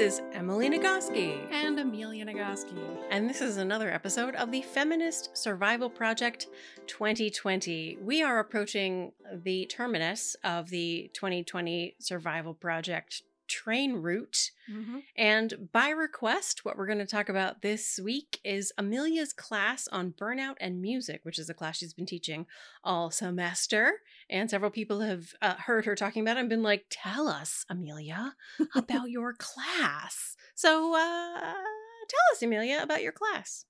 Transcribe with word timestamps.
is 0.00 0.22
Emily 0.32 0.70
Nagoski. 0.70 1.46
And 1.52 1.78
Amelia 1.78 2.24
Nagoski. 2.24 2.74
And 3.10 3.28
this 3.28 3.42
is 3.42 3.58
another 3.58 3.90
episode 3.90 4.34
of 4.34 4.50
the 4.50 4.62
Feminist 4.62 5.36
Survival 5.36 5.90
Project 5.90 6.46
2020. 6.86 7.98
We 8.00 8.22
are 8.22 8.38
approaching 8.38 9.12
the 9.30 9.66
terminus 9.66 10.36
of 10.42 10.70
the 10.70 11.10
2020 11.12 11.96
Survival 11.98 12.54
Project 12.54 13.24
train 13.50 13.94
route. 13.94 14.52
Mm-hmm. 14.72 14.98
And 15.16 15.68
by 15.72 15.88
request, 15.90 16.64
what 16.64 16.78
we're 16.78 16.86
going 16.86 16.98
to 17.00 17.06
talk 17.06 17.28
about 17.28 17.60
this 17.60 17.98
week 18.02 18.38
is 18.44 18.72
Amelia's 18.78 19.32
class 19.32 19.88
on 19.88 20.12
burnout 20.12 20.54
and 20.60 20.80
music, 20.80 21.20
which 21.24 21.38
is 21.38 21.50
a 21.50 21.54
class 21.54 21.78
she's 21.78 21.92
been 21.92 22.06
teaching 22.06 22.46
all 22.84 23.10
semester. 23.10 24.00
And 24.30 24.48
several 24.48 24.70
people 24.70 25.00
have 25.00 25.34
uh, 25.42 25.54
heard 25.54 25.84
her 25.84 25.96
talking 25.96 26.22
about 26.22 26.36
it 26.36 26.40
and 26.40 26.48
been 26.48 26.62
like, 26.62 26.86
Tell 26.88 27.28
us, 27.28 27.66
Amelia, 27.68 28.36
about 28.74 29.10
your 29.16 29.34
class. 29.34 30.36
So 30.54 30.94
uh, 30.94 31.40
tell 31.40 32.26
us, 32.32 32.42
Amelia, 32.42 32.80
about 32.82 33.02
your 33.02 33.12
class. 33.12 33.64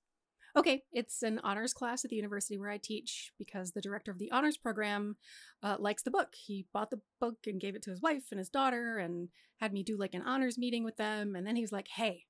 Okay, 0.57 0.83
it's 0.91 1.23
an 1.23 1.39
honors 1.43 1.73
class 1.73 2.03
at 2.03 2.09
the 2.09 2.17
university 2.17 2.57
where 2.57 2.69
I 2.69 2.77
teach 2.77 3.31
because 3.37 3.71
the 3.71 3.81
director 3.81 4.11
of 4.11 4.19
the 4.19 4.31
honors 4.31 4.57
program 4.57 5.15
uh, 5.63 5.77
likes 5.79 6.03
the 6.03 6.11
book. 6.11 6.33
He 6.35 6.65
bought 6.73 6.91
the 6.91 7.01
book 7.19 7.37
and 7.47 7.61
gave 7.61 7.75
it 7.75 7.81
to 7.83 7.89
his 7.89 8.01
wife 8.01 8.25
and 8.31 8.39
his 8.39 8.49
daughter 8.49 8.97
and 8.97 9.29
had 9.57 9.71
me 9.71 9.83
do 9.83 9.97
like 9.97 10.13
an 10.13 10.23
honors 10.23 10.57
meeting 10.57 10.83
with 10.83 10.97
them. 10.97 11.35
And 11.35 11.47
then 11.47 11.55
he 11.55 11.61
was 11.61 11.71
like, 11.71 11.87
hey, 11.95 12.25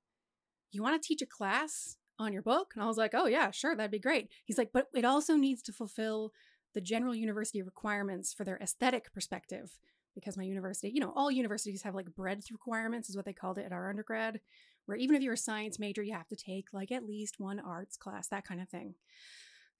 you 0.70 0.82
want 0.82 1.00
to 1.00 1.06
teach 1.06 1.20
a 1.20 1.26
class 1.26 1.96
on 2.18 2.32
your 2.32 2.42
book? 2.42 2.72
And 2.74 2.84
I 2.84 2.86
was 2.86 2.96
like, 2.96 3.12
oh, 3.14 3.26
yeah, 3.26 3.50
sure, 3.50 3.74
that'd 3.74 3.90
be 3.90 3.98
great. 3.98 4.28
He's 4.44 4.58
like, 4.58 4.70
but 4.72 4.86
it 4.94 5.04
also 5.04 5.34
needs 5.34 5.62
to 5.62 5.72
fulfill 5.72 6.32
the 6.74 6.80
general 6.80 7.14
university 7.14 7.60
requirements 7.60 8.32
for 8.32 8.44
their 8.44 8.58
aesthetic 8.58 9.12
perspective 9.12 9.78
because 10.14 10.36
my 10.36 10.44
university, 10.44 10.90
you 10.94 11.00
know, 11.00 11.12
all 11.16 11.30
universities 11.30 11.82
have 11.82 11.94
like 11.94 12.14
breadth 12.14 12.50
requirements, 12.50 13.08
is 13.08 13.16
what 13.16 13.24
they 13.24 13.32
called 13.32 13.58
it 13.58 13.66
at 13.66 13.72
our 13.72 13.88
undergrad 13.88 14.40
where 14.86 14.96
even 14.96 15.16
if 15.16 15.22
you're 15.22 15.34
a 15.34 15.38
science 15.38 15.78
major, 15.78 16.02
you 16.02 16.12
have 16.12 16.28
to 16.28 16.36
take 16.36 16.68
like 16.72 16.92
at 16.92 17.04
least 17.04 17.38
one 17.38 17.60
arts 17.60 17.96
class, 17.96 18.28
that 18.28 18.46
kind 18.46 18.60
of 18.60 18.68
thing. 18.68 18.94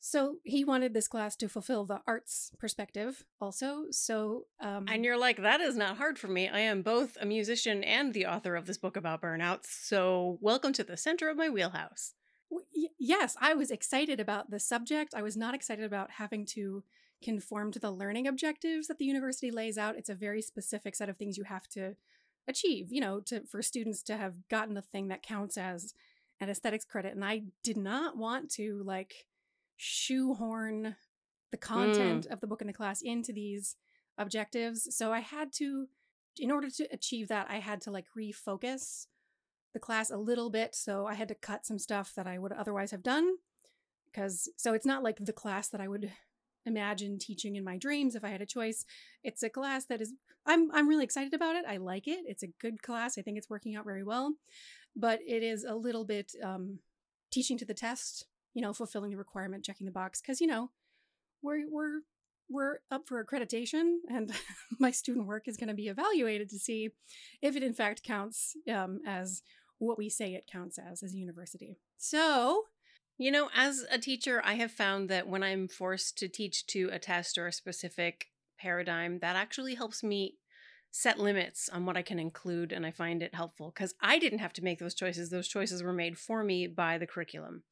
So 0.05 0.39
he 0.43 0.65
wanted 0.65 0.95
this 0.95 1.07
class 1.07 1.37
to 1.37 1.49
fulfill 1.49 1.85
the 1.85 2.01
arts 2.09 2.51
perspective 2.59 3.23
also. 3.41 3.85
So, 3.93 4.47
um, 4.61 4.87
and 4.89 5.05
you're 5.05 5.17
like, 5.17 5.41
that 5.43 5.61
is 5.61 5.77
not 5.77 5.97
hard 5.97 6.19
for 6.19 6.27
me. 6.27 6.49
I 6.49 6.59
am 6.59 6.83
both 6.83 7.17
a 7.21 7.25
musician 7.25 7.85
and 7.85 8.13
the 8.13 8.27
author 8.27 8.57
of 8.57 8.67
this 8.67 8.79
book 8.79 8.97
about 8.97 9.23
burnouts. 9.23 9.67
So, 9.67 10.39
welcome 10.41 10.73
to 10.73 10.83
the 10.83 10.97
center 10.97 11.29
of 11.29 11.37
my 11.37 11.49
wheelhouse. 11.49 12.15
yes, 12.99 13.37
I 13.41 13.55
was 13.55 13.71
excited 13.71 14.19
about 14.19 14.51
the 14.51 14.59
subject. 14.59 15.15
I 15.15 15.23
was 15.23 15.37
not 15.37 15.55
excited 15.55 15.85
about 15.85 16.11
having 16.11 16.47
to 16.47 16.83
conform 17.23 17.71
to 17.71 17.79
the 17.79 17.93
learning 17.93 18.27
objectives 18.27 18.89
that 18.89 18.99
the 18.99 19.05
university 19.05 19.53
lays 19.53 19.79
out. 19.79 19.97
It's 19.97 20.11
a 20.11 20.17
very 20.17 20.43
specific 20.43 20.97
set 20.97 21.09
of 21.11 21.17
things 21.17 21.39
you 21.39 21.45
have 21.45 21.69
to 21.69 21.95
achieve, 22.49 22.89
you 22.91 23.01
know, 23.01 23.21
to 23.21 23.43
for 23.47 23.63
students 23.63 24.03
to 24.05 24.17
have 24.17 24.49
gotten 24.49 24.77
a 24.77 24.83
thing 24.83 25.09
that 25.09 25.23
counts 25.23 25.57
as 25.57 25.95
an 26.41 26.49
aesthetics 26.49 26.85
credit. 26.85 27.15
And 27.15 27.25
I 27.25 27.43
did 27.63 27.77
not 27.77 28.17
want 28.17 28.51
to 28.53 28.83
like 28.85 29.27
shoehorn 29.77 30.97
the 31.51 31.57
content 31.57 32.27
mm. 32.29 32.33
of 32.33 32.41
the 32.41 32.47
book 32.47 32.61
and 32.61 32.69
the 32.69 32.75
class 32.75 33.01
into 33.03 33.33
these 33.33 33.77
objectives. 34.19 34.95
So 34.97 35.13
I 35.13 35.21
had 35.21 35.53
to, 35.55 35.87
in 36.39 36.51
order 36.51 36.69
to 36.71 36.89
achieve 36.93 37.29
that, 37.29 37.47
I 37.49 37.57
had 37.57 37.81
to 37.83 37.91
like 37.91 38.07
refocus 38.19 39.07
the 39.73 39.81
class 39.81 40.11
a 40.11 40.17
little 40.17 40.51
bit. 40.51 40.75
So 40.75 41.07
I 41.07 41.15
had 41.15 41.29
to 41.29 41.35
cut 41.35 41.65
some 41.65 41.79
stuff 41.79 42.13
that 42.17 42.27
I 42.27 42.39
would 42.39 42.53
otherwise 42.53 42.91
have 42.91 43.03
done. 43.03 43.37
Because 44.07 44.51
so 44.57 44.75
it's 44.75 44.85
not 44.85 45.03
like 45.03 45.25
the 45.25 45.33
class 45.33 45.69
that 45.69 45.81
I 45.81 45.89
would 45.89 46.13
imagine 46.67 47.19
teaching 47.19 47.57
in 47.57 47.65
my 47.65 47.77
dreams 47.77 48.15
if 48.15 48.25
I 48.25 48.29
had 48.29 48.43
a 48.43 48.47
choice. 48.47 48.85
It's 49.23 49.43
a 49.43 49.51
class 49.51 49.85
that 49.87 50.01
is 50.01 50.15
I'm 50.47 50.71
I'm 50.73 50.89
really 50.89 51.05
excited 51.05 51.35
about 51.35 51.57
it. 51.57 51.65
I 51.69 51.77
like 51.77 52.09
it. 52.09 52.21
It's 52.27 52.43
a 52.43 52.53
good 52.61 52.83
class. 52.83 53.19
I 53.19 53.23
think 53.23 53.39
it's 53.39 53.51
working 53.51 53.77
out 53.77 53.85
very 53.85 54.03
well, 54.03 54.35
but 54.97 55.21
it 55.27 55.43
is 55.43 55.65
a 55.65 55.75
little 55.75 56.05
bit 56.05 56.33
um, 56.43 56.79
teaching 57.31 57.59
to 57.59 57.65
the 57.65 57.75
test. 57.75 58.27
You 58.55 58.63
know, 58.63 58.75
fulfilling 58.75 59.13
the 59.13 59.17
requirement, 59.17 59.65
checking 59.65 59.87
the 59.87 59.93
box, 59.93 60.21
because 60.21 60.41
you 60.41 60.47
know 60.47 60.71
we're 61.43 61.65
we're 61.71 62.01
we're 62.51 62.79
up 62.91 63.07
for 63.07 63.25
accreditation, 63.25 63.97
and 64.09 64.33
my 64.79 64.91
student 64.91 65.27
work 65.27 65.49
is 65.49 65.57
going 65.57 65.69
to 65.69 65.75
be 65.75 65.89
evaluated 65.89 66.51
to 66.51 66.59
see 66.59 66.91
if 67.41 67.57
it 67.57 67.63
in 67.63 67.75
fact 67.75 68.03
counts 68.03 68.57
um, 68.73 69.01
as 69.07 69.43
what 69.79 69.99
we 69.99 70.09
say 70.09 70.35
it 70.35 70.49
counts 70.51 70.79
as 70.79 71.03
as 71.03 71.15
a 71.15 71.19
university. 71.19 71.79
So 71.97 72.65
you 73.19 73.31
know, 73.31 73.51
as 73.55 73.85
a 73.91 73.99
teacher, 73.99 74.43
I 74.45 74.55
have 74.55 74.73
found 74.73 75.09
that 75.11 75.29
when 75.29 75.43
I'm 75.43 75.69
forced 75.69 76.19
to 76.19 76.29
teach 76.29 76.67
to 76.69 76.89
a 76.93 76.99
test 76.99 77.39
or 77.39 77.47
a 77.47 77.53
specific 77.53 78.27
paradigm, 78.59 79.19
that 79.21 79.37
actually 79.37 79.75
helps 79.75 80.03
me 80.03 80.37
set 80.91 81.19
limits 81.19 81.69
on 81.69 81.87
what 81.87 81.97
I 81.97 82.03
can 82.03 82.19
include. 82.19 82.73
And 82.73 82.85
I 82.85 82.91
find 82.91 83.23
it 83.23 83.35
helpful 83.35 83.73
because 83.75 83.95
I 84.01 84.19
didn't 84.19 84.41
have 84.41 84.53
to 84.55 84.65
make 84.65 84.79
those 84.79 84.95
choices. 84.95 85.31
Those 85.31 85.49
choices 85.49 85.83
were 85.83 85.93
made 85.93 86.19
for 86.19 86.43
me 86.43 86.67
by 86.67 86.99
the 86.99 87.07
curriculum. 87.07 87.63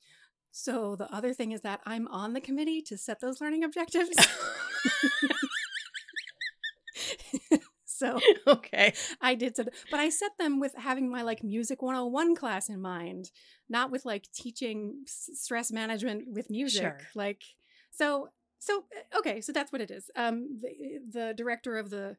So 0.52 0.96
the 0.96 1.12
other 1.14 1.32
thing 1.32 1.52
is 1.52 1.60
that 1.60 1.80
I'm 1.86 2.08
on 2.08 2.32
the 2.32 2.40
committee 2.40 2.82
to 2.82 2.98
set 2.98 3.20
those 3.20 3.40
learning 3.40 3.64
objectives. 3.64 4.10
so 8.00 8.18
okay. 8.46 8.94
I 9.20 9.34
did 9.34 9.54
so 9.56 9.64
but 9.90 10.00
i 10.00 10.08
set 10.08 10.32
them 10.38 10.58
with 10.58 10.74
having 10.76 11.10
my 11.10 11.22
like 11.22 11.44
music 11.44 11.82
101 11.82 12.34
class 12.34 12.68
in 12.68 12.80
mind 12.80 13.30
not 13.68 13.90
with 13.90 14.04
like 14.04 14.24
teaching 14.32 15.02
stress 15.06 15.70
management 15.70 16.24
with 16.32 16.50
music 16.50 16.82
sure. 16.82 16.98
like 17.14 17.42
so 17.90 18.28
so 18.58 18.84
eh, 18.96 19.18
okay 19.18 19.40
so 19.40 19.52
that's 19.52 19.70
what 19.70 19.82
it 19.82 19.90
is. 19.90 20.10
Um 20.16 20.60
the, 20.62 20.70
the 21.18 21.34
director 21.36 21.76
of 21.76 21.90
the 21.90 22.16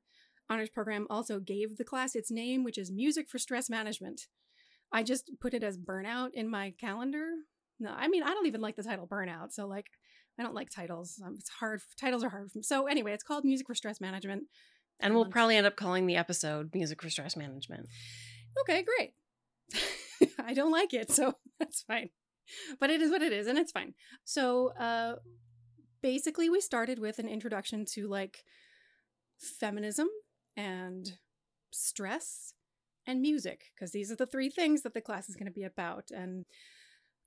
honors 0.49 0.69
program 0.69 1.07
also 1.09 1.39
gave 1.39 1.77
the 1.77 1.83
class 1.83 2.15
its 2.15 2.29
name 2.29 2.63
which 2.63 2.77
is 2.77 2.91
music 2.91 3.27
for 3.27 3.39
stress 3.39 3.69
management. 3.69 4.27
I 4.93 5.03
just 5.03 5.31
put 5.39 5.53
it 5.53 5.63
as 5.63 5.77
burnout 5.77 6.31
in 6.33 6.47
my 6.49 6.73
calendar. 6.79 7.27
No 7.79 7.91
i 7.97 8.07
mean 8.07 8.23
i 8.23 8.27
don't 8.27 8.47
even 8.47 8.61
like 8.61 8.75
the 8.75 8.83
title 8.83 9.07
burnout 9.07 9.51
so 9.51 9.65
like 9.65 9.87
i 10.39 10.43
don't 10.43 10.53
like 10.53 10.69
titles. 10.69 11.19
Um, 11.25 11.35
it's 11.39 11.49
hard 11.49 11.81
titles 11.99 12.23
are 12.23 12.29
hard 12.29 12.51
so 12.61 12.85
anyway 12.85 13.13
it's 13.13 13.23
called 13.23 13.45
music 13.45 13.65
for 13.65 13.75
stress 13.75 13.99
management 13.99 14.43
and 15.01 15.13
we'll 15.13 15.25
probably 15.25 15.57
end 15.57 15.67
up 15.67 15.75
calling 15.75 16.05
the 16.05 16.15
episode 16.15 16.73
Music 16.73 17.01
for 17.01 17.09
Stress 17.09 17.35
Management. 17.35 17.87
Okay, 18.61 18.83
great. 18.83 19.13
I 20.45 20.53
don't 20.53 20.71
like 20.71 20.93
it, 20.93 21.11
so 21.11 21.35
that's 21.59 21.81
fine. 21.81 22.09
But 22.79 22.89
it 22.89 23.01
is 23.01 23.11
what 23.11 23.21
it 23.21 23.31
is, 23.31 23.47
and 23.47 23.57
it's 23.57 23.71
fine. 23.71 23.93
So, 24.25 24.73
uh, 24.79 25.15
basically, 26.01 26.49
we 26.49 26.59
started 26.61 26.99
with 26.99 27.19
an 27.19 27.27
introduction 27.27 27.85
to 27.93 28.07
like 28.07 28.43
feminism 29.39 30.07
and 30.57 31.11
stress 31.71 32.53
and 33.07 33.21
music, 33.21 33.71
because 33.73 33.91
these 33.91 34.11
are 34.11 34.15
the 34.15 34.25
three 34.25 34.49
things 34.49 34.81
that 34.81 34.93
the 34.93 35.01
class 35.01 35.29
is 35.29 35.35
going 35.35 35.47
to 35.47 35.51
be 35.51 35.63
about. 35.63 36.11
And 36.11 36.45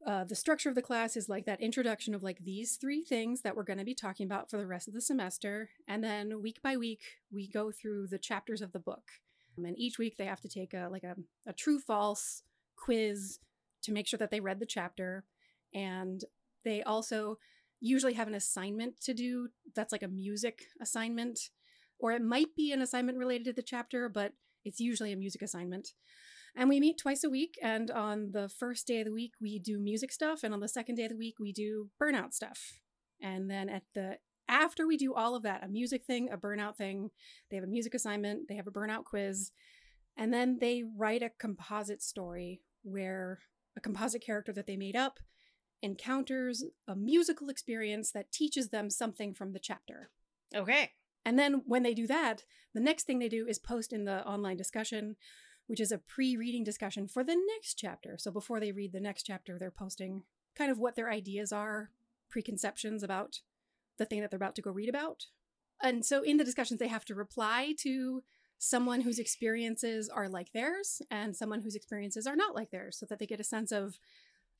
uh, 0.07 0.25
the 0.25 0.35
structure 0.35 0.69
of 0.69 0.75
the 0.75 0.83
class 0.83 1.17
is 1.17 1.29
like 1.29 1.47
that 1.47 1.61
introduction 1.61 2.15
of 2.15 2.23
like 2.23 2.39
these 2.45 2.77
three 2.77 3.03
things 3.03 3.41
that 3.41 3.57
we're 3.57 3.63
going 3.63 3.79
to 3.79 3.85
be 3.85 3.95
talking 3.95 4.27
about 4.27 4.51
for 4.51 4.59
the 4.59 4.67
rest 4.67 4.87
of 4.87 4.95
the 4.95 5.01
semester. 5.01 5.71
And 5.89 6.05
then 6.05 6.43
week 6.43 6.61
by 6.63 6.77
week, 6.77 7.03
we 7.33 7.49
go 7.49 7.71
through 7.73 8.09
the 8.09 8.19
chapters 8.19 8.61
of 8.61 8.73
the 8.73 8.79
book. 8.79 9.03
And 9.57 9.79
each 9.79 9.99
week 9.99 10.17
they 10.17 10.27
have 10.27 10.41
to 10.43 10.49
take 10.49 10.75
a 10.75 10.89
like 10.91 11.05
a, 11.05 11.17
a 11.47 11.53
true 11.53 11.79
false 11.79 12.43
quiz 12.77 13.39
to 13.83 13.93
make 13.93 14.07
sure 14.07 14.19
that 14.19 14.31
they 14.31 14.41
read 14.41 14.61
the 14.61 14.67
chapter. 14.67 15.25
And 15.73 16.23
they 16.65 16.83
also 16.83 17.39
usually 17.81 18.15
have 18.15 18.29
an 18.29 18.35
assignment 18.35 19.01
to 19.03 19.15
do 19.15 19.49
that's 19.75 19.93
like 19.93 20.03
a 20.03 20.09
music 20.09 20.65
assignment, 20.81 21.51
or 21.99 22.13
it 22.13 22.23
might 22.23 22.55
be 22.57 22.73
an 22.73 22.83
assignment 22.83 23.19
related 23.19 23.45
to 23.45 23.53
the 23.53 23.63
chapter, 23.63 24.09
but 24.09 24.33
it's 24.65 24.81
usually 24.81 25.13
a 25.13 25.17
music 25.17 25.43
assignment. 25.43 25.93
And 26.57 26.69
we 26.69 26.81
meet 26.81 26.99
twice 26.99 27.25
a 27.25 27.31
week. 27.31 27.59
And 27.63 27.91
on 27.91 28.31
the 28.33 28.49
first 28.49 28.87
day 28.87 29.01
of 29.01 29.07
the 29.07 29.13
week, 29.13 29.33
we 29.41 29.59
do 29.59 29.79
music 29.79 30.13
stuff. 30.13 30.45
And 30.45 30.55
on 30.55 30.61
the 30.61 30.69
second 30.69 30.97
day 30.97 31.05
of 31.05 31.11
the 31.11 31.17
week, 31.17 31.37
we 31.41 31.53
do 31.53 31.91
burnout 32.01 32.33
stuff. 32.33 32.81
And 33.21 33.51
then 33.51 33.69
at 33.69 33.83
the 33.95 34.19
after 34.49 34.87
we 34.87 34.97
do 34.97 35.15
all 35.15 35.35
of 35.35 35.43
that, 35.43 35.65
a 35.65 35.69
music 35.69 36.05
thing, 36.05 36.29
a 36.31 36.37
burnout 36.37 36.77
thing, 36.77 37.11
they 37.51 37.57
have 37.57 37.65
a 37.65 37.69
music 37.69 37.95
assignment, 37.95 38.47
they 38.49 38.57
have 38.57 38.67
a 38.67 38.71
burnout 38.71 39.05
quiz, 39.05 39.51
and 40.17 40.33
then 40.33 40.59
they 40.61 40.83
write 40.97 41.23
a 41.23 41.31
composite 41.39 42.03
story 42.03 42.61
where 42.83 43.39
a 43.77 43.81
composite 43.81 44.25
character 44.25 44.53
that 44.53 44.67
they 44.67 44.77
made 44.77 44.97
up 44.97 45.19
encounters 45.83 46.65
a 46.87 46.95
musical 46.95 47.49
experience 47.49 48.13
that 48.13 48.33
teaches 48.33 48.69
them 48.69 48.91
something 48.91 49.35
from 49.35 49.53
the 49.53 49.59
chapter. 49.59 50.11
Okay. 50.55 50.93
And 51.25 51.39
then 51.39 51.63
when 51.67 51.83
they 51.83 51.95
do 51.95 52.07
that, 52.07 52.45
the 52.75 52.81
next 52.81 53.05
thing 53.05 53.19
they 53.19 53.29
do 53.29 53.47
is 53.47 53.59
post 53.59 53.93
in 53.93 54.05
the 54.05 54.27
online 54.27 54.57
discussion 54.57 55.17
which 55.67 55.81
is 55.81 55.93
a 55.93 55.99
pre 55.99 56.37
reading 56.37 56.65
discussion 56.65 57.09
for 57.09 57.25
the 57.25 57.37
next 57.55 57.75
chapter. 57.75 58.17
So 58.19 58.31
before 58.31 58.61
they 58.61 58.73
read 58.73 58.93
the 58.93 59.01
next 59.01 59.25
chapter, 59.25 59.59
they're 59.59 59.71
posting 59.71 60.23
kind 60.57 60.71
of 60.71 60.79
what 60.79 60.97
their 60.97 61.11
ideas 61.11 61.53
are, 61.53 61.91
preconceptions 62.31 63.03
about 63.03 63.41
the 63.99 64.05
thing 64.05 64.21
that 64.21 64.31
they're 64.31 64.37
about 64.37 64.57
to 64.57 64.63
go 64.63 64.71
read 64.71 64.89
about. 64.89 65.27
And 65.83 66.05
so 66.05 66.23
in 66.23 66.37
the 66.37 66.45
discussions, 66.45 66.81
they 66.81 66.89
have 66.89 67.05
to 67.07 67.15
reply 67.15 67.75
to 67.79 68.23
someone 68.59 69.03
whose 69.03 69.19
experiences 69.19 70.09
are 70.09 70.29
like 70.29 70.53
theirs 70.53 71.03
and 71.11 71.37
someone 71.37 71.61
whose 71.61 71.75
experiences 71.75 72.27
are 72.27 72.37
not 72.37 72.55
like 72.55 72.71
theirs 72.71 72.97
so 72.97 73.07
that 73.07 73.19
they 73.19 73.27
get 73.27 73.41
a 73.41 73.45
sense 73.45 73.73
of 73.73 73.99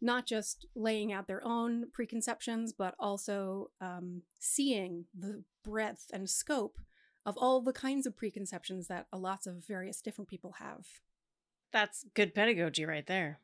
not 0.01 0.27
just 0.27 0.67
laying 0.75 1.13
out 1.13 1.27
their 1.27 1.45
own 1.47 1.87
preconceptions, 1.93 2.73
but 2.73 2.95
also 2.99 3.71
um, 3.81 4.23
seeing 4.39 5.07
the 5.19 5.43
breadth 5.65 6.11
and 6.13 6.29
scope 6.29 6.79
of 7.27 7.37
all 7.39 7.61
the 7.61 7.73
kinds 7.73 8.07
of 8.07 8.17
preconceptions 8.17 8.89
that 8.89 9.07
lots 9.13 9.47
of 9.47 9.65
various 9.67 10.01
different 10.01 10.29
people 10.29 10.53
have. 10.59 10.87
That's 11.73 12.05
good 12.15 12.35
pedagogy 12.35 12.85
right 12.85 13.07
there. 13.07 13.41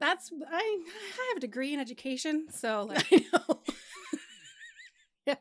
That's 0.00 0.32
I 0.50 0.84
I 0.86 1.28
have 1.28 1.36
a 1.36 1.40
degree 1.40 1.72
in 1.72 1.80
education, 1.80 2.46
so 2.50 2.82
like 2.88 3.06
I 3.12 3.24
know. 3.32 3.60
yeah. 5.26 5.36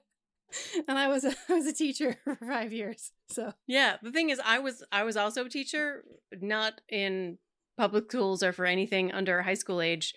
And 0.88 0.98
I 0.98 1.08
was 1.08 1.26
a, 1.26 1.34
I 1.50 1.54
was 1.54 1.66
a 1.66 1.74
teacher 1.74 2.18
for 2.24 2.36
5 2.36 2.72
years. 2.72 3.12
So, 3.30 3.54
Yeah, 3.68 3.98
the 4.02 4.12
thing 4.12 4.30
is 4.30 4.40
I 4.46 4.60
was 4.60 4.84
I 4.92 5.04
was 5.04 5.18
also 5.18 5.46
a 5.46 5.50
teacher, 5.50 6.04
not 6.40 6.82
in 6.90 7.38
public 7.78 8.12
schools 8.12 8.44
or 8.44 8.52
for 8.54 8.66
anything 8.66 9.12
under 9.12 9.42
high 9.42 9.56
school 9.56 9.82
age, 9.82 10.14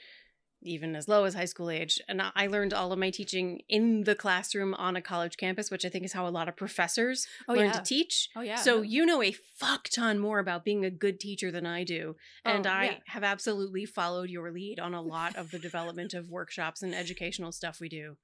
even 0.64 0.96
as 0.96 1.08
low 1.08 1.24
as 1.24 1.34
high 1.34 1.44
school 1.44 1.70
age. 1.70 2.00
And 2.08 2.20
I- 2.22 2.46
learned 2.46 2.72
all 2.74 2.92
of 2.92 2.98
my 2.98 3.10
teaching 3.10 3.62
in 3.68 4.04
the 4.04 4.14
classroom 4.14 4.74
on 4.74 4.96
a 4.96 5.02
college 5.02 5.36
campus, 5.36 5.70
which 5.70 5.84
I 5.84 5.88
think 5.88 6.04
is 6.04 6.12
how 6.12 6.26
a 6.26 6.30
lot 6.30 6.48
of 6.48 6.56
professors 6.56 7.26
oh 7.48 7.54
learn 7.54 7.66
yeah. 7.66 7.72
to 7.72 7.82
teach. 7.82 8.28
Oh 8.36 8.42
yeah. 8.42 8.56
So 8.56 8.82
you 8.82 9.04
know 9.06 9.22
a 9.22 9.32
fuck 9.32 9.88
ton 9.88 10.18
more 10.18 10.38
about 10.38 10.64
being 10.64 10.84
a 10.84 10.90
good 10.90 11.18
teacher 11.18 11.50
than 11.50 11.66
I 11.66 11.84
do. 11.84 12.16
Oh, 12.44 12.50
and 12.50 12.66
Oh, 12.66 12.70
I 12.70 12.84
yeah. 12.84 12.94
have 13.06 13.24
absolutely 13.24 13.86
followed 13.86 14.30
your 14.30 14.50
lead 14.52 14.78
on 14.78 14.94
a 14.94 15.02
lot 15.02 15.36
of 15.36 15.50
the 15.50 15.58
development 15.58 16.14
of 16.14 16.30
workshops 16.30 16.82
and 16.82 16.94
educational 16.94 17.50
stuff 17.52 17.80
we 17.80 17.88
do. 17.88 18.16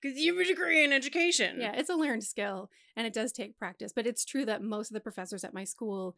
Because 0.00 0.18
you 0.18 0.36
have 0.36 0.44
a 0.44 0.48
degree 0.48 0.84
in 0.84 0.92
education. 0.92 1.60
Yeah, 1.60 1.72
it's 1.74 1.88
a 1.90 1.94
learned 1.94 2.24
skill 2.24 2.70
and 2.96 3.06
it 3.06 3.12
does 3.12 3.32
take 3.32 3.58
practice. 3.58 3.92
But 3.94 4.06
it's 4.06 4.24
true 4.24 4.44
that 4.44 4.62
most 4.62 4.90
of 4.90 4.94
the 4.94 5.00
professors 5.00 5.44
at 5.44 5.54
my 5.54 5.64
school 5.64 6.16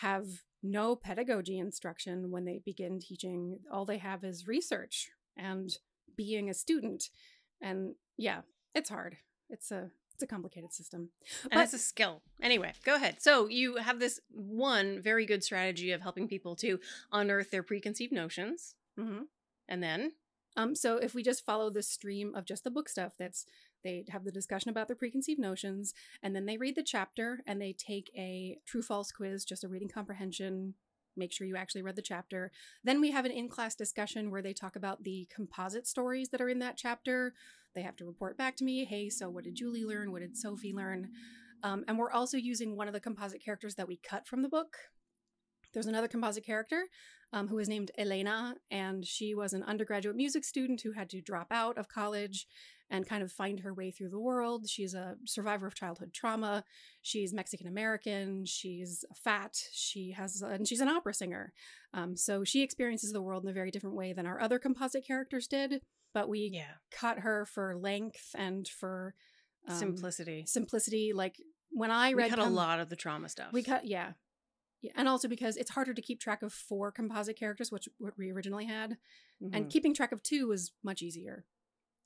have 0.00 0.26
no 0.62 0.94
pedagogy 0.96 1.58
instruction 1.58 2.30
when 2.30 2.44
they 2.44 2.60
begin 2.64 2.98
teaching. 3.00 3.58
All 3.72 3.84
they 3.84 3.98
have 3.98 4.24
is 4.24 4.46
research 4.46 5.10
and 5.36 5.70
being 6.16 6.50
a 6.50 6.54
student. 6.54 7.04
And 7.60 7.94
yeah, 8.16 8.42
it's 8.74 8.90
hard. 8.90 9.16
It's 9.48 9.70
a 9.70 9.90
it's 10.14 10.22
a 10.22 10.26
complicated 10.26 10.72
system. 10.72 11.08
And 11.44 11.52
But- 11.52 11.64
it's 11.64 11.72
a 11.72 11.78
skill. 11.78 12.22
Anyway, 12.42 12.74
go 12.84 12.94
ahead. 12.94 13.22
So 13.22 13.46
you 13.48 13.76
have 13.76 13.98
this 13.98 14.20
one 14.30 15.00
very 15.00 15.24
good 15.24 15.42
strategy 15.42 15.92
of 15.92 16.02
helping 16.02 16.28
people 16.28 16.56
to 16.56 16.78
unearth 17.10 17.50
their 17.50 17.62
preconceived 17.62 18.12
notions. 18.12 18.74
Mhm. 18.98 19.28
And 19.68 19.82
then 19.82 20.12
Um, 20.56 20.74
so 20.74 20.96
if 20.96 21.14
we 21.14 21.22
just 21.22 21.44
follow 21.44 21.70
the 21.70 21.82
stream 21.82 22.34
of 22.34 22.44
just 22.44 22.64
the 22.64 22.72
book 22.72 22.88
stuff, 22.88 23.12
that's 23.16 23.46
they 23.82 24.04
have 24.10 24.24
the 24.24 24.32
discussion 24.32 24.70
about 24.70 24.88
their 24.88 24.96
preconceived 24.96 25.40
notions, 25.40 25.94
and 26.22 26.34
then 26.34 26.46
they 26.46 26.56
read 26.56 26.76
the 26.76 26.82
chapter 26.82 27.40
and 27.46 27.60
they 27.60 27.72
take 27.72 28.10
a 28.16 28.58
true 28.66 28.82
false 28.82 29.12
quiz, 29.12 29.44
just 29.44 29.64
a 29.64 29.68
reading 29.68 29.88
comprehension. 29.88 30.74
Make 31.16 31.32
sure 31.32 31.46
you 31.46 31.56
actually 31.56 31.82
read 31.82 31.96
the 31.96 32.02
chapter. 32.02 32.52
Then 32.84 33.00
we 33.00 33.10
have 33.10 33.24
an 33.24 33.32
in 33.32 33.48
class 33.48 33.74
discussion 33.74 34.30
where 34.30 34.42
they 34.42 34.52
talk 34.52 34.76
about 34.76 35.02
the 35.02 35.28
composite 35.34 35.86
stories 35.86 36.28
that 36.30 36.40
are 36.40 36.48
in 36.48 36.60
that 36.60 36.76
chapter. 36.76 37.34
They 37.74 37.82
have 37.82 37.96
to 37.96 38.06
report 38.06 38.38
back 38.38 38.56
to 38.56 38.64
me, 38.64 38.84
hey, 38.84 39.10
so 39.10 39.28
what 39.28 39.44
did 39.44 39.56
Julie 39.56 39.84
learn? 39.84 40.12
What 40.12 40.22
did 40.22 40.36
Sophie 40.36 40.72
learn? 40.72 41.10
Um, 41.62 41.84
and 41.88 41.98
we're 41.98 42.12
also 42.12 42.36
using 42.36 42.76
one 42.76 42.88
of 42.88 42.94
the 42.94 43.00
composite 43.00 43.44
characters 43.44 43.74
that 43.74 43.88
we 43.88 43.96
cut 43.96 44.26
from 44.26 44.42
the 44.42 44.48
book. 44.48 44.76
There's 45.72 45.86
another 45.86 46.08
composite 46.08 46.44
character 46.44 46.84
um, 47.32 47.48
who 47.48 47.56
was 47.56 47.68
named 47.68 47.90
Elena, 47.96 48.56
and 48.70 49.06
she 49.06 49.34
was 49.34 49.52
an 49.52 49.62
undergraduate 49.62 50.16
music 50.16 50.44
student 50.44 50.80
who 50.82 50.92
had 50.92 51.08
to 51.10 51.20
drop 51.20 51.48
out 51.50 51.78
of 51.78 51.88
college 51.88 52.46
and 52.90 53.06
kind 53.06 53.22
of 53.22 53.30
find 53.30 53.60
her 53.60 53.72
way 53.72 53.92
through 53.92 54.08
the 54.08 54.18
world. 54.18 54.68
She's 54.68 54.94
a 54.94 55.14
survivor 55.24 55.66
of 55.66 55.76
childhood 55.76 56.12
trauma. 56.12 56.64
She's 57.02 57.32
Mexican 57.32 57.68
American. 57.68 58.44
She's 58.46 59.04
fat. 59.14 59.56
She 59.72 60.10
has, 60.10 60.42
and 60.42 60.66
she's 60.66 60.80
an 60.80 60.88
opera 60.88 61.14
singer. 61.14 61.52
Um, 61.94 62.16
so 62.16 62.42
she 62.42 62.62
experiences 62.62 63.12
the 63.12 63.22
world 63.22 63.44
in 63.44 63.50
a 63.50 63.54
very 63.54 63.70
different 63.70 63.94
way 63.94 64.12
than 64.12 64.26
our 64.26 64.40
other 64.40 64.58
composite 64.58 65.06
characters 65.06 65.46
did. 65.46 65.82
But 66.12 66.28
we 66.28 66.50
yeah, 66.52 66.72
cut 66.90 67.20
her 67.20 67.46
for 67.46 67.76
length 67.76 68.34
and 68.34 68.66
for 68.66 69.14
um, 69.68 69.76
simplicity. 69.76 70.44
Simplicity. 70.48 71.12
Like 71.14 71.36
when 71.70 71.92
I 71.92 72.12
read, 72.12 72.32
We 72.32 72.36
cut 72.36 72.46
a 72.46 72.50
lot 72.50 72.80
of 72.80 72.88
the 72.88 72.96
trauma 72.96 73.28
stuff. 73.28 73.52
we 73.52 73.62
cut, 73.62 73.86
yeah. 73.86 74.12
Yeah, 74.82 74.92
and 74.96 75.08
also 75.08 75.28
because 75.28 75.56
it's 75.56 75.70
harder 75.72 75.92
to 75.92 76.00
keep 76.02 76.20
track 76.20 76.42
of 76.42 76.52
four 76.52 76.90
composite 76.90 77.36
characters, 77.38 77.70
which 77.70 77.88
what 77.98 78.16
we 78.16 78.30
originally 78.32 78.64
had, 78.66 78.96
and 79.52 79.66
Mhm. 79.66 79.70
keeping 79.70 79.94
track 79.94 80.12
of 80.12 80.22
two 80.22 80.48
was 80.48 80.72
much 80.82 81.02
easier, 81.02 81.44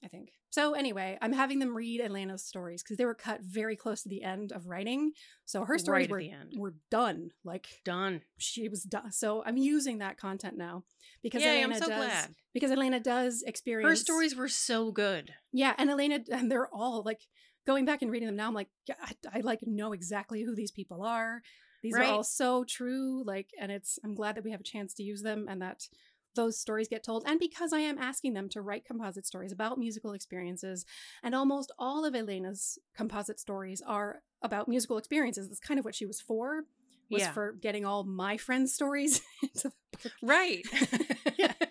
I 0.02 0.08
think. 0.08 0.32
So 0.50 0.74
anyway, 0.74 1.18
I'm 1.20 1.32
having 1.32 1.58
them 1.60 1.76
read 1.76 2.00
Elena's 2.00 2.44
stories 2.44 2.82
because 2.82 2.96
they 2.96 3.04
were 3.04 3.14
cut 3.14 3.40
very 3.42 3.76
close 3.76 4.02
to 4.02 4.08
the 4.08 4.22
end 4.22 4.52
of 4.52 4.66
writing, 4.66 5.12
so 5.44 5.64
her 5.64 5.78
stories 5.78 6.08
Right 6.10 6.32
were 6.54 6.60
were 6.60 6.74
done. 6.90 7.30
Like 7.44 7.66
done. 7.84 8.22
she 8.38 8.68
was 8.68 8.82
done. 8.82 9.12
So 9.12 9.44
I'm 9.44 9.56
using 9.56 9.98
that 9.98 10.16
content 10.16 10.56
now 10.56 10.84
because 11.22 11.42
Yay, 11.42 11.60
Elena 11.62 11.74
I'm 11.74 11.80
so 11.80 11.88
does 11.88 11.96
glad. 11.98 12.34
because 12.52 12.70
Elena 12.72 13.00
does 13.00 13.42
experience 13.42 13.88
Her 13.88 13.96
stories 13.96 14.34
were 14.36 14.48
so 14.48 14.90
good. 14.92 15.34
yeah, 15.52 15.74
and 15.78 15.90
Elena, 15.90 16.20
and 16.30 16.50
they're 16.50 16.68
all 16.72 17.02
like 17.04 17.20
going 17.66 17.84
back 17.84 18.02
and 18.02 18.10
reading 18.10 18.26
them 18.26 18.36
now. 18.36 18.46
I'm 18.48 18.54
like, 18.54 18.68
yeah, 18.86 18.96
I, 19.00 19.12
I 19.38 19.40
like 19.40 19.60
know 19.62 19.92
exactly 19.92 20.42
who 20.42 20.54
these 20.56 20.70
people 20.72 21.02
are. 21.02 21.42
These 21.84 21.94
Right. 21.94 22.08
are 22.08 22.12
all 22.14 22.24
so 22.24 22.64
true. 22.64 23.22
Like, 23.24 23.50
and 23.60 23.70
it's 23.70 23.98
I'm 24.02 24.14
glad 24.16 24.34
that 24.34 24.42
we 24.44 24.50
have 24.50 24.60
a 24.60 24.64
chance 24.64 24.92
to 24.94 25.02
use 25.04 25.22
them 25.22 25.46
and 25.48 25.62
that 25.62 25.88
those 26.34 26.58
stories 26.58 26.88
get 26.88 27.04
told. 27.04 27.22
And 27.26 27.38
because 27.38 27.72
I 27.72 27.78
am 27.78 27.96
asking 27.98 28.32
them 28.32 28.48
to 28.48 28.60
write 28.62 28.84
composite 28.84 29.24
stories 29.26 29.52
about 29.52 29.78
musical 29.78 30.12
experiences, 30.14 30.84
and 31.22 31.32
almost 31.34 31.70
all 31.78 32.04
of 32.04 32.14
Elena's 32.16 32.76
composite 32.96 33.38
stories 33.38 33.80
are 33.86 34.22
about 34.42 34.66
musical 34.66 34.98
experiences. 34.98 35.48
That's 35.48 35.60
kind 35.60 35.78
of 35.78 35.84
what 35.84 35.94
she 35.94 36.06
was 36.06 36.20
for. 36.20 36.64
Was 37.10 37.20
Yeah. 37.22 37.32
for 37.32 37.52
getting 37.52 37.84
all 37.84 38.02
my 38.02 38.36
friends' 38.38 38.72
stories 38.74 39.20
into 39.42 39.70
the 39.92 39.98
book. 40.02 40.12
Right. 40.22 40.64
Yeah. 41.38 41.52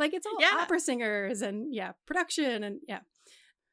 Like 0.00 0.14
it's 0.14 0.26
all 0.26 0.36
Yeah. 0.40 0.58
opera 0.62 0.80
singers 0.80 1.42
and 1.42 1.72
yeah, 1.72 1.92
production 2.06 2.64
and 2.64 2.80
yeah. 2.88 3.00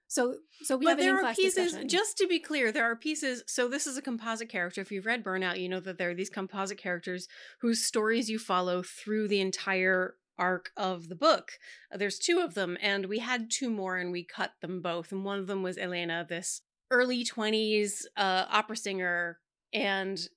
So 0.08 0.36
so 0.64 0.78
we 0.78 0.86
but 0.86 0.92
have 0.92 1.00
an 1.00 1.06
there 1.06 1.26
are 1.26 1.34
pieces 1.34 1.56
discussion. 1.56 1.90
just 1.90 2.18
to 2.18 2.28
be 2.28 2.40
clear 2.40 2.72
there 2.72 2.90
are 2.90 2.96
pieces 2.96 3.44
so 3.48 3.68
this 3.68 3.86
is 3.86 3.98
a 3.98 4.02
composite 4.02 4.50
character 4.50 4.82
if 4.82 4.92
you've 4.92 5.06
read 5.06 5.24
burnout 5.24 5.60
you 5.60 5.70
know 5.70 5.80
that 5.82 5.98
there 5.98 6.12
are 6.12 6.16
these 6.16 6.30
composite 6.30 6.78
characters 6.78 7.28
whose 7.62 7.84
stories 7.84 8.30
you 8.30 8.40
follow 8.40 8.82
through 8.82 9.28
the 9.28 9.42
entire 9.42 10.16
arc 10.40 10.72
of 10.78 11.10
the 11.10 11.16
book 11.16 11.54
there's 11.92 12.20
two 12.20 12.40
of 12.40 12.54
them 12.54 12.78
and 12.82 13.08
we 13.08 13.20
had 13.20 13.52
two 13.52 13.70
more 13.70 13.98
and 13.98 14.12
we 14.12 14.24
cut 14.24 14.54
them 14.62 14.82
both 14.82 15.12
and 15.12 15.26
one 15.26 15.40
of 15.40 15.48
them 15.48 15.62
was 15.62 15.78
elena 15.78 16.26
this 16.28 16.62
early 16.90 17.26
20s 17.26 18.06
uh, 18.16 18.46
opera 18.50 18.78
singer 18.78 19.40
and 19.74 20.30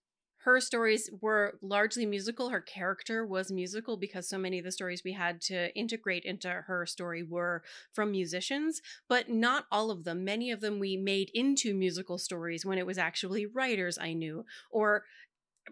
her 0.44 0.60
stories 0.60 1.10
were 1.20 1.58
largely 1.62 2.06
musical 2.06 2.50
her 2.50 2.60
character 2.60 3.24
was 3.26 3.50
musical 3.50 3.96
because 3.96 4.28
so 4.28 4.38
many 4.38 4.58
of 4.58 4.64
the 4.64 4.72
stories 4.72 5.02
we 5.04 5.12
had 5.12 5.40
to 5.40 5.74
integrate 5.76 6.24
into 6.24 6.48
her 6.48 6.86
story 6.86 7.22
were 7.22 7.62
from 7.92 8.10
musicians 8.10 8.80
but 9.08 9.28
not 9.28 9.66
all 9.70 9.90
of 9.90 10.04
them. 10.04 10.24
Many 10.24 10.50
of 10.50 10.60
them 10.60 10.78
we 10.78 10.96
made 10.96 11.30
into 11.34 11.74
musical 11.74 12.18
stories 12.18 12.64
when 12.64 12.78
it 12.78 12.86
was 12.86 12.98
actually 12.98 13.46
writers 13.46 13.98
I 13.98 14.12
knew, 14.12 14.44
or 14.70 15.04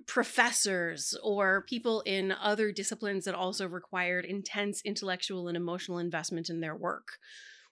professors, 0.06 1.16
or 1.22 1.62
people 1.62 2.02
in 2.02 2.32
other 2.32 2.72
disciplines 2.72 3.24
that 3.24 3.34
also 3.34 3.66
required 3.66 4.24
intense 4.24 4.82
intellectual 4.84 5.48
and 5.48 5.56
emotional 5.56 5.98
investment 5.98 6.50
in 6.50 6.60
their 6.60 6.76
work. 6.76 7.18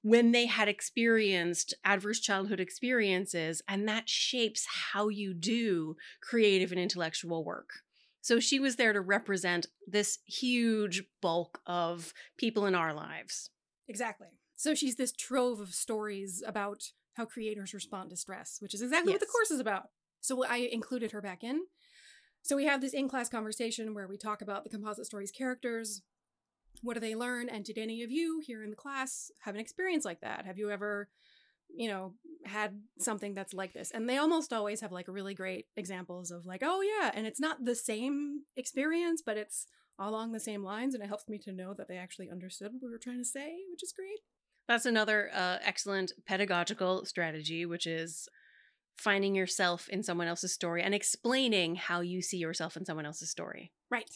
When 0.06 0.30
they 0.30 0.46
had 0.46 0.68
experienced 0.68 1.74
adverse 1.84 2.20
childhood 2.20 2.60
experiences, 2.60 3.60
and 3.66 3.88
that 3.88 4.08
shapes 4.08 4.64
how 4.92 5.08
you 5.08 5.34
do 5.34 5.96
creative 6.20 6.70
and 6.70 6.80
intellectual 6.80 7.44
work. 7.44 7.70
So 8.20 8.38
she 8.38 8.60
was 8.60 8.76
there 8.76 8.92
to 8.92 9.00
represent 9.00 9.66
this 9.84 10.18
huge 10.24 11.02
bulk 11.20 11.60
of 11.66 12.14
people 12.38 12.66
in 12.66 12.74
our 12.76 12.94
lives. 12.94 13.50
exactly. 13.88 14.28
So 14.54 14.76
she's 14.76 14.94
this 14.94 15.10
trove 15.10 15.58
of 15.58 15.74
stories 15.74 16.40
about 16.46 16.84
how 17.14 17.24
creators 17.24 17.74
respond 17.74 18.10
to 18.10 18.16
stress, 18.16 18.58
which 18.60 18.74
is 18.74 18.82
exactly 18.82 19.10
what 19.10 19.20
the 19.20 19.26
course 19.26 19.50
is 19.50 19.58
about. 19.58 19.88
So 20.20 20.44
I 20.44 20.68
included 20.70 21.10
her 21.10 21.20
back 21.20 21.42
in. 21.42 21.62
So 22.42 22.54
we 22.54 22.66
have 22.66 22.80
this 22.80 22.94
in-class 22.94 23.28
conversation 23.28 23.92
where 23.92 24.06
we 24.06 24.16
talk 24.16 24.40
about 24.40 24.62
the 24.62 24.70
composite 24.70 25.06
stories 25.06 25.32
characters. 25.32 26.02
What 26.82 26.94
do 26.94 27.00
they 27.00 27.14
learn? 27.14 27.48
And 27.48 27.64
did 27.64 27.78
any 27.78 28.02
of 28.02 28.10
you 28.10 28.40
here 28.44 28.62
in 28.62 28.70
the 28.70 28.76
class 28.76 29.30
have 29.40 29.54
an 29.54 29.60
experience 29.60 30.04
like 30.04 30.20
that? 30.20 30.46
Have 30.46 30.58
you 30.58 30.70
ever, 30.70 31.08
you 31.68 31.88
know, 31.88 32.14
had 32.44 32.80
something 32.98 33.34
that's 33.34 33.54
like 33.54 33.72
this? 33.72 33.90
And 33.90 34.08
they 34.08 34.18
almost 34.18 34.52
always 34.52 34.80
have 34.80 34.92
like 34.92 35.08
really 35.08 35.34
great 35.34 35.66
examples 35.76 36.30
of 36.30 36.46
like, 36.46 36.62
oh 36.64 36.82
yeah, 36.82 37.10
and 37.14 37.26
it's 37.26 37.40
not 37.40 37.64
the 37.64 37.74
same 37.74 38.42
experience, 38.56 39.22
but 39.24 39.36
it's 39.36 39.66
along 39.98 40.32
the 40.32 40.40
same 40.40 40.62
lines, 40.62 40.94
and 40.94 41.02
it 41.02 41.06
helps 41.08 41.28
me 41.28 41.38
to 41.38 41.52
know 41.52 41.74
that 41.74 41.88
they 41.88 41.96
actually 41.96 42.30
understood 42.30 42.72
what 42.72 42.82
we 42.82 42.90
were 42.90 42.98
trying 42.98 43.18
to 43.18 43.24
say, 43.24 43.54
which 43.70 43.82
is 43.82 43.92
great. 43.96 44.20
That's 44.68 44.86
another 44.86 45.30
uh, 45.32 45.58
excellent 45.62 46.12
pedagogical 46.26 47.04
strategy, 47.04 47.64
which 47.64 47.86
is 47.86 48.28
finding 48.98 49.34
yourself 49.34 49.88
in 49.88 50.02
someone 50.02 50.26
else's 50.26 50.52
story 50.52 50.82
and 50.82 50.94
explaining 50.94 51.76
how 51.76 52.00
you 52.00 52.20
see 52.22 52.38
yourself 52.38 52.76
in 52.76 52.84
someone 52.84 53.06
else's 53.06 53.30
story. 53.30 53.72
Right. 53.90 54.10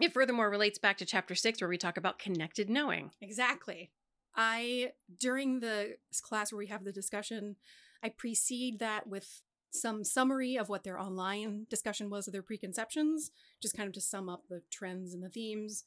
It 0.00 0.12
furthermore 0.12 0.50
relates 0.50 0.78
back 0.78 0.98
to 0.98 1.04
chapter 1.04 1.34
six, 1.34 1.60
where 1.60 1.68
we 1.68 1.78
talk 1.78 1.96
about 1.96 2.18
connected 2.18 2.70
knowing. 2.70 3.10
Exactly. 3.20 3.90
I, 4.36 4.92
during 5.18 5.60
the 5.60 5.96
class 6.22 6.52
where 6.52 6.58
we 6.58 6.68
have 6.68 6.84
the 6.84 6.92
discussion, 6.92 7.56
I 8.02 8.10
precede 8.10 8.78
that 8.78 9.08
with 9.08 9.42
some 9.70 10.04
summary 10.04 10.56
of 10.56 10.68
what 10.68 10.84
their 10.84 10.98
online 10.98 11.66
discussion 11.68 12.08
was 12.08 12.26
of 12.26 12.32
their 12.32 12.42
preconceptions, 12.42 13.32
just 13.60 13.76
kind 13.76 13.86
of 13.86 13.92
to 13.94 14.00
sum 14.00 14.28
up 14.28 14.44
the 14.48 14.62
trends 14.70 15.12
and 15.12 15.22
the 15.22 15.28
themes. 15.28 15.84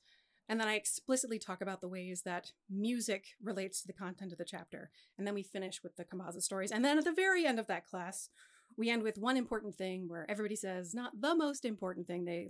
And 0.50 0.60
then 0.60 0.68
I 0.68 0.76
explicitly 0.76 1.40
talk 1.40 1.62
about 1.62 1.80
the 1.80 1.88
ways 1.88 2.24
that 2.24 2.52
music 2.70 3.28
relates 3.42 3.82
to 3.82 3.88
the 3.88 3.94
content 3.94 4.34
of 4.34 4.38
the 4.38 4.46
chapter. 4.46 4.92
And 5.18 5.26
then 5.26 5.34
we 5.34 5.44
finish 5.44 5.82
with 5.82 5.96
the 5.96 6.04
composite 6.04 6.44
stories. 6.44 6.72
And 6.72 6.84
then 6.84 6.98
at 6.98 7.06
the 7.06 7.14
very 7.14 7.46
end 7.46 7.58
of 7.58 7.68
that 7.68 7.88
class, 7.88 8.30
we 8.78 8.90
end 8.90 9.04
with 9.04 9.18
one 9.18 9.38
important 9.38 9.76
thing 9.76 10.10
where 10.10 10.30
everybody 10.30 10.58
says, 10.58 10.94
not 10.94 11.22
the 11.22 11.36
most 11.36 11.64
important 11.64 12.06
thing 12.06 12.26
they 12.26 12.50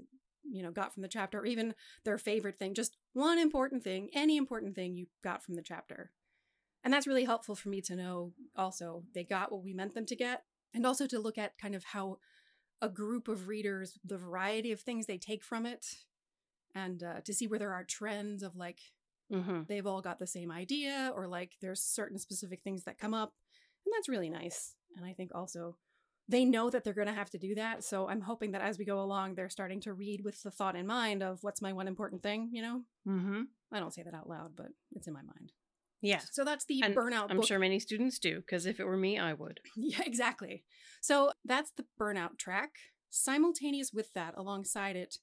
you 0.50 0.64
know, 0.64 0.72
got 0.72 0.94
from 0.94 1.04
the 1.04 1.10
chapter, 1.10 1.40
or 1.40 1.46
even 1.46 1.74
their 2.04 2.18
favorite 2.18 2.58
thing, 2.60 2.74
just 2.74 2.98
one 3.14 3.38
important 3.38 3.84
thing, 3.84 4.10
any 4.14 4.38
important 4.38 4.76
thing 4.76 4.96
you 4.96 5.08
got 5.24 5.44
from 5.44 5.56
the 5.56 5.62
chapter. 5.62 6.12
And 6.84 6.94
that's 6.94 7.08
really 7.08 7.26
helpful 7.26 7.56
for 7.56 7.70
me 7.70 7.82
to 7.82 7.96
know 7.96 8.34
also 8.56 9.04
they 9.14 9.24
got 9.24 9.52
what 9.52 9.64
we 9.64 9.74
meant 9.74 9.94
them 9.94 10.06
to 10.08 10.16
get, 10.16 10.44
and 10.74 10.86
also 10.86 11.08
to 11.08 11.20
look 11.20 11.38
at 11.38 11.58
kind 11.58 11.76
of 11.76 11.84
how 11.84 12.18
a 12.82 12.90
group 12.90 13.28
of 13.28 13.48
readers, 13.48 14.00
the 14.04 14.18
variety 14.18 14.72
of 14.72 14.80
things 14.80 15.06
they 15.06 15.20
take 15.20 15.44
from 15.44 15.66
it, 15.66 15.86
and 16.74 17.04
uh, 17.04 17.22
to 17.24 17.34
see 17.34 17.48
where 17.48 17.60
there 17.60 17.74
are 17.74 17.84
trends 17.84 18.42
of 18.42 18.56
like 18.56 18.80
Mm-hmm. 19.32 19.62
they've 19.70 19.88
all 19.88 20.02
got 20.02 20.20
the 20.20 20.28
same 20.28 20.52
idea 20.52 21.12
or 21.16 21.26
like 21.26 21.54
there's 21.62 21.82
certain 21.82 22.20
specific 22.20 22.62
things 22.64 22.84
that 22.84 23.00
come 23.00 23.14
up 23.14 23.34
and 23.86 23.94
that's 23.94 24.10
really 24.10 24.30
nice 24.30 24.76
and 24.98 25.06
i 25.06 25.14
think 25.14 25.32
also 25.34 25.78
they 26.30 26.46
know 26.46 26.70
that 26.70 26.84
they're 26.84 26.94
going 26.94 27.08
to 27.08 27.14
have 27.14 27.30
to 27.30 27.38
do 27.38 27.56
that 27.56 27.84
so 27.84 28.08
i'm 28.10 28.22
hoping 28.22 28.52
that 28.52 28.62
as 28.62 28.78
we 28.78 28.86
go 28.86 29.02
along 29.02 29.36
they're 29.36 29.50
starting 29.50 29.82
to 29.82 29.94
read 29.94 30.22
with 30.24 30.42
the 30.44 30.52
thought 30.52 30.76
in 30.76 30.86
mind 30.88 31.22
of 31.24 31.40
what's 31.42 31.62
my 31.62 31.74
one 31.74 31.88
important 31.88 32.22
thing 32.24 32.50
you 32.54 32.62
know 32.62 32.82
Mm-hmm. 33.08 33.42
i 33.72 33.80
don't 33.80 33.94
say 33.94 34.04
that 34.04 34.14
out 34.14 34.30
loud 34.30 34.52
but 34.56 34.68
it's 34.96 35.08
in 35.08 35.14
my 35.14 35.22
mind 35.24 35.52
Yeah. 36.02 36.22
so 36.32 36.44
that's 36.46 36.66
the 36.66 36.82
And 36.84 36.96
burnout 36.96 37.28
I'm 37.30 37.38
book. 37.38 37.48
sure 37.48 37.60
many 37.60 37.80
students 37.80 38.20
do, 38.20 38.38
because 38.38 38.66
if 38.66 38.80
it 38.80 38.86
were 38.86 38.98
me, 38.98 39.18
I 39.20 39.34
would. 39.34 39.60
yeah 39.76 40.02
exactly 40.06 40.64
so 41.02 41.32
that's 41.46 41.72
the 41.72 41.86
burnout 42.00 42.38
track 42.38 42.72
simultaneous 43.10 43.92
with 43.94 44.14
that 44.14 44.34
alongside 44.38 44.96
it 44.96 45.18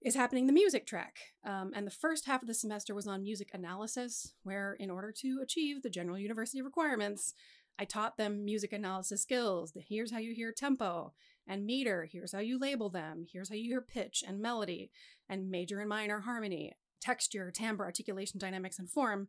is 0.00 0.14
happening 0.14 0.46
the 0.46 0.52
music 0.52 0.86
track. 0.86 1.16
Um, 1.44 1.72
and 1.74 1.84
the 1.84 1.90
first 1.90 2.24
half 2.26 2.40
of 2.40 2.46
the 2.46 2.54
semester 2.54 2.94
was 2.94 3.08
on 3.08 3.24
music 3.24 3.50
analysis, 3.52 4.32
where, 4.44 4.74
in 4.74 4.90
order 4.92 5.12
to 5.22 5.40
achieve 5.42 5.82
the 5.82 5.90
general 5.90 6.16
university 6.16 6.62
requirements, 6.62 7.34
I 7.78 7.84
taught 7.84 8.16
them 8.16 8.44
music 8.44 8.72
analysis 8.72 9.22
skills. 9.22 9.72
Here's 9.76 10.10
how 10.10 10.18
you 10.18 10.34
hear 10.34 10.52
tempo 10.52 11.12
and 11.46 11.64
meter. 11.64 12.08
Here's 12.10 12.32
how 12.32 12.40
you 12.40 12.58
label 12.58 12.90
them. 12.90 13.24
Here's 13.32 13.48
how 13.48 13.54
you 13.54 13.70
hear 13.70 13.80
pitch 13.80 14.24
and 14.26 14.40
melody 14.40 14.90
and 15.28 15.50
major 15.50 15.80
and 15.80 15.88
minor 15.88 16.20
harmony, 16.20 16.74
texture, 17.00 17.50
timbre, 17.50 17.84
articulation, 17.84 18.38
dynamics, 18.38 18.78
and 18.78 18.90
form. 18.90 19.28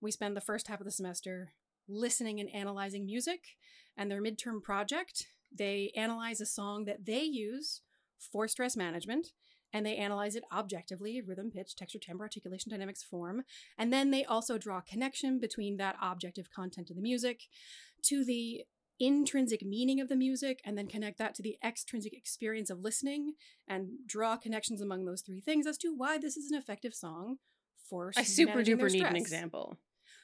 We 0.00 0.10
spend 0.10 0.36
the 0.36 0.40
first 0.40 0.68
half 0.68 0.80
of 0.80 0.86
the 0.86 0.90
semester 0.90 1.52
listening 1.88 2.40
and 2.40 2.48
analyzing 2.54 3.04
music. 3.04 3.40
And 3.96 4.10
their 4.10 4.22
midterm 4.22 4.62
project, 4.62 5.26
they 5.54 5.92
analyze 5.94 6.40
a 6.40 6.46
song 6.46 6.84
that 6.86 7.04
they 7.04 7.22
use 7.22 7.82
for 8.18 8.48
stress 8.48 8.76
management 8.76 9.28
and 9.72 9.86
they 9.86 9.96
analyze 9.96 10.34
it 10.34 10.44
objectively 10.52 11.20
rhythm, 11.20 11.50
pitch, 11.50 11.76
texture, 11.76 11.98
timbre, 11.98 12.24
articulation, 12.24 12.70
dynamics, 12.70 13.02
form. 13.02 13.42
And 13.78 13.92
then 13.92 14.10
they 14.10 14.24
also 14.24 14.58
draw 14.58 14.78
a 14.78 14.82
connection 14.82 15.38
between 15.38 15.76
that 15.76 15.96
objective 16.02 16.50
content 16.50 16.90
of 16.90 16.96
the 16.96 17.02
music 17.02 17.42
to 18.04 18.24
the 18.24 18.64
intrinsic 19.00 19.62
meaning 19.62 19.98
of 20.00 20.08
the 20.08 20.16
music 20.16 20.60
and 20.64 20.76
then 20.76 20.86
connect 20.86 21.18
that 21.18 21.34
to 21.34 21.42
the 21.42 21.56
extrinsic 21.64 22.12
experience 22.12 22.68
of 22.68 22.80
listening 22.80 23.32
and 23.66 23.88
draw 24.06 24.36
connections 24.36 24.82
among 24.82 25.06
those 25.06 25.22
three 25.22 25.40
things 25.40 25.66
as 25.66 25.78
to 25.78 25.94
why 25.96 26.18
this 26.18 26.36
is 26.36 26.50
an 26.50 26.58
effective 26.58 26.94
song 26.94 27.38
for 27.88 28.12
I 28.16 28.22
super 28.22 28.62
duper 28.62 28.90
need 28.90 29.04
an 29.04 29.16
example. 29.16 29.78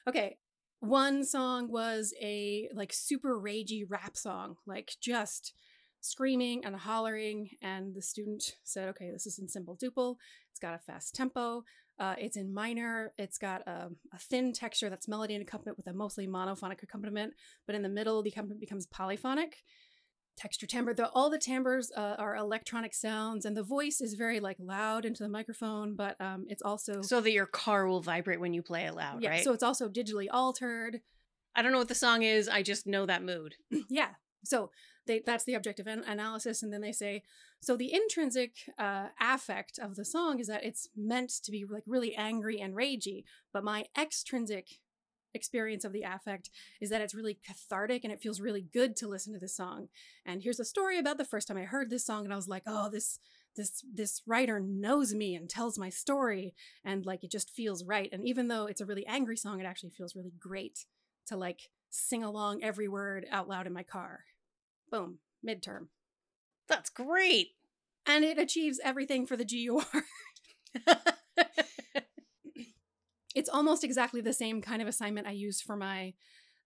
Okay. 0.07 0.37
One 0.81 1.25
song 1.25 1.71
was 1.71 2.13
a 2.21 2.69
like 2.75 2.93
super 2.93 3.41
ragey 3.41 3.85
rap 3.89 4.17
song, 4.17 4.57
like 4.67 4.93
just 5.01 5.55
screaming 6.03 6.65
and 6.65 6.77
hollering. 6.77 7.51
And 7.63 7.95
the 7.95 8.03
student 8.03 8.57
said, 8.63 8.89
okay, 8.91 9.11
this 9.11 9.27
is 9.27 9.39
in 9.39 9.49
simple 9.49 9.77
duple. 9.77 10.17
It's 10.51 10.61
got 10.61 10.75
a 10.75 10.79
fast 10.79 11.15
tempo. 11.15 11.65
Uh, 11.99 12.15
it's 12.19 12.37
in 12.37 12.53
minor. 12.53 13.13
It's 13.19 13.39
got 13.39 13.67
a, 13.67 13.91
a 14.13 14.19
thin 14.19 14.53
texture 14.53 14.91
that's 14.91 15.09
melody 15.09 15.35
and 15.35 15.43
accompaniment 15.43 15.79
with 15.79 15.87
a 15.87 15.93
mostly 15.93 16.27
monophonic 16.27 16.83
accompaniment. 16.83 17.35
But 17.67 17.75
in 17.75 17.83
the 17.83 17.89
middle, 17.89 18.23
the 18.23 18.31
accompaniment 18.31 18.61
becomes 18.61 18.87
polyphonic. 18.87 19.57
Texture 20.37 20.67
timbre. 20.67 20.93
The, 20.93 21.09
all 21.09 21.31
the 21.31 21.39
timbres 21.39 21.91
uh, 21.97 22.17
are 22.19 22.37
electronic 22.37 22.93
sounds, 22.93 23.47
and 23.47 23.57
the 23.57 23.63
voice 23.63 24.03
is 24.03 24.15
very 24.15 24.39
like 24.39 24.59
loud 24.61 25.07
into 25.07 25.23
the 25.23 25.31
microphone. 25.31 25.97
But 25.97 26.21
um, 26.21 26.45
it's 26.49 26.63
also 26.63 27.01
So 27.01 27.23
that 27.23 27.33
your 27.33 27.47
car 27.47 27.87
will 27.87 28.03
vibrate 28.03 28.41
when 28.41 28.53
you 28.53 28.63
play 28.63 28.85
it 28.85 28.95
loud, 28.95 29.23
yeah. 29.23 29.31
right? 29.31 29.45
So 29.45 29.55
it's 29.55 29.63
also 29.63 29.89
digitally 29.89 30.27
altered. 30.31 31.01
I 31.55 31.63
don't 31.63 31.73
know 31.73 31.79
what 31.79 31.89
the 31.89 31.95
song 31.95 32.23
is. 32.23 32.49
I 32.49 32.63
just 32.63 32.87
know 32.87 33.07
that 33.07 33.23
mood. 33.23 33.55
yeah 33.89 34.09
so 34.47 34.71
they 35.07 35.23
that's 35.25 35.45
the 35.45 35.55
objective 35.55 35.87
an- 35.87 36.05
analysis 36.07 36.63
and 36.63 36.73
then 36.73 36.81
they 36.81 36.93
say 36.93 37.23
so 37.61 37.77
the 37.77 37.93
intrinsic 37.93 38.57
uh, 38.79 39.09
affect 39.21 39.79
of 39.79 39.97
the 39.97 40.05
song 40.05 40.39
is 40.39 40.47
that 40.47 40.65
it's 40.65 40.89
meant 40.97 41.31
to 41.31 41.51
be 41.51 41.65
like 41.65 41.85
really 41.87 42.15
angry 42.15 42.61
and 42.61 42.75
ragey 42.75 43.25
but 43.53 43.65
my 43.65 43.85
extrinsic 43.99 44.81
experience 45.35 45.85
of 45.85 45.93
the 45.93 46.03
affect 46.03 46.49
is 46.81 46.89
that 46.89 47.03
it's 47.03 47.15
really 47.15 47.39
cathartic 47.47 48.05
and 48.05 48.13
it 48.13 48.21
feels 48.21 48.41
really 48.41 48.63
good 48.73 48.97
to 48.97 49.09
listen 49.09 49.33
to 49.33 49.39
this 49.39 49.57
song 49.57 49.89
and 50.25 50.43
here's 50.43 50.61
a 50.61 50.65
story 50.65 50.99
about 50.99 51.19
the 51.19 51.25
first 51.25 51.49
time 51.49 51.59
i 51.59 51.63
heard 51.63 51.91
this 51.91 52.07
song 52.07 52.25
and 52.25 52.33
i 52.33 52.37
was 52.37 52.49
like 52.49 52.63
oh 52.67 52.89
this 52.89 53.19
this 53.55 53.83
this 53.93 54.23
writer 54.27 54.61
knows 54.61 55.15
me 55.15 55.35
and 55.35 55.51
tells 55.51 55.79
my 55.79 55.91
story 55.91 56.55
and 56.85 57.05
like 57.05 57.23
it 57.23 57.31
just 57.31 57.51
feels 57.51 57.85
right 57.85 58.09
and 58.13 58.27
even 58.27 58.49
though 58.49 58.67
it's 58.67 58.81
a 58.81 58.87
really 58.87 59.07
angry 59.07 59.37
song 59.37 59.61
it 59.61 59.67
actually 59.67 59.91
feels 59.91 60.17
really 60.17 60.33
great 60.39 60.87
to 61.27 61.37
like 61.37 61.69
sing 61.91 62.23
along 62.23 62.63
every 62.63 62.89
word 62.89 63.27
out 63.31 63.49
loud 63.49 63.67
in 63.67 63.73
my 63.73 63.83
car. 63.83 64.25
Boom, 64.91 65.19
midterm. 65.47 65.89
That's 66.69 66.91
great. 66.91 67.49
And 68.07 68.25
it 68.25 68.39
achieves 68.39 68.81
everything 68.85 69.27
for 69.27 69.37
the 69.37 69.45
GUR. 69.45 69.85
it's 73.35 73.49
almost 73.49 73.85
exactly 73.85 74.21
the 74.21 74.33
same 74.33 74.63
kind 74.63 74.81
of 74.81 74.89
assignment 74.89 75.27
I 75.27 75.33
use 75.33 75.61
for 75.61 75.77
my 75.77 76.15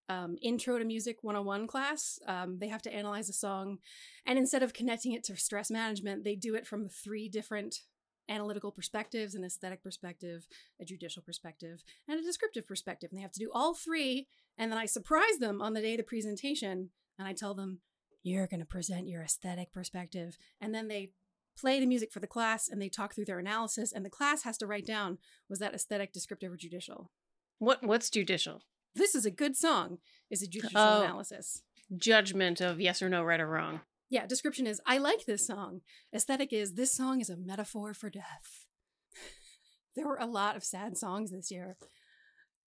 um, 0.09 0.37
Intro 0.43 0.79
to 0.79 0.85
Music 0.85 1.19
101 1.23 1.67
class. 1.67 2.19
Um, 2.27 2.59
they 2.59 2.69
have 2.69 2.83
to 2.83 2.93
analyze 2.93 3.29
a 3.29 3.33
song, 3.33 3.79
and 4.27 4.39
instead 4.39 4.63
of 4.63 4.75
connecting 4.75 5.13
it 5.13 5.25
to 5.25 5.37
stress 5.37 5.71
management, 5.71 6.25
they 6.25 6.35
do 6.35 6.55
it 6.55 6.67
from 6.67 6.89
three 6.89 7.29
different 7.29 7.83
analytical 8.29 8.71
perspectives 8.71 9.35
an 9.35 9.45
aesthetic 9.45 9.83
perspective, 9.83 10.47
a 10.81 10.85
judicial 10.85 11.23
perspective, 11.23 11.83
and 12.09 12.19
a 12.19 12.23
descriptive 12.23 12.67
perspective. 12.67 13.11
And 13.11 13.19
they 13.19 13.23
have 13.23 13.33
to 13.33 13.41
do 13.41 13.51
all 13.53 13.75
three. 13.75 14.29
And 14.57 14.71
then 14.71 14.79
I 14.79 14.87
surprise 14.87 15.39
them 15.39 15.61
on 15.61 15.75
the 15.75 15.81
day 15.81 15.93
of 15.93 15.99
the 15.99 16.05
presentation 16.05 16.91
and 17.19 17.29
I 17.29 17.33
tell 17.33 17.55
them, 17.55 17.81
You're 18.23 18.47
going 18.47 18.61
to 18.61 18.67
present 18.67 19.09
your 19.09 19.23
aesthetic 19.23 19.73
perspective. 19.73 20.37
And 20.61 20.75
then 20.75 20.89
they 20.89 21.13
play 21.59 21.81
the 21.81 21.87
music 21.87 22.13
for 22.13 22.21
the 22.21 22.27
class 22.27 22.69
and 22.69 22.81
they 22.81 22.89
talk 22.89 23.15
through 23.15 23.25
their 23.27 23.39
analysis. 23.39 23.93
And 23.93 24.05
the 24.05 24.11
class 24.11 24.43
has 24.45 24.57
to 24.59 24.67
write 24.67 24.87
down 24.87 25.19
was 25.49 25.59
that 25.59 25.75
aesthetic, 25.75 26.13
descriptive, 26.13 26.53
or 26.53 26.57
judicial? 26.57 27.11
what 27.59 27.83
what's 27.83 28.09
judicial? 28.11 28.63
This 28.95 29.15
is 29.15 29.25
a 29.27 29.31
good 29.31 29.55
song, 29.57 29.99
is 30.31 30.43
a 30.43 30.47
judicial 30.49 30.81
Oh. 30.81 31.03
analysis. 31.03 31.63
Judgment 31.97 32.61
of 32.61 32.81
yes 32.81 33.03
or 33.03 33.09
no, 33.09 33.23
right 33.23 33.41
or 33.41 33.47
wrong. 33.49 33.81
Yeah, 34.09 34.27
description 34.27 34.67
is 34.67 34.81
I 34.87 34.99
like 34.99 35.27
this 35.27 35.47
song. 35.47 35.83
Aesthetic 36.15 36.53
is 36.53 36.75
this 36.75 36.93
song 36.93 37.21
is 37.21 37.29
a 37.31 37.37
metaphor 37.37 37.93
for 37.95 38.09
death. 38.11 38.65
there 39.97 40.07
were 40.07 40.17
a 40.19 40.27
lot 40.27 40.57
of 40.57 40.65
sad 40.65 40.97
songs 40.97 41.31
this 41.31 41.51
year. 41.51 41.77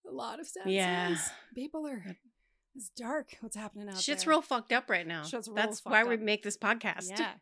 A 0.08 0.12
lot 0.14 0.40
of 0.40 0.48
sad 0.48 0.68
Yeah. 0.70 1.08
songs. 1.16 1.30
People 1.56 1.88
are 1.88 2.18
it's 2.76 2.90
dark 2.90 3.36
what's 3.42 3.56
happening 3.56 3.88
out 3.88 3.94
there? 3.96 4.02
Shit's 4.02 4.24
there. 4.24 4.32
real 4.32 4.42
fucked 4.42 4.72
up 4.72 4.90
right 4.90 5.06
now. 5.06 5.24
Shit's 5.24 5.48
real 5.48 5.56
That's 5.56 5.84
why 5.86 6.04
we 6.04 6.18
make 6.18 6.44
this 6.44 6.58
podcast. 6.58 7.10
Yeah. 7.10 7.34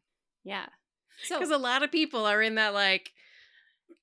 Yeah. 0.44 0.66
So 1.24 1.38
Because 1.40 1.52
a 1.52 1.58
lot 1.58 1.84
of 1.84 1.92
people 1.92 2.26
are 2.26 2.42
in 2.42 2.56
that 2.56 2.74
like 2.74 3.12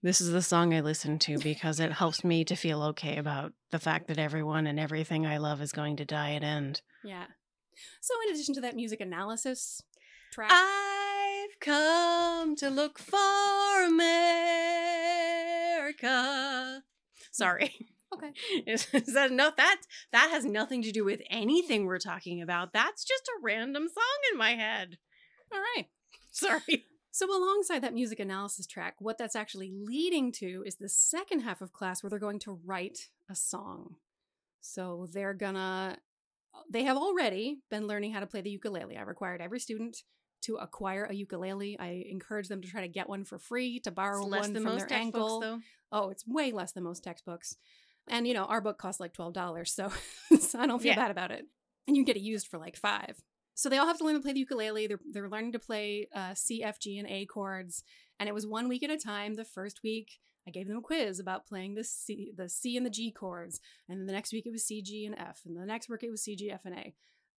this 0.02 0.20
is 0.20 0.30
the 0.30 0.42
song 0.42 0.73
I 0.75 0.80
listen 0.80 1.18
to 1.20 1.38
because 1.38 1.80
it 1.80 1.90
helps 1.92 2.23
me 2.23 2.44
to 2.44 2.54
feel 2.54 2.82
okay 2.85 3.16
about 3.16 3.52
the 3.70 3.80
fact 3.80 4.06
that 4.08 4.18
everyone 4.18 4.66
and 4.66 4.78
everything 4.78 5.26
I 5.26 5.38
love 5.38 5.61
is 5.61 5.73
going 5.73 5.97
to 5.97 6.04
die 6.04 6.30
and 6.30 6.44
end. 6.44 6.82
yeah. 7.04 7.26
So 8.00 8.14
in 8.25 8.35
addition 8.35 8.54
to 8.54 8.61
that 8.62 8.76
music 8.76 9.00
analysis 9.00 9.82
track 10.32 10.50
I've 10.52 11.58
come 11.61 12.54
to 12.56 12.70
look 12.70 12.99
for 12.99 13.85
America. 15.78 16.82
Sorry. 17.32 17.75
Okay. 18.15 18.33
Is, 18.67 18.87
is 18.93 19.15
that 19.15 19.31
enough? 19.31 19.57
That 19.57 19.81
that 20.12 20.31
has 20.31 20.45
nothing 20.45 20.83
to 20.83 20.93
do 20.93 21.05
with 21.05 21.21
anything 21.31 21.85
we're 21.85 21.99
talking 21.99 22.41
about. 22.41 22.73
That's 22.73 23.05
just 23.05 23.29
a 23.29 23.43
random 23.43 23.87
song 23.88 24.19
in 24.33 24.38
my 24.38 24.55
head. 24.55 24.99
All 25.53 25.61
right. 25.61 25.87
Sorry. 26.31 26.87
So, 27.11 27.27
alongside 27.27 27.83
that 27.83 27.95
music 27.95 28.21
analysis 28.21 28.67
track, 28.67 28.95
what 28.99 29.19
that's 29.19 29.37
actually 29.37 29.73
leading 29.75 30.31
to 30.33 30.62
is 30.65 30.77
the 30.77 30.88
second 30.88 31.41
half 31.41 31.61
of 31.61 31.73
class 31.73 32.03
where 32.03 32.11
they're 32.11 32.19
going 32.19 32.38
to 32.41 32.61
write 32.65 33.09
a 33.31 33.35
song. 33.35 33.97
So, 34.61 35.09
they're 35.12 35.35
gonna, 35.35 35.99
they 36.71 36.85
have 36.85 36.97
already 36.97 37.59
been 37.71 37.87
learning 37.87 38.12
how 38.12 38.21
to 38.21 38.27
play 38.27 38.41
the 38.41 38.50
ukulele. 38.50 38.97
I 38.97 39.03
required 39.03 39.41
every 39.41 39.59
student 39.59 40.03
to 40.43 40.57
acquire 40.57 41.05
a 41.05 41.15
ukulele. 41.15 41.79
I 41.79 42.05
encourage 42.09 42.49
them 42.49 42.62
to 42.62 42.69
try 42.69 42.83
to 42.83 42.88
get 42.88 43.09
one 43.09 43.25
for 43.25 43.38
free, 43.38 43.81
to 43.81 43.91
borrow 43.91 44.27
one 44.27 44.53
than 44.53 44.62
from 44.62 44.73
most 44.73 44.88
their 44.88 44.99
textbooks, 44.99 45.17
ankle. 45.17 45.41
though. 45.41 45.59
Oh, 45.91 46.11
it's 46.11 46.27
way 46.27 46.53
less 46.53 46.73
than 46.73 46.85
most 46.85 47.03
textbooks. 47.03 47.57
And, 48.11 48.27
you 48.27 48.35
know, 48.35 48.45
our 48.45 48.61
book 48.61 48.79
costs 48.79 49.00
like 49.00 49.12
$12, 49.15 49.69
so, 49.69 49.91
so 50.41 50.59
I 50.59 50.67
don't 50.67 50.81
feel 50.81 50.91
Yeah. 50.93 50.97
bad 50.97 51.11
about 51.11 51.31
it. 51.31 51.47
And 51.87 51.97
you 51.97 52.03
can 52.03 52.07
get 52.07 52.17
it 52.17 52.23
used 52.23 52.49
for 52.49 52.59
like 52.59 52.77
five. 52.77 53.23
So 53.55 53.69
they 53.69 53.79
all 53.79 53.87
have 53.87 53.99
to 53.99 54.05
learn 54.05 54.15
to 54.15 54.21
play 54.21 54.33
the 54.33 54.41
ukulele. 54.41 54.87
They're, 54.87 55.00
they're 55.11 55.29
learning 55.29 55.53
to 55.53 55.59
play 55.59 56.09
uh, 56.15 56.35
C, 56.35 56.62
F, 56.62 56.79
G, 56.79 56.99
and 56.99 57.09
A 57.09 57.27
chords. 57.27 57.83
And 58.21 58.29
it 58.29 58.35
was 58.35 58.47
one 58.47 58.69
week 58.69 58.83
at 58.83 58.91
a 58.91 58.97
time. 58.97 59.35
The 59.35 59.45
first 59.45 59.81
week, 59.83 60.21
I 60.47 60.50
gave 60.50 60.69
them 60.69 60.77
a 60.79 60.81
quiz 60.81 61.19
about 61.19 61.47
playing 61.47 61.75
the 61.75 61.85
C, 61.85 62.33
the 62.37 62.49
C 62.49 62.77
and 62.77 62.87
the 62.87 62.91
G 62.91 63.11
chords. 63.11 63.61
And 63.88 63.99
then 63.99 64.07
the 64.07 64.12
next 64.12 64.33
week, 64.33 64.47
it 64.47 64.53
was 64.53 64.65
C, 64.65 64.81
G, 64.81 65.05
and 65.07 65.15
F. 65.19 65.41
And 65.45 65.57
the 65.57 65.67
next 65.67 65.88
week, 65.88 66.03
it 66.03 66.11
was 66.11 66.23
C, 66.23 66.37
G, 66.37 66.50
F, 66.50 66.65
and 66.65 66.75
A. 66.75 66.95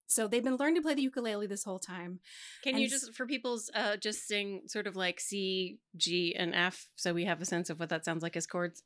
So 0.07 0.27
they've 0.27 0.43
been 0.43 0.57
learning 0.57 0.75
to 0.75 0.81
play 0.81 0.95
the 0.95 1.03
ukulele 1.03 1.45
this 1.47 1.63
whole 1.63 1.79
time. 1.79 2.19
Can 2.63 2.73
And 2.73 2.83
you 2.83 2.89
just, 2.89 3.13
for 3.13 3.25
people's, 3.27 3.69
uh, 3.75 3.95
just 3.95 4.27
sing 4.27 4.63
sort 4.65 4.87
of 4.87 4.95
like 4.95 5.19
C, 5.19 5.77
G, 5.95 6.35
and 6.35 6.53
F 6.55 6.87
so 6.95 7.13
we 7.13 7.25
have 7.25 7.41
a 7.41 7.45
sense 7.45 7.69
of 7.69 7.79
what 7.79 7.89
that 7.89 8.05
sounds 8.05 8.23
like 8.23 8.35
as 8.35 8.47
chords? 8.47 8.81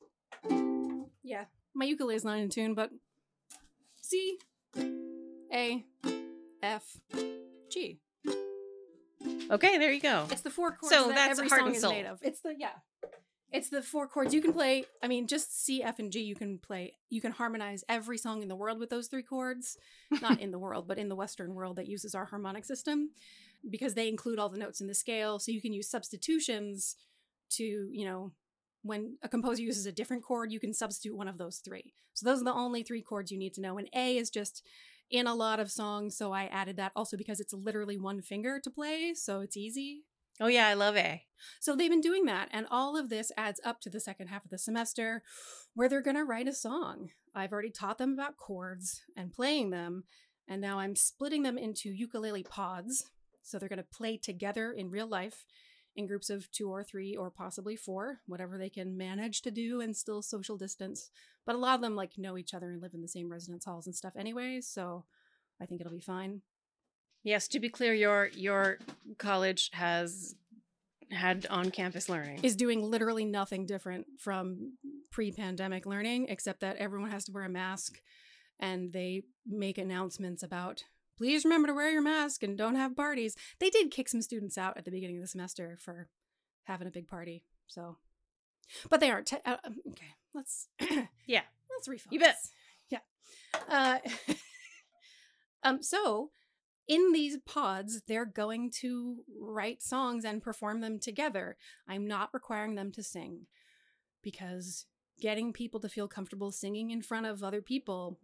Yeah. 1.23 1.45
My 1.75 1.85
ukulele 1.85 2.15
is 2.15 2.23
not 2.25 2.37
in 2.37 2.49
tune, 2.49 2.73
but 2.75 2.91
C, 4.01 4.37
A, 5.51 5.85
F, 6.61 6.97
G. 7.69 7.99
Okay, 9.49 9.77
there 9.77 9.91
you 9.91 10.01
go. 10.01 10.27
It's 10.31 10.41
the 10.41 10.49
four 10.49 10.71
chords 10.71 10.95
So 10.95 11.07
that 11.07 11.15
that's 11.15 11.39
every 11.39 11.49
song 11.49 11.73
is 11.73 11.81
soul. 11.81 11.91
made 11.91 12.05
of. 12.05 12.19
It's 12.21 12.41
the 12.41 12.55
yeah. 12.57 12.69
It's 13.51 13.69
the 13.69 13.83
four 13.83 14.07
chords 14.07 14.33
you 14.33 14.41
can 14.41 14.51
play. 14.51 14.85
I 15.03 15.07
mean, 15.07 15.27
just 15.27 15.63
C, 15.63 15.83
F, 15.83 15.99
and 15.99 16.11
G. 16.11 16.21
You 16.21 16.35
can 16.35 16.57
play. 16.57 16.93
You 17.09 17.21
can 17.21 17.31
harmonize 17.31 17.83
every 17.87 18.17
song 18.17 18.41
in 18.41 18.47
the 18.47 18.55
world 18.55 18.79
with 18.79 18.89
those 18.89 19.07
three 19.07 19.21
chords. 19.21 19.77
Not 20.21 20.39
in 20.39 20.49
the 20.51 20.57
world, 20.57 20.87
but 20.87 20.97
in 20.97 21.07
the 21.07 21.15
Western 21.15 21.53
world 21.53 21.75
that 21.75 21.87
uses 21.87 22.15
our 22.15 22.25
harmonic 22.25 22.65
system, 22.65 23.11
because 23.69 23.93
they 23.93 24.07
include 24.07 24.39
all 24.39 24.49
the 24.49 24.57
notes 24.57 24.81
in 24.81 24.87
the 24.87 24.95
scale. 24.95 25.37
So 25.37 25.51
you 25.51 25.61
can 25.61 25.71
use 25.71 25.89
substitutions 25.89 26.95
to 27.51 27.63
you 27.63 28.05
know 28.05 28.31
when 28.83 29.17
a 29.23 29.29
composer 29.29 29.61
uses 29.61 29.85
a 29.85 29.91
different 29.91 30.23
chord, 30.23 30.51
you 30.51 30.59
can 30.59 30.73
substitute 30.73 31.15
one 31.15 31.27
of 31.27 31.37
those 31.37 31.57
three. 31.57 31.93
So 32.13 32.25
those 32.25 32.41
are 32.41 32.45
the 32.45 32.53
only 32.53 32.83
three 32.83 33.01
chords 33.01 33.31
you 33.31 33.39
need 33.39 33.53
to 33.55 33.61
know. 33.61 33.77
And 33.77 33.89
A 33.95 34.17
is 34.17 34.29
just 34.29 34.63
in 35.09 35.27
a 35.27 35.35
lot 35.35 35.59
of 35.59 35.71
songs, 35.71 36.17
so 36.17 36.31
I 36.31 36.45
added 36.45 36.77
that 36.77 36.91
also 36.95 37.17
because 37.17 37.39
it's 37.39 37.53
literally 37.53 37.97
one 37.97 38.21
finger 38.21 38.59
to 38.59 38.69
play, 38.69 39.13
so 39.13 39.41
it's 39.41 39.57
easy. 39.57 40.03
Oh, 40.41 40.47
yeah, 40.47 40.67
I 40.67 40.73
love 40.73 40.97
A. 40.97 41.23
So 41.59 41.75
they've 41.75 41.89
been 41.89 42.01
doing 42.01 42.25
that, 42.25 42.49
and 42.51 42.65
all 42.71 42.97
of 42.97 43.09
this 43.09 43.31
adds 43.37 43.61
up 43.63 43.79
to 43.81 43.89
the 43.89 43.99
second 43.99 44.27
half 44.27 44.43
of 44.43 44.51
the 44.51 44.57
semester 44.57 45.21
where 45.75 45.87
they're 45.87 46.01
going 46.01 46.15
to 46.15 46.23
write 46.23 46.47
a 46.47 46.53
song. 46.53 47.09
I've 47.35 47.51
already 47.51 47.69
taught 47.69 47.97
them 47.97 48.13
about 48.13 48.37
chords 48.37 49.01
and 49.15 49.31
playing 49.31 49.69
them, 49.69 50.05
and 50.47 50.61
now 50.61 50.79
I'm 50.79 50.95
splitting 50.95 51.43
them 51.43 51.57
into 51.57 51.89
ukulele 51.89 52.43
pods. 52.43 53.05
So 53.43 53.59
they're 53.59 53.69
going 53.69 53.77
to 53.77 53.83
play 53.83 54.17
together 54.17 54.71
in 54.71 54.89
real 54.89 55.07
life 55.07 55.45
in 55.95 56.07
groups 56.07 56.29
of 56.29 56.49
two 56.51 56.69
or 56.69 56.83
three 56.83 57.15
or 57.15 57.29
possibly 57.29 57.75
four, 57.75 58.19
whatever 58.25 58.57
they 58.57 58.69
can 58.69 58.97
manage 58.97 59.41
to 59.43 59.51
do 59.51 59.81
and 59.81 59.95
still 59.95 60.21
social 60.21 60.57
distance. 60.57 61.11
But 61.45 61.55
a 61.55 61.59
lot 61.59 61.75
of 61.75 61.81
them 61.81 61.95
like 61.95 62.17
know 62.17 62.37
each 62.37 62.53
other 62.53 62.71
and 62.71 62.81
live 62.81 62.93
in 62.93 63.01
the 63.01 63.07
same 63.07 63.31
residence 63.31 63.65
halls 63.65 63.85
and 63.85 63.95
stuff 63.95 64.13
anyway, 64.15 64.61
so 64.61 65.05
I 65.61 65.65
think 65.65 65.81
it'll 65.81 65.93
be 65.93 65.99
fine. 65.99 66.41
Yes, 67.23 67.47
to 67.49 67.59
be 67.59 67.69
clear, 67.69 67.93
your 67.93 68.29
your 68.33 68.79
college 69.17 69.69
has 69.73 70.35
had 71.11 71.45
on-campus 71.49 72.09
learning. 72.09 72.39
is 72.43 72.55
doing 72.55 72.81
literally 72.81 73.23
nothing 73.23 73.65
different 73.65 74.07
from 74.17 74.73
pre-pandemic 75.11 75.85
learning 75.85 76.25
except 76.27 76.61
that 76.61 76.77
everyone 76.77 77.11
has 77.11 77.25
to 77.25 77.31
wear 77.31 77.43
a 77.43 77.49
mask 77.49 78.01
and 78.59 78.91
they 78.93 79.23
make 79.45 79.77
announcements 79.77 80.41
about 80.41 80.83
please 81.17 81.43
remember 81.45 81.67
to 81.67 81.73
wear 81.73 81.91
your 81.91 82.01
mask 82.01 82.43
and 82.43 82.57
don't 82.57 82.75
have 82.75 82.95
parties 82.95 83.35
they 83.59 83.69
did 83.69 83.91
kick 83.91 84.09
some 84.09 84.21
students 84.21 84.57
out 84.57 84.77
at 84.77 84.85
the 84.85 84.91
beginning 84.91 85.17
of 85.17 85.21
the 85.23 85.27
semester 85.27 85.77
for 85.79 86.07
having 86.65 86.87
a 86.87 86.91
big 86.91 87.07
party 87.07 87.43
so 87.67 87.97
but 88.89 88.99
they 88.99 89.09
aren't 89.11 89.27
te- 89.27 89.37
uh, 89.45 89.57
um, 89.63 89.75
okay 89.89 90.15
let's 90.33 90.67
Yeah. 91.27 91.41
let's 91.69 91.87
refocus 91.87 92.11
You 92.11 92.19
bet. 92.19 92.35
yeah 92.89 92.99
uh 93.69 93.97
um 95.63 95.81
so 95.81 96.31
in 96.85 97.13
these 97.13 97.37
pods, 97.45 98.01
they're 98.09 98.25
going 98.25 98.69
to 98.81 99.23
write 99.39 99.81
songs 99.81 100.25
and 100.25 100.43
perform 100.43 100.81
them 100.81 100.99
together. 100.99 101.55
I'm 101.87 102.05
not 102.05 102.33
requiring 102.33 102.75
them 102.75 102.91
to 102.91 103.01
sing 103.01 103.47
because 104.21 104.85
getting 105.21 105.53
people 105.53 105.79
to 105.79 105.87
feel 105.87 106.09
comfortable 106.09 106.51
singing 106.51 106.91
in 106.91 107.01
front 107.01 107.25
of 107.25 107.41
other 107.41 107.61
people 107.61 108.19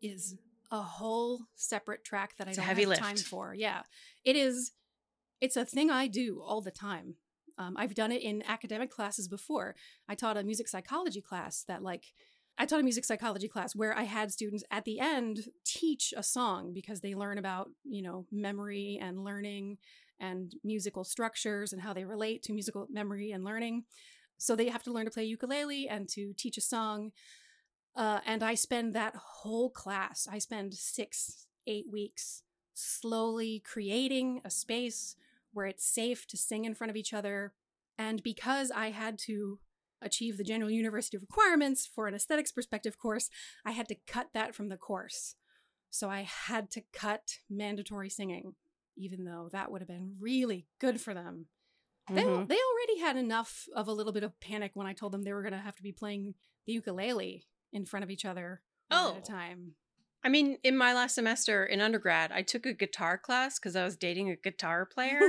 is 0.00 0.34
a 0.72 0.82
whole 0.82 1.42
separate 1.54 2.02
track 2.02 2.36
that 2.38 2.48
I 2.48 2.50
It's 2.50 2.58
don't 2.58 2.66
have 2.66 2.98
time 2.98 3.16
for. 3.16 3.54
Yeah, 3.54 3.82
it 4.24 4.34
is. 4.34 4.72
It's 5.40 5.56
a 5.56 5.64
thing 5.64 5.90
I 5.90 6.08
do 6.08 6.42
all 6.44 6.60
the 6.60 6.70
time. 6.70 7.16
Um, 7.58 7.76
I've 7.76 7.94
done 7.94 8.10
it 8.10 8.22
in 8.22 8.42
academic 8.48 8.90
classes 8.90 9.28
before. 9.28 9.76
I 10.08 10.14
taught 10.14 10.38
a 10.38 10.42
music 10.42 10.68
psychology 10.68 11.20
class 11.20 11.64
that, 11.68 11.82
like, 11.82 12.06
I 12.56 12.64
taught 12.64 12.80
a 12.80 12.84
music 12.84 13.04
psychology 13.04 13.48
class 13.48 13.76
where 13.76 13.96
I 13.96 14.04
had 14.04 14.32
students 14.32 14.64
at 14.70 14.84
the 14.84 14.98
end 14.98 15.40
teach 15.64 16.14
a 16.16 16.22
song 16.22 16.72
because 16.72 17.00
they 17.00 17.14
learn 17.14 17.38
about, 17.38 17.70
you 17.84 18.02
know, 18.02 18.26
memory 18.32 18.98
and 19.00 19.24
learning 19.24 19.78
and 20.18 20.54
musical 20.64 21.04
structures 21.04 21.72
and 21.72 21.82
how 21.82 21.92
they 21.92 22.04
relate 22.04 22.42
to 22.44 22.52
musical 22.52 22.86
memory 22.90 23.32
and 23.32 23.44
learning. 23.44 23.84
So 24.38 24.56
they 24.56 24.68
have 24.68 24.82
to 24.84 24.92
learn 24.92 25.04
to 25.04 25.10
play 25.10 25.24
ukulele 25.24 25.88
and 25.88 26.08
to 26.10 26.32
teach 26.36 26.56
a 26.56 26.62
song. 26.62 27.12
Uh, 27.94 28.20
and 28.24 28.42
I 28.42 28.54
spend 28.54 28.94
that 28.94 29.14
whole 29.16 29.70
class, 29.70 30.26
I 30.30 30.38
spend 30.38 30.74
six, 30.74 31.46
eight 31.66 31.86
weeks 31.90 32.42
slowly 32.74 33.62
creating 33.64 34.40
a 34.44 34.50
space 34.50 35.14
where 35.52 35.66
it's 35.66 35.84
safe 35.84 36.26
to 36.28 36.36
sing 36.36 36.64
in 36.64 36.74
front 36.74 36.90
of 36.90 36.96
each 36.96 37.12
other. 37.12 37.52
And 37.98 38.22
because 38.22 38.70
I 38.70 38.90
had 38.90 39.18
to 39.26 39.58
achieve 40.00 40.36
the 40.38 40.44
general 40.44 40.70
university 40.70 41.18
requirements 41.18 41.86
for 41.86 42.08
an 42.08 42.14
aesthetics 42.14 42.50
perspective 42.50 42.98
course, 42.98 43.28
I 43.64 43.72
had 43.72 43.88
to 43.88 43.96
cut 44.06 44.28
that 44.32 44.54
from 44.54 44.68
the 44.68 44.78
course. 44.78 45.36
So 45.90 46.08
I 46.08 46.22
had 46.22 46.70
to 46.70 46.82
cut 46.92 47.38
mandatory 47.50 48.08
singing, 48.08 48.54
even 48.96 49.24
though 49.24 49.50
that 49.52 49.70
would 49.70 49.82
have 49.82 49.88
been 49.88 50.16
really 50.18 50.66
good 50.80 50.98
for 51.00 51.12
them. 51.12 51.46
They, 52.08 52.22
Mhm. 52.22 52.48
they 52.48 52.56
already 52.58 52.98
had 53.00 53.16
enough 53.16 53.68
of 53.76 53.86
a 53.86 53.92
little 53.92 54.12
bit 54.12 54.24
of 54.24 54.40
panic 54.40 54.72
when 54.74 54.86
I 54.86 54.94
told 54.94 55.12
them 55.12 55.22
they 55.22 55.32
were 55.34 55.42
going 55.42 55.52
to 55.52 55.58
have 55.58 55.76
to 55.76 55.82
be 55.82 55.92
playing 55.92 56.34
the 56.66 56.72
ukulele 56.72 57.46
in 57.72 57.84
front 57.86 58.04
of 58.04 58.10
each 58.10 58.24
other 58.24 58.62
Oh. 58.90 59.10
at 59.10 59.16
a 59.16 59.32
oh. 59.32 59.36
time. 59.36 59.72
I 60.24 60.28
mean, 60.28 60.58
in 60.62 60.76
my 60.76 60.94
last 60.94 61.14
semester 61.16 61.64
in 61.64 61.80
undergrad, 61.80 62.30
I 62.30 62.42
took 62.42 62.64
a 62.64 62.72
guitar 62.72 63.18
class 63.18 63.58
because 63.58 63.74
I 63.74 63.84
was 63.84 63.96
dating 63.96 64.30
a 64.30 64.36
guitar 64.36 64.86
player. 64.86 65.20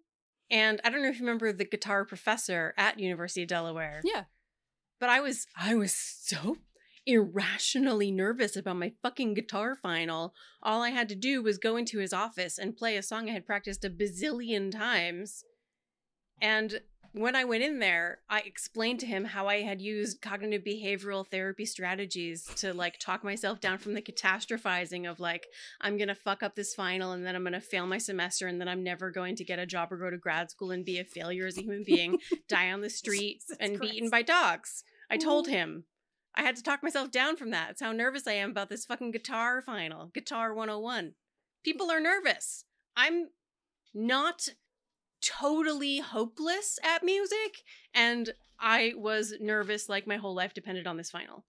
and 0.50 0.80
I 0.84 0.90
don't 0.90 1.02
know 1.02 1.08
if 1.08 1.14
you 1.18 1.24
remember 1.24 1.52
the 1.52 1.64
guitar 1.64 2.04
professor 2.04 2.74
at 2.76 2.98
University 3.00 3.42
of 3.42 3.48
Delaware. 3.48 4.02
yeah. 4.04 4.24
But 5.00 5.08
I 5.10 5.20
was 5.20 5.46
I 5.56 5.74
was 5.74 5.92
so 5.92 6.56
irrationally 7.06 8.10
nervous 8.10 8.56
about 8.56 8.76
my 8.76 8.92
fucking 9.02 9.34
guitar 9.34 9.74
final. 9.74 10.34
All 10.62 10.82
I 10.82 10.90
had 10.90 11.08
to 11.10 11.14
do 11.14 11.42
was 11.42 11.58
go 11.58 11.76
into 11.76 11.98
his 11.98 12.12
office 12.12 12.58
and 12.58 12.76
play 12.76 12.96
a 12.96 13.02
song 13.02 13.28
I 13.28 13.32
had 13.32 13.46
practiced 13.46 13.84
a 13.84 13.90
bazillion 13.90 14.70
times. 14.70 15.44
And 16.40 16.80
when 17.14 17.36
I 17.36 17.44
went 17.44 17.62
in 17.62 17.78
there, 17.78 18.18
I 18.28 18.40
explained 18.40 18.98
to 19.00 19.06
him 19.06 19.24
how 19.24 19.46
I 19.46 19.62
had 19.62 19.80
used 19.80 20.20
cognitive 20.20 20.64
behavioral 20.64 21.24
therapy 21.24 21.64
strategies 21.64 22.44
to 22.56 22.74
like 22.74 22.98
talk 22.98 23.22
myself 23.22 23.60
down 23.60 23.78
from 23.78 23.94
the 23.94 24.02
catastrophizing 24.02 25.08
of 25.08 25.20
like 25.20 25.46
I'm 25.80 25.96
going 25.96 26.08
to 26.08 26.16
fuck 26.16 26.42
up 26.42 26.56
this 26.56 26.74
final 26.74 27.12
and 27.12 27.24
then 27.24 27.36
I'm 27.36 27.44
going 27.44 27.52
to 27.52 27.60
fail 27.60 27.86
my 27.86 27.98
semester 27.98 28.48
and 28.48 28.60
then 28.60 28.68
I'm 28.68 28.82
never 28.82 29.12
going 29.12 29.36
to 29.36 29.44
get 29.44 29.60
a 29.60 29.66
job 29.66 29.92
or 29.92 29.96
go 29.96 30.10
to 30.10 30.18
grad 30.18 30.50
school 30.50 30.72
and 30.72 30.84
be 30.84 30.98
a 30.98 31.04
failure 31.04 31.46
as 31.46 31.56
a 31.56 31.62
human 31.62 31.84
being, 31.86 32.18
die 32.48 32.72
on 32.72 32.80
the 32.80 32.90
street 32.90 33.42
Jesus 33.42 33.58
and 33.60 33.78
be 33.78 33.96
eaten 33.96 34.10
by 34.10 34.22
dogs. 34.22 34.82
I 35.08 35.16
told 35.16 35.46
him. 35.46 35.84
I 36.34 36.42
had 36.42 36.56
to 36.56 36.64
talk 36.64 36.82
myself 36.82 37.12
down 37.12 37.36
from 37.36 37.50
that. 37.50 37.70
It's 37.70 37.80
how 37.80 37.92
nervous 37.92 38.26
I 38.26 38.32
am 38.32 38.50
about 38.50 38.68
this 38.68 38.84
fucking 38.84 39.12
guitar 39.12 39.62
final, 39.62 40.10
Guitar 40.12 40.52
101. 40.52 41.12
People 41.62 41.92
are 41.92 42.00
nervous. 42.00 42.64
I'm 42.96 43.28
not 43.94 44.48
totally 45.24 45.98
hopeless 45.98 46.78
at 46.84 47.02
music, 47.02 47.62
and 47.94 48.30
I 48.60 48.92
was 48.96 49.34
nervous 49.40 49.88
like 49.88 50.06
my 50.06 50.16
whole 50.16 50.34
life 50.34 50.54
depended 50.54 50.86
on 50.86 50.96
this 50.96 51.10
final. 51.10 51.44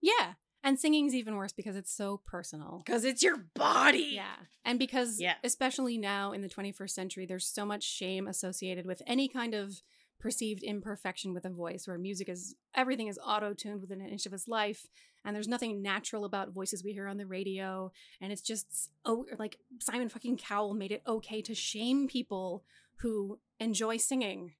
Yeah. 0.00 0.34
And 0.62 0.78
singing's 0.78 1.14
even 1.14 1.36
worse 1.36 1.52
because 1.52 1.76
it's 1.76 1.92
so 1.92 2.20
personal. 2.26 2.82
Because 2.84 3.04
it's 3.04 3.22
your 3.22 3.36
body. 3.54 4.10
Yeah. 4.14 4.36
And 4.64 4.78
because, 4.78 5.20
Yeah. 5.20 5.34
especially 5.44 5.96
now 5.96 6.32
in 6.32 6.42
the 6.42 6.48
21st 6.48 6.90
century, 6.94 7.24
there's 7.26 7.46
so 7.46 7.64
much 7.64 7.84
shame 7.84 8.26
associated 8.26 8.84
with 8.84 9.00
any 9.06 9.28
kind 9.28 9.54
of 9.54 9.80
perceived 10.18 10.62
imperfection 10.64 11.32
with 11.34 11.44
a 11.44 11.50
voice, 11.50 11.86
where 11.86 11.98
music 11.98 12.28
is 12.28 12.56
everything 12.74 13.06
is 13.06 13.18
auto 13.24 13.52
tuned 13.54 13.80
within 13.80 14.00
an 14.00 14.08
inch 14.08 14.26
of 14.26 14.32
its 14.32 14.48
life. 14.48 14.86
And 15.26 15.34
there's 15.34 15.48
nothing 15.48 15.82
natural 15.82 16.24
about 16.24 16.52
voices 16.52 16.82
we 16.84 16.92
hear 16.92 17.08
on 17.08 17.16
the 17.18 17.26
radio. 17.26 17.92
And 18.20 18.32
it's 18.32 18.40
just, 18.40 18.90
oh, 19.04 19.26
like 19.38 19.58
Simon 19.80 20.08
fucking 20.08 20.36
Cowell 20.38 20.72
made 20.72 20.92
it 20.92 21.02
okay 21.06 21.42
to 21.42 21.54
shame 21.54 22.06
people 22.08 22.64
who 23.00 23.40
enjoy 23.60 23.96
singing, 23.98 24.52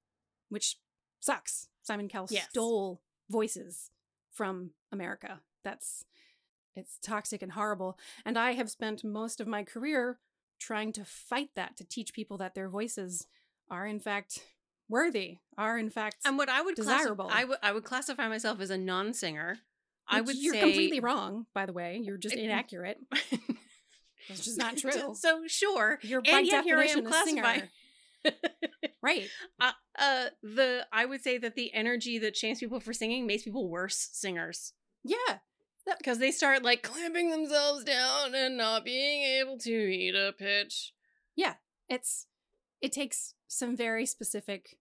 which 0.48 0.79
sucks. 1.20 1.68
Simon 1.83 2.09
Cowell 2.09 2.26
Yes. 2.31 2.48
stole 2.50 3.00
voices 3.31 3.92
from 4.33 4.72
America. 4.92 5.40
That's 5.62 6.05
it's 6.74 6.98
toxic 6.98 7.40
and 7.42 7.52
horrible. 7.52 7.98
And 8.24 8.37
I 8.37 8.52
have 8.52 8.68
spent 8.70 9.02
most 9.05 9.40
of 9.40 9.46
my 9.46 9.62
career 9.62 10.18
trying 10.59 10.92
to 10.92 11.05
fight 11.05 11.50
that, 11.55 11.76
to 11.76 11.85
teach 11.85 12.12
people 12.12 12.37
that 12.38 12.55
their 12.55 12.68
voices 12.68 13.26
are 13.70 13.87
in 13.87 13.98
fact 14.00 14.40
worthy, 14.88 15.38
are 15.57 15.79
in 15.79 15.90
fact 15.90 16.16
And 16.24 16.37
what 16.37 16.48
I 16.48 16.61
would 16.61 16.74
Desirable. 16.74 17.26
Classify, 17.26 17.40
I 17.40 17.44
would 17.44 17.59
I 17.62 17.72
would 17.72 17.85
classify 17.85 18.29
myself 18.29 18.61
as 18.61 18.70
a 18.70 18.76
non-singer. 18.79 19.59
I 20.09 20.21
would 20.21 20.37
you're 20.37 20.55
say 20.55 20.61
completely 20.61 21.01
wrong, 21.01 21.47
by 21.55 21.66
the 21.66 21.73
way. 21.73 22.01
You're 22.03 22.19
just 22.19 22.35
inaccurate. 22.35 22.99
That's 24.29 24.45
just 24.45 24.59
not 24.59 24.77
true. 24.79 25.14
so 25.14 25.42
sure. 25.47 25.99
You're 26.03 26.23
by 26.23 26.38
and 26.38 26.47
yet 26.47 26.64
here 26.64 26.79
I 26.79 26.87
definition 26.87 27.07
am 27.07 27.12
a 27.12 27.25
singer. 27.25 27.69
Right. 29.03 29.29
uh, 29.61 29.71
uh, 29.97 30.25
the 30.42 30.85
I 30.92 31.05
would 31.05 31.23
say 31.23 31.38
that 31.38 31.55
the 31.55 31.73
energy 31.73 32.19
that 32.19 32.37
shames 32.37 32.59
people 32.59 32.81
for 32.81 32.92
singing 32.92 33.25
makes 33.25 33.45
people 33.45 33.69
worse 33.69 34.09
singers. 34.12 34.73
Yeah. 35.05 35.38
Because 35.99 36.19
they 36.19 36.33
start 36.33 36.64
like 36.64 36.83
clamping 36.83 37.31
themselves 37.31 37.85
down 37.85 38.35
and 38.35 38.57
not 38.57 38.85
being 38.85 39.23
able 39.23 39.59
to 39.59 39.71
eat 39.71 40.16
a 40.16 40.35
pitch. 40.37 40.92
Yeah, 41.37 41.55
it's 41.88 42.27
it 42.81 42.90
takes 42.90 43.35
some 43.47 43.77
very 43.77 44.07
specific 44.07 44.77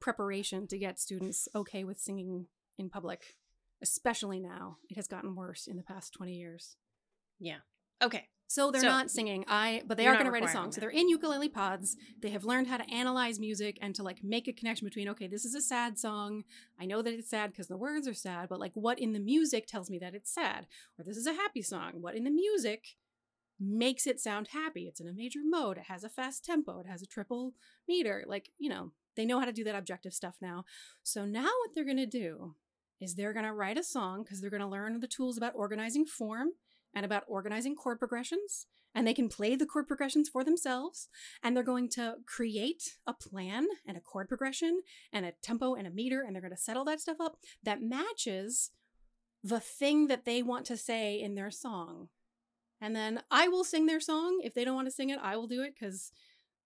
preparation 0.00 0.66
to 0.66 0.78
get 0.78 0.98
students 0.98 1.48
okay 1.54 1.84
with 1.84 2.00
singing 2.00 2.46
in 2.76 2.90
public 2.90 3.36
especially 3.82 4.40
now 4.40 4.78
it 4.88 4.96
has 4.96 5.06
gotten 5.08 5.34
worse 5.34 5.66
in 5.66 5.76
the 5.76 5.82
past 5.82 6.12
20 6.14 6.34
years. 6.34 6.76
Yeah. 7.38 7.58
Okay. 8.02 8.28
so 8.46 8.70
they're 8.70 8.80
So, 8.80 8.88
not 8.88 9.10
singing. 9.10 9.44
I 9.48 9.82
but 9.86 9.96
they 9.96 10.04
you're 10.04 10.14
going 10.14 10.24
to 10.24 10.30
write 10.30 10.44
a 10.44 10.48
song. 10.48 10.72
So 10.72 10.80
they're 10.80 10.90
in 10.90 11.08
ukulele 11.08 11.48
pods. 11.48 11.96
They 12.20 12.30
have 12.30 12.44
learned 12.44 12.68
how 12.68 12.76
to 12.78 12.90
analyze 12.90 13.38
music 13.40 13.78
and 13.82 13.94
to 13.96 14.02
like 14.02 14.22
make 14.22 14.48
a 14.48 14.52
connection 14.52 14.86
between 14.86 15.08
okay 15.10 15.26
this 15.26 15.44
is 15.44 15.54
a 15.54 15.60
sad 15.60 15.98
song. 15.98 16.44
I 16.80 16.86
know 16.86 17.02
that 17.02 17.12
it's 17.12 17.28
sad 17.30 17.50
because 17.50 17.68
the 17.68 17.76
words 17.76 18.06
are 18.08 18.14
sad 18.14 18.48
but 18.48 18.60
like 18.60 18.72
what 18.74 18.98
in 18.98 19.12
the 19.12 19.20
music 19.20 19.66
tells 19.66 19.90
me 19.90 19.98
that 19.98 20.14
it's 20.14 20.32
sad? 20.32 20.66
Or 20.98 21.04
this 21.04 21.16
is 21.16 21.26
a 21.26 21.34
happy 21.34 21.62
song. 21.62 21.92
What 22.00 22.14
in 22.14 22.24
the 22.24 22.30
music 22.30 22.96
makes 23.60 24.06
it 24.06 24.20
sound 24.20 24.48
happy? 24.52 24.84
It's 24.86 25.00
in 25.00 25.08
a 25.08 25.12
major 25.12 25.40
mode. 25.44 25.78
It 25.78 25.84
has 25.88 26.04
a 26.04 26.08
fast 26.08 26.44
tempo. 26.44 26.78
It 26.80 26.86
has 26.86 27.02
a 27.02 27.06
triple 27.06 27.54
meter. 27.88 28.24
Like 28.26 28.50
you 28.58 28.70
know 28.70 28.92
they 29.16 29.26
know 29.26 29.40
how 29.40 29.46
to 29.46 29.52
do 29.52 29.64
that 29.64 29.74
objective 29.74 30.14
stuff 30.14 30.36
now. 30.40 30.64
So 31.02 31.24
now 31.26 31.42
what 31.42 31.70
they're 31.74 31.84
going 31.84 31.96
to 31.96 32.06
do 32.06 32.54
is 33.00 33.14
they're 33.14 33.32
going 33.32 33.44
to 33.44 33.52
write 33.52 33.78
a 33.78 33.82
song 33.82 34.22
because 34.22 34.40
they're 34.40 34.50
going 34.50 34.62
to 34.62 34.66
learn 34.66 35.00
the 35.00 35.06
tools 35.06 35.36
about 35.36 35.52
organizing 35.54 36.04
form 36.04 36.48
and 36.94 37.04
about 37.04 37.24
organizing 37.28 37.74
chord 37.74 37.98
progressions 37.98 38.66
and 38.94 39.06
they 39.06 39.14
can 39.14 39.28
play 39.28 39.54
the 39.54 39.66
chord 39.66 39.86
progressions 39.86 40.28
for 40.28 40.42
themselves 40.42 41.08
and 41.42 41.56
they're 41.56 41.62
going 41.62 41.88
to 41.88 42.16
create 42.26 42.96
a 43.06 43.12
plan 43.12 43.66
and 43.86 43.96
a 43.96 44.00
chord 44.00 44.28
progression 44.28 44.80
and 45.12 45.26
a 45.26 45.32
tempo 45.42 45.74
and 45.74 45.86
a 45.86 45.90
meter 45.90 46.22
and 46.22 46.34
they're 46.34 46.42
going 46.42 46.50
to 46.50 46.56
settle 46.56 46.84
that 46.84 47.00
stuff 47.00 47.18
up 47.20 47.36
that 47.62 47.82
matches 47.82 48.70
the 49.44 49.60
thing 49.60 50.08
that 50.08 50.24
they 50.24 50.42
want 50.42 50.64
to 50.66 50.76
say 50.76 51.20
in 51.20 51.34
their 51.34 51.50
song 51.50 52.08
and 52.80 52.94
then 52.94 53.22
I 53.30 53.48
will 53.48 53.64
sing 53.64 53.86
their 53.86 54.00
song. 54.00 54.40
If 54.44 54.54
they 54.54 54.64
don't 54.64 54.74
want 54.74 54.86
to 54.86 54.94
sing 54.94 55.10
it, 55.10 55.18
I 55.22 55.36
will 55.36 55.48
do 55.48 55.62
it 55.62 55.74
because 55.78 56.12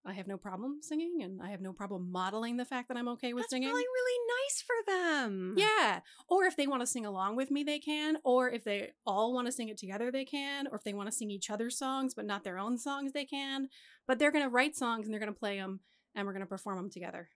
I 0.05 0.13
have 0.13 0.27
no 0.27 0.37
problem 0.37 0.79
singing 0.81 1.21
and 1.23 1.41
I 1.41 1.51
have 1.51 1.61
no 1.61 1.71
problem 1.71 2.11
modeling 2.11 2.57
the 2.57 2.65
fact 2.65 2.89
that 2.89 2.97
I'm 2.97 3.07
okay 3.09 3.33
with 3.33 3.43
That's 3.43 3.51
singing. 3.51 3.69
probably 3.69 3.83
really 3.83 4.19
nice 4.27 4.61
for 4.61 4.75
them. 4.91 5.55
Yeah. 5.57 6.01
Or 6.27 6.43
if 6.43 6.57
they 6.57 6.67
want 6.67 6.81
to 6.81 6.87
sing 6.87 7.05
along 7.05 7.37
with 7.37 7.49
me, 7.49 7.63
they 7.63 7.79
can. 7.79 8.17
Or 8.25 8.49
if 8.49 8.65
they 8.65 8.91
all 9.05 9.33
want 9.33 9.47
to 9.47 9.51
sing 9.53 9.69
it 9.69 9.77
together, 9.77 10.11
they 10.11 10.25
can. 10.25 10.67
Or 10.67 10.75
if 10.75 10.83
they 10.83 10.93
want 10.93 11.07
to 11.07 11.15
sing 11.15 11.31
each 11.31 11.49
other's 11.49 11.77
songs, 11.77 12.13
but 12.13 12.25
not 12.25 12.43
their 12.43 12.57
own 12.57 12.77
songs, 12.77 13.13
they 13.13 13.23
can. 13.23 13.69
But 14.05 14.19
they're 14.19 14.31
going 14.31 14.43
to 14.43 14.49
write 14.49 14.75
songs 14.75 15.05
and 15.05 15.13
they're 15.13 15.21
going 15.21 15.33
to 15.33 15.39
play 15.39 15.57
them 15.57 15.79
and 16.15 16.27
we're 16.27 16.33
going 16.33 16.41
to 16.45 16.49
perform 16.49 16.77
them 16.77 16.89
together. 16.89 17.29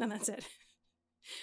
And 0.00 0.10
that's 0.10 0.28
it. 0.28 0.44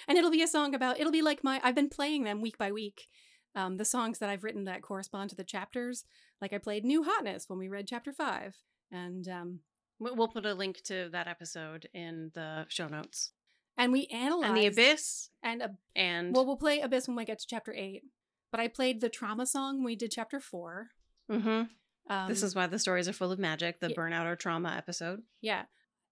And 0.06 0.16
it'll 0.16 0.30
be 0.30 0.42
a 0.44 0.46
song 0.46 0.76
about, 0.76 1.00
it'll 1.00 1.10
be 1.10 1.22
like 1.22 1.42
my, 1.42 1.60
I've 1.64 1.74
been 1.74 1.88
playing 1.88 2.22
them 2.22 2.40
week 2.40 2.56
by 2.56 2.70
week. 2.70 3.08
Um, 3.56 3.78
the 3.78 3.84
songs 3.84 4.20
that 4.20 4.30
I've 4.30 4.44
written 4.44 4.62
that 4.66 4.80
correspond 4.80 5.30
to 5.30 5.34
the 5.36 5.42
chapters. 5.42 6.04
Like 6.40 6.52
I 6.52 6.58
played 6.58 6.84
New 6.84 7.02
Hotness 7.02 7.48
when 7.48 7.58
we 7.58 7.68
read 7.68 7.88
chapter 7.88 8.12
five. 8.12 8.54
And 8.92 9.26
um, 9.26 9.58
We'll 10.02 10.28
put 10.28 10.44
a 10.46 10.54
link 10.54 10.82
to 10.84 11.08
that 11.12 11.28
episode 11.28 11.88
in 11.94 12.30
the 12.34 12.66
show 12.68 12.88
notes. 12.88 13.32
and 13.78 13.92
we 13.92 14.06
analyzed 14.08 14.48
And 14.50 14.56
the 14.58 14.66
abyss 14.66 15.30
and 15.42 15.62
a 15.62 15.70
and 15.96 16.34
well, 16.34 16.44
we'll 16.46 16.56
play 16.56 16.80
Abyss 16.80 17.06
when 17.08 17.16
we 17.16 17.24
get 17.24 17.38
to 17.38 17.46
chapter 17.48 17.72
eight. 17.74 18.02
But 18.50 18.60
I 18.60 18.68
played 18.68 19.00
the 19.00 19.08
trauma 19.08 19.46
song 19.46 19.76
when 19.76 19.84
we 19.84 19.96
did 19.96 20.10
chapter 20.10 20.40
four. 20.40 20.88
Mhm. 21.30 21.70
Um, 22.10 22.28
this 22.28 22.42
is 22.42 22.54
why 22.54 22.66
the 22.66 22.78
stories 22.78 23.08
are 23.08 23.12
full 23.12 23.32
of 23.32 23.38
magic, 23.38 23.78
the 23.80 23.88
yeah. 23.90 23.96
burnout 23.96 24.26
or 24.26 24.36
trauma 24.36 24.74
episode. 24.76 25.22
yeah. 25.40 25.64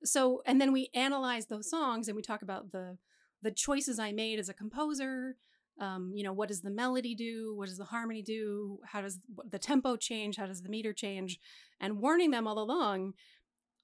So 0.03 0.41
and 0.47 0.59
then 0.61 0.73
we 0.73 0.89
analyze 0.95 1.47
those 1.47 1.69
songs 1.69 2.09
and 2.09 2.17
we 2.17 2.23
talk 2.23 2.41
about 2.43 2.73
the 2.73 2.97
the 3.43 3.51
choices 3.51 3.99
I 3.99 4.13
made 4.13 4.39
as 4.39 4.49
a 4.49 4.55
composer. 4.55 5.37
Um, 5.79 6.13
you 6.15 6.23
know, 6.25 6.33
what 6.33 6.49
does 6.49 6.61
the 6.61 6.71
melody 6.71 7.15
do? 7.15 7.55
What 7.57 7.69
does 7.69 7.79
the 7.79 7.85
harmony 7.87 8.23
do? 8.23 8.79
How 8.93 9.01
does 9.01 9.19
the 9.49 9.59
tempo 9.59 9.97
change? 9.97 10.37
How 10.37 10.47
does 10.47 10.63
the 10.63 10.69
meter 10.69 10.93
change? 10.93 11.39
And 11.81 12.01
warning 12.01 12.31
them 12.33 12.47
all 12.47 12.59
along, 12.59 13.15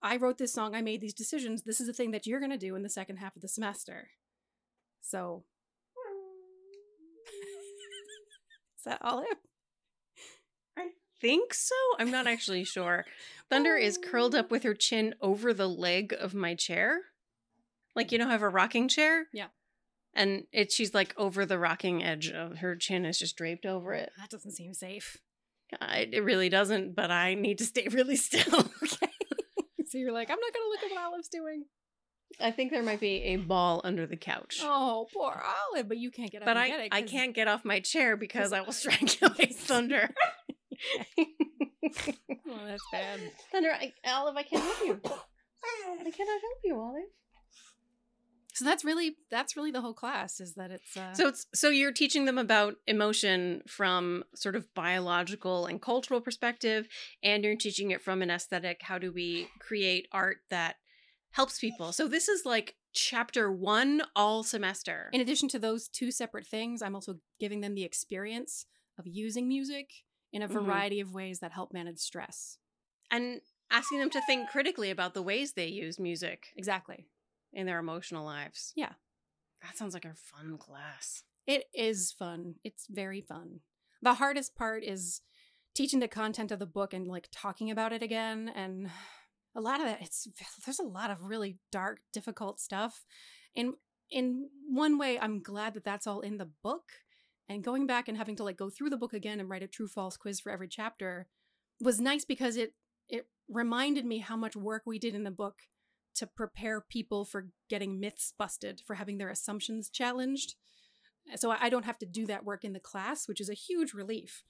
I 0.07 0.17
wrote 0.17 0.39
this 0.39 0.53
song, 0.53 0.75
I 0.75 0.83
made 0.83 1.01
these 1.01 1.13
decisions. 1.13 1.63
This 1.63 1.81
is 1.81 1.89
the 1.89 1.93
thing 1.93 2.13
that 2.13 2.29
you're 2.29 2.39
going 2.39 2.53
to 2.53 2.57
do 2.57 2.77
in 2.77 2.85
the 2.85 2.89
second 2.89 3.17
half 3.17 3.35
of 3.35 3.43
the 3.43 3.49
semester. 3.49 4.11
So, 5.01 5.43
is 8.79 8.85
that 8.85 9.01
Olive? 9.03 9.27
I 10.79 10.91
think 11.21 11.53
so? 11.53 11.75
I'm 11.99 12.13
not 12.13 12.29
actually 12.29 12.63
sure. 12.63 13.05
Thunder 13.51 13.77
is 13.77 13.99
curled 13.99 14.37
up 14.37 14.49
with 14.49 14.63
her 14.63 14.75
chin 14.75 15.17
over 15.21 15.53
the 15.53 15.69
leg 15.69 16.15
of 16.19 16.35
my 16.35 16.55
chair. 16.55 17.01
Like 17.97 18.13
you 18.13 18.19
know, 18.19 18.29
I 18.29 18.33
have 18.33 18.43
a 18.43 18.49
rocking 18.49 18.87
chair. 18.87 19.27
Yeah. 19.33 19.49
And 20.15 20.45
it 20.53 20.71
she's 20.71 20.95
like 20.95 21.15
over 21.17 21.45
the 21.45 21.59
rocking 21.59 22.05
edge 22.05 22.31
of 22.31 22.59
her 22.59 22.77
chin 22.77 23.05
is 23.05 23.19
just 23.19 23.37
draped 23.37 23.67
over 23.67 23.93
it. 23.93 24.13
That 24.19 24.31
doesn't 24.31 24.53
seem 24.53 24.73
safe. 24.73 25.17
I, 25.81 26.09
it 26.13 26.23
really 26.23 26.49
doesn't, 26.49 26.95
but 26.95 27.11
I 27.11 27.35
need 27.35 27.59
to 27.59 27.65
stay 27.65 27.89
really 27.91 28.17
still. 28.17 28.71
Okay. 28.83 29.06
So 29.97 30.01
you're 30.01 30.13
like, 30.13 30.31
I'm 30.31 30.39
not 30.39 30.53
going 30.53 30.67
to 30.67 30.69
look 30.69 30.83
at 30.85 30.91
what 30.95 31.11
Olive's 31.11 31.29
doing. 31.29 31.65
I 32.39 32.51
think 32.51 32.71
there 32.71 32.83
might 32.83 33.01
be 33.01 33.23
a 33.23 33.37
ball 33.37 33.81
under 33.83 34.07
the 34.07 34.17
couch. 34.17 34.59
Oh, 34.63 35.07
poor 35.15 35.43
Olive, 35.73 35.89
but 35.89 35.97
you 35.97 36.11
can't 36.11 36.31
get 36.31 36.43
up 36.43 36.47
but 36.47 36.59
I, 36.59 36.69
get 36.69 36.81
it. 36.81 36.89
I 36.93 37.01
can't 37.01 37.35
get 37.35 37.49
off 37.49 37.65
my 37.65 37.81
chair 37.81 38.15
because 38.15 38.53
I 38.53 38.61
will 38.61 38.67
strangulate 38.73 39.55
Thunder. 39.55 40.11
Oh, 42.49 42.61
that's 42.67 42.83
bad. 42.93 43.21
Thunder, 43.51 43.73
I, 43.73 43.93
Olive, 44.07 44.37
I 44.37 44.43
can't 44.43 44.63
help 44.63 44.79
you. 44.85 45.01
I 45.05 46.11
cannot 46.11 46.41
help 46.41 46.59
you, 46.63 46.79
Olive. 46.79 47.03
So 48.57 48.65
that's 48.65 48.85
really 48.85 49.17
that's 49.31 49.57
really 49.57 49.71
the 49.71 49.83
whole 49.83 49.93
class 49.95 50.41
is 50.41 50.55
that 50.55 50.71
it's 50.71 50.97
uh, 50.97 51.13
So 51.13 51.29
it's 51.29 51.47
so 51.55 51.69
you're 51.69 51.93
teaching 51.93 52.25
them 52.25 52.39
about 52.39 52.77
emotion 52.87 53.63
from 53.69 54.25
sort 54.35 54.57
of 54.57 54.73
biological 54.75 55.67
and 55.67 55.81
cultural 55.81 56.21
perspective, 56.23 56.89
and 57.23 57.45
you're 57.45 57.57
teaching 57.57 57.91
it 57.91 58.03
from 58.03 58.23
an 58.23 58.31
aesthetic. 58.31 58.81
How 58.83 58.99
do 58.99 59.13
we 59.13 59.49
create 59.61 60.09
art 60.11 60.39
that 60.51 60.77
helps 61.33 61.59
people? 61.59 61.93
So 61.93 62.09
this 62.09 62.29
is 62.29 62.47
like 62.47 62.77
chapter 62.95 63.53
one 63.53 64.03
all 64.17 64.43
semester. 64.43 65.11
in 65.13 65.21
addition 65.21 65.49
to 65.51 65.59
those 65.59 65.87
two 65.89 66.11
separate 66.11 66.47
things, 66.47 66.81
I'm 66.81 66.95
also 66.95 67.17
giving 67.39 67.61
them 67.61 67.75
the 67.75 67.85
experience 67.85 68.65
of 68.99 69.07
using 69.07 69.47
music 69.47 69.91
in 70.33 70.41
a 70.41 70.49
Mhm. 70.49 70.53
variety 70.55 71.01
of 71.01 71.13
ways 71.13 71.41
that 71.41 71.53
help 71.53 71.73
manage 71.73 71.99
stress. 71.99 72.59
and 73.11 73.41
asking 73.71 73.99
them 73.99 74.11
to 74.11 74.21
think 74.27 74.49
critically 74.49 74.91
about 74.91 75.13
the 75.15 75.23
ways 75.23 75.53
they 75.53 75.67
use 75.67 75.99
music 75.99 76.53
Exactly. 76.57 77.07
In 77.57 77.67
their 77.67 77.81
emotional 77.81 78.25
lives. 78.25 78.73
Yeah. 78.77 78.93
That 79.63 79.77
sounds 79.77 79.95
like 79.95 80.05
a 80.05 80.15
fun 80.15 80.59
class. 80.59 81.25
It 81.47 81.65
is 81.75 82.13
fun. 82.13 82.57
It's 82.63 82.87
very 82.89 83.23
fun. 83.23 83.61
The 84.03 84.15
hardest 84.15 84.55
part 84.55 84.85
is 84.85 85.23
teaching 85.75 86.01
the 86.01 86.09
content 86.09 86.53
of 86.53 86.59
the 86.59 86.67
book 86.67 86.93
and 86.93 87.09
like 87.09 87.29
talking 87.33 87.71
about 87.71 87.93
it 87.93 88.03
again 88.03 88.51
and 88.55 88.89
a 89.55 89.61
lot 89.61 89.81
of 89.81 89.87
that 89.87 90.03
it's 90.03 90.27
there's 90.65 90.79
a 90.79 90.85
lot 90.85 91.11
of 91.11 91.25
really 91.25 91.59
dark 91.73 92.01
difficult 92.13 92.61
stuff. 92.61 93.05
In 93.55 93.75
in 94.11 94.51
one 94.69 94.99
way 94.99 95.19
I'm 95.19 95.43
glad 95.43 95.75
that 95.75 95.85
that's 95.85 96.07
all 96.07 96.21
in 96.21 96.37
the 96.37 96.51
book 96.63 96.85
and 97.49 97.65
going 97.65 97.87
back 97.87 98.07
and 98.07 98.19
having 98.19 98.37
to 98.37 98.45
like 98.45 98.59
go 98.59 98.69
through 98.69 98.91
the 98.91 98.99
book 98.99 99.15
again 99.15 99.41
and 99.41 99.49
write 99.49 99.63
a 99.63 99.67
true 99.67 99.89
false 99.89 100.17
quiz 100.17 100.41
for 100.41 100.53
every 100.53 100.69
chapter 100.69 101.27
was 101.81 102.01
nice 102.01 102.27
because 102.27 102.57
it 102.57 102.75
it 103.09 103.29
reminded 103.49 104.05
me 104.05 104.19
how 104.19 104.37
much 104.37 104.57
work 104.57 104.83
we 104.85 104.99
did 104.99 105.15
in 105.15 105.25
the 105.25 105.31
book 105.31 105.55
to 106.17 106.27
prepare 106.27 106.81
people 106.81 107.25
for 107.25 107.49
getting 107.69 108.01
myths 108.01 108.33
busted, 108.37 108.83
for 108.87 108.95
having 108.95 109.19
their 109.19 109.29
assumptions 109.29 109.89
challenged. 109.89 110.55
So 111.35 111.51
I 111.51 111.69
don't 111.69 111.85
have 111.85 111.99
to 111.99 112.07
do 112.07 112.27
that 112.27 112.45
work 112.45 112.65
in 112.65 112.73
the 112.73 112.81
class, 112.81 113.27
which 113.27 113.41
is 113.41 113.49
a 113.49 113.55
huge 113.55 113.93
relief. 113.93 114.45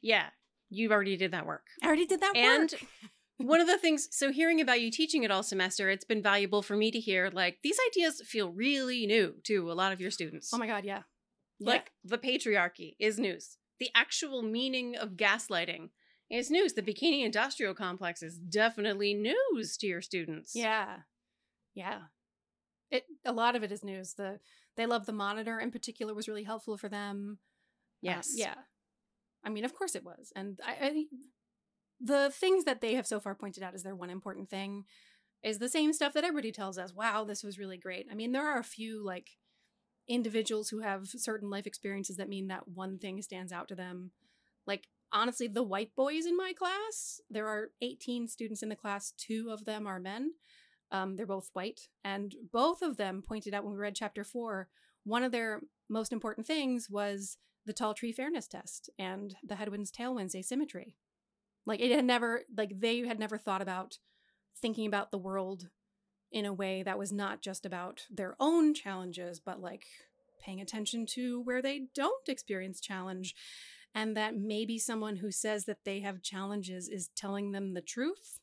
Yeah, 0.00 0.26
you 0.70 0.90
already 0.90 1.16
did 1.16 1.32
that 1.32 1.46
work. 1.46 1.66
I 1.82 1.86
already 1.86 2.06
did 2.06 2.20
that 2.20 2.36
And 2.36 2.72
work. 2.72 2.82
And 3.38 3.46
one 3.48 3.60
of 3.60 3.66
the 3.66 3.78
things, 3.78 4.08
so 4.10 4.32
hearing 4.32 4.60
about 4.60 4.80
you 4.80 4.90
teaching 4.90 5.22
it 5.22 5.30
all 5.30 5.42
semester, 5.42 5.90
it's 5.90 6.04
been 6.04 6.22
valuable 6.22 6.62
for 6.62 6.76
me 6.76 6.90
to 6.90 7.00
hear 7.00 7.30
like 7.32 7.58
these 7.62 7.78
ideas 7.90 8.22
feel 8.24 8.50
really 8.50 9.06
new 9.06 9.34
to 9.44 9.70
a 9.70 9.74
lot 9.74 9.92
of 9.92 10.00
your 10.00 10.10
students. 10.10 10.50
Oh 10.52 10.58
my 10.58 10.66
god, 10.66 10.84
yeah. 10.84 11.02
Like 11.60 11.92
the 12.04 12.18
patriarchy 12.18 12.94
is 12.98 13.18
news. 13.18 13.56
The 13.80 13.90
actual 13.94 14.42
meaning 14.42 14.96
of 14.96 15.10
gaslighting 15.10 15.90
is 16.30 16.50
news. 16.50 16.74
The 16.74 16.82
bikini 16.82 17.24
industrial 17.24 17.74
complex 17.74 18.22
is 18.22 18.38
definitely 18.38 19.14
news 19.14 19.76
to 19.78 19.86
your 19.86 20.02
students. 20.02 20.52
Yeah. 20.54 20.98
Yeah. 21.74 22.00
It 22.90 23.04
a 23.24 23.32
lot 23.32 23.56
of 23.56 23.62
it 23.62 23.72
is 23.72 23.84
news. 23.84 24.14
The 24.14 24.40
they 24.76 24.86
love 24.86 25.06
the 25.06 25.12
monitor 25.12 25.58
in 25.58 25.70
particular 25.70 26.14
was 26.14 26.28
really 26.28 26.44
helpful 26.44 26.76
for 26.76 26.88
them. 26.88 27.08
Um, 27.10 27.38
Yes. 28.00 28.32
yeah. 28.34 28.54
I 29.44 29.50
mean, 29.50 29.64
of 29.64 29.74
course 29.74 29.94
it 29.94 30.04
was. 30.04 30.32
And 30.36 30.60
I, 30.64 30.86
I 30.86 31.04
the 32.00 32.30
things 32.30 32.64
that 32.64 32.80
they 32.80 32.94
have 32.94 33.06
so 33.06 33.18
far 33.18 33.34
pointed 33.34 33.62
out 33.62 33.74
as 33.74 33.82
their 33.82 33.96
one 33.96 34.10
important 34.10 34.48
thing 34.48 34.84
is 35.42 35.58
the 35.58 35.68
same 35.68 35.92
stuff 35.92 36.14
that 36.14 36.24
everybody 36.24 36.52
tells 36.52 36.78
us. 36.78 36.92
Wow, 36.94 37.24
this 37.24 37.42
was 37.42 37.58
really 37.58 37.78
great. 37.78 38.06
I 38.10 38.14
mean, 38.14 38.32
there 38.32 38.46
are 38.46 38.58
a 38.58 38.64
few 38.64 39.04
like 39.04 39.30
individuals 40.08 40.68
who 40.68 40.80
have 40.80 41.06
certain 41.06 41.50
life 41.50 41.66
experiences 41.66 42.16
that 42.16 42.28
mean 42.28 42.48
that 42.48 42.68
one 42.68 42.98
thing 42.98 43.20
stands 43.22 43.52
out 43.52 43.68
to 43.68 43.74
them. 43.74 44.12
Like 44.66 44.88
honestly, 45.12 45.48
the 45.48 45.62
white 45.62 45.94
boys 45.96 46.26
in 46.26 46.36
my 46.36 46.52
class, 46.52 47.20
there 47.30 47.46
are 47.46 47.70
18 47.82 48.28
students 48.28 48.62
in 48.62 48.68
the 48.68 48.76
class, 48.76 49.12
two 49.16 49.50
of 49.50 49.64
them 49.64 49.86
are 49.86 50.00
men. 50.00 50.32
Um, 50.90 51.16
they're 51.16 51.26
both 51.26 51.50
white, 51.52 51.80
and 52.02 52.34
both 52.50 52.80
of 52.80 52.96
them 52.96 53.22
pointed 53.26 53.52
out 53.52 53.62
when 53.62 53.74
we 53.74 53.78
read 53.78 53.94
chapter 53.94 54.24
four, 54.24 54.68
one 55.04 55.22
of 55.22 55.32
their 55.32 55.60
most 55.88 56.12
important 56.12 56.46
things 56.46 56.88
was 56.88 57.36
the 57.66 57.72
tall 57.74 57.92
tree 57.92 58.12
fairness 58.12 58.48
test 58.48 58.88
and 58.98 59.36
the 59.46 59.56
headwinds 59.56 59.92
tailwinds 59.92 60.34
asymmetry. 60.34 60.94
Like 61.66 61.80
it 61.80 61.94
had 61.94 62.06
never 62.06 62.42
like 62.56 62.80
they 62.80 63.00
had 63.00 63.18
never 63.18 63.36
thought 63.36 63.60
about 63.60 63.98
thinking 64.60 64.86
about 64.86 65.10
the 65.10 65.18
world 65.18 65.68
in 66.32 66.44
a 66.44 66.52
way 66.52 66.82
that 66.82 66.98
was 66.98 67.12
not 67.12 67.42
just 67.42 67.64
about 67.64 68.04
their 68.10 68.34
own 68.40 68.74
challenges, 68.74 69.40
but 69.40 69.60
like 69.60 69.84
paying 70.42 70.60
attention 70.60 71.06
to 71.06 71.42
where 71.42 71.62
they 71.62 71.88
don't 71.94 72.28
experience 72.28 72.80
challenge. 72.80 73.34
And 73.94 74.16
that 74.16 74.36
maybe 74.36 74.78
someone 74.78 75.16
who 75.16 75.30
says 75.30 75.64
that 75.64 75.84
they 75.84 76.00
have 76.00 76.22
challenges 76.22 76.88
is 76.88 77.10
telling 77.16 77.52
them 77.52 77.74
the 77.74 77.80
truth. 77.80 78.38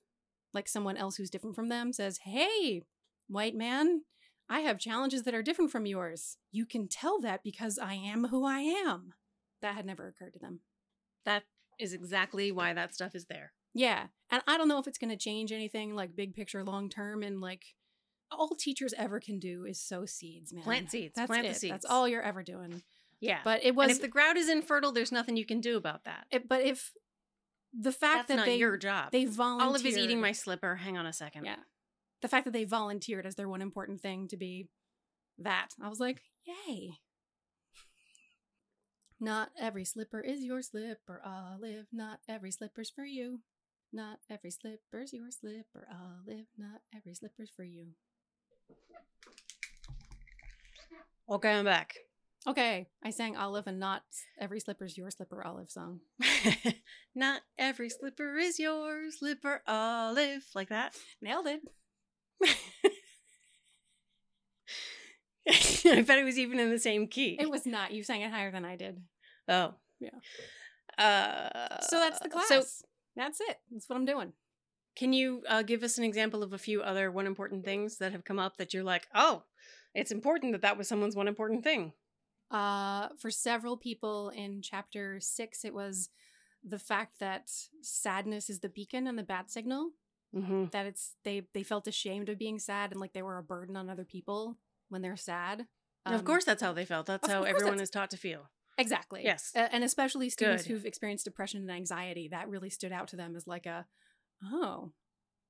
Like 0.53 0.67
someone 0.67 0.97
else 0.97 1.15
who's 1.15 1.29
different 1.29 1.55
from 1.55 1.69
them 1.69 1.93
says, 1.93 2.19
Hey, 2.23 2.83
white 3.27 3.55
man, 3.55 4.01
I 4.49 4.61
have 4.61 4.79
challenges 4.79 5.23
that 5.23 5.33
are 5.33 5.43
different 5.43 5.71
from 5.71 5.85
yours. 5.85 6.37
You 6.51 6.65
can 6.65 6.87
tell 6.87 7.19
that 7.21 7.43
because 7.43 7.79
I 7.79 7.93
am 7.93 8.25
who 8.25 8.45
I 8.45 8.59
am. 8.59 9.13
That 9.61 9.75
had 9.75 9.85
never 9.85 10.07
occurred 10.07 10.33
to 10.33 10.39
them. 10.39 10.59
That 11.25 11.43
is 11.79 11.93
exactly 11.93 12.51
why 12.51 12.73
that 12.73 12.93
stuff 12.93 13.15
is 13.15 13.25
there. 13.25 13.53
Yeah. 13.73 14.07
And 14.31 14.41
I 14.47 14.57
don't 14.57 14.67
know 14.67 14.79
if 14.79 14.87
it's 14.87 14.97
going 14.97 15.09
to 15.09 15.17
change 15.17 15.51
anything 15.51 15.95
like 15.95 16.15
big 16.15 16.35
picture 16.35 16.63
long 16.63 16.89
term 16.89 17.23
and 17.23 17.41
like 17.41 17.63
all 18.31 18.49
teachers 18.49 18.93
ever 18.97 19.19
can 19.19 19.39
do 19.39 19.65
is 19.65 19.79
sow 19.79 20.05
seeds, 20.05 20.53
man. 20.53 20.63
Plant 20.63 20.91
seeds. 20.91 21.13
That's 21.15 21.27
plant 21.27 21.45
it. 21.45 21.49
the 21.49 21.59
seeds. 21.59 21.71
That's 21.71 21.85
all 21.85 22.07
you're 22.07 22.21
ever 22.21 22.43
doing. 22.43 22.83
Yeah. 23.25 23.39
But 23.43 23.63
it 23.63 23.75
was 23.75 23.89
and 23.89 23.95
if 23.95 24.01
the 24.01 24.07
ground 24.07 24.37
is 24.37 24.49
infertile, 24.49 24.91
there's 24.91 25.11
nothing 25.11 25.37
you 25.37 25.45
can 25.45 25.61
do 25.61 25.77
about 25.77 26.03
that. 26.05 26.25
it, 26.31 26.47
but 26.47 26.61
if 26.61 26.91
the 27.77 27.91
fact 27.91 28.19
That's 28.19 28.27
that 28.29 28.35
not 28.37 28.45
they 28.45 28.57
your 28.57 28.77
job. 28.77 29.11
they 29.11 29.25
volunteered 29.25 29.67
Olive 29.67 29.85
is 29.85 29.97
eating 29.97 30.21
my 30.21 30.31
slipper. 30.31 30.75
Hang 30.75 30.97
on 30.97 31.05
a 31.05 31.13
second. 31.13 31.45
Yeah. 31.45 31.57
The 32.21 32.27
fact 32.27 32.45
that 32.45 32.53
they 32.53 32.63
volunteered 32.63 33.25
as 33.25 33.35
their 33.35 33.49
one 33.49 33.61
important 33.61 34.01
thing 34.01 34.27
to 34.29 34.37
be 34.37 34.69
that. 35.39 35.69
I 35.81 35.89
was 35.89 35.99
like, 35.99 36.21
yay. 36.45 36.91
Not 39.19 39.49
every 39.59 39.85
slipper 39.85 40.19
is 40.19 40.41
your 40.41 40.61
slipper, 40.61 41.21
Olive. 41.25 41.87
Not 41.91 42.19
every 42.27 42.51
slipper's 42.51 42.89
for 42.89 43.05
you. 43.05 43.41
Not 43.91 44.19
every 44.29 44.51
slipper's 44.51 45.13
your 45.13 45.31
slipper, 45.31 45.87
Olive. 45.89 46.47
Not 46.57 46.81
every 46.95 47.13
slipper's 47.13 47.51
for 47.55 47.63
you. 47.63 47.87
Okay, 51.29 51.51
I'm 51.51 51.65
back. 51.65 51.95
Okay, 52.47 52.87
I 53.03 53.09
sang 53.09 53.35
Olive 53.35 53.65
and 53.65 53.79
not 53.79 54.03
every 54.39 54.59
slipper's 54.59 54.95
your 54.97 55.09
slipper, 55.09 55.43
Olive 55.43 55.69
song. 55.71 56.01
Not 57.15 57.41
every 57.57 57.89
slipper 57.89 58.37
is 58.37 58.59
your 58.59 59.09
slipper, 59.09 59.63
Olive. 59.67 60.43
Like 60.53 60.69
that. 60.69 60.93
Nailed 61.23 61.47
it. 61.47 61.61
I 65.87 66.01
bet 66.01 66.19
it 66.19 66.23
was 66.23 66.37
even 66.37 66.59
in 66.59 66.69
the 66.69 66.77
same 66.77 67.07
key. 67.07 67.37
It 67.39 67.49
was 67.49 67.65
not. 67.65 67.93
You 67.93 68.03
sang 68.03 68.21
it 68.21 68.31
higher 68.31 68.51
than 68.51 68.65
I 68.65 68.75
did. 68.75 69.01
Oh. 69.47 69.73
Yeah. 69.99 70.09
Uh, 71.03 71.79
So 71.81 71.97
that's 71.97 72.19
the 72.19 72.29
class. 72.29 72.47
So 72.47 72.63
that's 73.15 73.39
it. 73.41 73.57
That's 73.71 73.87
what 73.89 73.95
I'm 73.95 74.05
doing. 74.05 74.33
Can 74.95 75.13
you 75.13 75.43
uh, 75.49 75.61
give 75.63 75.83
us 75.83 75.97
an 75.97 76.03
example 76.03 76.41
of 76.43 76.53
a 76.53 76.57
few 76.57 76.81
other 76.81 77.11
one 77.11 77.27
important 77.27 77.65
things 77.65 77.97
that 77.97 78.11
have 78.11 78.23
come 78.23 78.39
up 78.39 78.57
that 78.57 78.73
you're 78.73 78.83
like, 78.83 79.07
oh, 79.13 79.43
it's 79.93 80.11
important 80.11 80.51
that 80.53 80.61
that 80.61 80.77
was 80.77 80.87
someone's 80.87 81.15
one 81.15 81.27
important 81.27 81.63
thing? 81.63 81.93
Uh, 82.55 83.09
for 83.19 83.29
several 83.31 83.75
people 83.77 84.29
in 84.29 84.61
chapter 84.61 85.19
six, 85.19 85.65
it 85.65 85.73
was 85.73 86.09
the 86.63 86.79
fact 86.79 87.19
that 87.19 87.51
sadness 87.81 88.49
is 88.49 88.59
the 88.61 88.69
beacon 88.69 89.07
and 89.07 89.17
the 89.19 89.23
bat 89.23 89.51
signal. 89.51 89.89
Mm-hmm. 90.35 90.65
That 90.71 90.85
it's 90.85 91.15
they 91.23 91.47
they 91.53 91.63
felt 91.63 91.87
ashamed 91.87 92.29
of 92.29 92.37
being 92.37 92.59
sad 92.59 92.91
and 92.91 92.99
like 92.99 93.13
they 93.13 93.21
were 93.21 93.37
a 93.37 93.43
burden 93.43 93.75
on 93.77 93.89
other 93.89 94.05
people 94.05 94.57
when 94.89 95.01
they're 95.01 95.17
sad. 95.17 95.65
of 96.05 96.19
Um, 96.19 96.25
course, 96.25 96.45
that's 96.45 96.61
how 96.61 96.73
they 96.73 96.85
felt. 96.85 97.05
That's 97.07 97.27
how 97.29 97.43
everyone 97.43 97.79
is 97.79 97.89
taught 97.89 98.11
to 98.11 98.17
feel. 98.17 98.49
exactly. 98.77 99.21
Yes. 99.23 99.51
A- 99.55 99.73
and 99.73 99.83
especially 99.83 100.29
students 100.29 100.63
Good. 100.63 100.71
who've 100.73 100.85
experienced 100.85 101.25
depression 101.25 101.61
and 101.61 101.71
anxiety, 101.71 102.27
that 102.29 102.49
really 102.49 102.69
stood 102.69 102.91
out 102.91 103.07
to 103.09 103.15
them 103.15 103.35
as 103.35 103.47
like 103.47 103.65
a, 103.65 103.85
oh, 104.43 104.91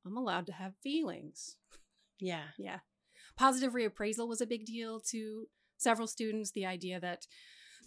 I'm 0.06 0.18
allowed 0.18 0.46
to 0.48 0.54
have 0.54 0.74
feelings. 0.84 1.58
Yeah. 2.20 2.44
Yeah. 2.58 2.80
Positive 3.36 3.74
reappraisal 3.74 4.28
was 4.28 4.42
a 4.42 4.46
big 4.46 4.66
deal 4.66 5.00
to 5.12 5.48
several 5.86 6.08
students. 6.08 6.52
The 6.52 6.66
idea 6.66 7.00
that 7.00 7.28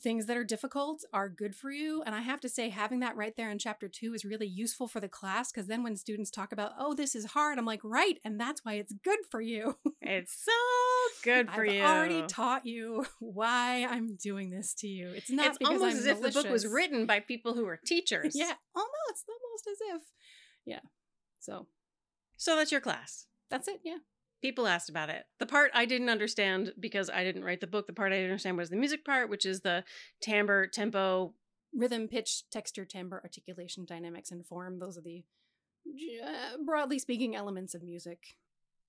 things 0.00 0.26
that 0.26 0.36
are 0.36 0.44
difficult 0.44 1.04
are 1.12 1.28
good 1.28 1.54
for 1.56 1.70
you. 1.70 2.02
And 2.06 2.14
I 2.14 2.20
have 2.20 2.40
to 2.42 2.48
say, 2.48 2.68
having 2.68 3.00
that 3.00 3.16
right 3.16 3.36
there 3.36 3.50
in 3.50 3.58
chapter 3.58 3.88
two 3.88 4.14
is 4.14 4.24
really 4.24 4.46
useful 4.46 4.86
for 4.86 5.00
the 5.00 5.08
class 5.08 5.50
because 5.50 5.66
then 5.66 5.82
when 5.82 5.96
students 5.96 6.30
talk 6.30 6.52
about, 6.52 6.72
oh, 6.78 6.94
this 6.94 7.14
is 7.14 7.26
hard, 7.26 7.58
I'm 7.58 7.64
like, 7.64 7.80
right. 7.82 8.18
And 8.24 8.38
that's 8.40 8.64
why 8.64 8.74
it's 8.74 8.94
good 9.04 9.18
for 9.30 9.40
you. 9.40 9.76
It's 10.00 10.44
so 10.44 10.52
good 11.24 11.50
for 11.50 11.64
you. 11.64 11.82
I've 11.82 11.96
already 11.96 12.22
taught 12.28 12.64
you 12.64 13.04
why 13.20 13.86
I'm 13.90 14.14
doing 14.16 14.50
this 14.50 14.74
to 14.74 14.86
you. 14.86 15.08
It's 15.08 15.30
not 15.30 15.46
it's 15.48 15.58
because 15.58 15.80
almost 15.80 15.92
I'm 15.92 15.98
as 15.98 16.06
if 16.06 16.22
the 16.22 16.30
book 16.30 16.48
was 16.50 16.66
written 16.66 17.04
by 17.04 17.20
people 17.20 17.54
who 17.54 17.64
were 17.64 17.80
teachers. 17.84 18.34
Yeah, 18.36 18.52
almost, 18.74 19.26
almost 19.28 19.66
as 19.70 19.78
if. 19.96 20.02
Yeah. 20.64 20.80
So 21.40 21.66
So 22.36 22.56
that's 22.56 22.70
your 22.70 22.80
class. 22.80 23.26
that's 23.50 23.66
it. 23.68 23.80
Yeah. 23.84 23.98
People 24.40 24.66
asked 24.68 24.88
about 24.88 25.10
it. 25.10 25.24
The 25.40 25.46
part 25.46 25.70
I 25.74 25.84
didn't 25.84 26.08
understand 26.10 26.72
because 26.78 27.10
I 27.10 27.24
didn't 27.24 27.44
write 27.44 27.60
the 27.60 27.66
book, 27.66 27.86
the 27.86 27.92
part 27.92 28.12
I 28.12 28.16
didn't 28.16 28.30
understand 28.30 28.56
was 28.56 28.70
the 28.70 28.76
music 28.76 29.04
part, 29.04 29.28
which 29.28 29.44
is 29.44 29.60
the 29.62 29.84
timbre, 30.22 30.68
tempo. 30.68 31.34
Rhythm, 31.74 32.06
pitch, 32.08 32.48
texture, 32.50 32.84
timbre, 32.84 33.20
articulation, 33.22 33.84
dynamics, 33.84 34.30
and 34.30 34.46
form. 34.46 34.78
Those 34.78 34.96
are 34.96 35.02
the, 35.02 35.24
uh, 36.24 36.56
broadly 36.64 36.98
speaking, 36.98 37.34
elements 37.36 37.74
of 37.74 37.82
music. 37.82 38.18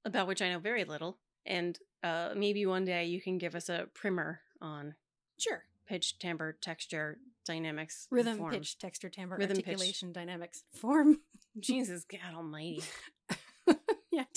about 0.05 0.27
which 0.27 0.41
I 0.41 0.49
know 0.49 0.59
very 0.59 0.83
little. 0.85 1.17
And 1.45 1.77
uh, 2.03 2.29
maybe 2.35 2.65
one 2.65 2.85
day 2.85 3.05
you 3.05 3.19
can 3.21 3.37
give 3.37 3.55
us 3.55 3.67
a 3.69 3.87
primer 3.93 4.39
on 4.61 4.95
Sure. 5.37 5.63
pitch, 5.87 6.19
timbre, 6.19 6.53
texture, 6.61 7.17
dynamics, 7.45 8.07
Rhythm, 8.11 8.49
pitch, 8.49 8.77
texture, 8.77 9.09
timbre, 9.09 9.37
Rhythm, 9.37 9.57
pitch. 9.57 9.65
articulation, 9.65 10.11
dynamics, 10.13 10.63
form. 10.73 11.19
Jesus 11.59 12.05
God 12.05 12.33
Almighty! 12.35 12.81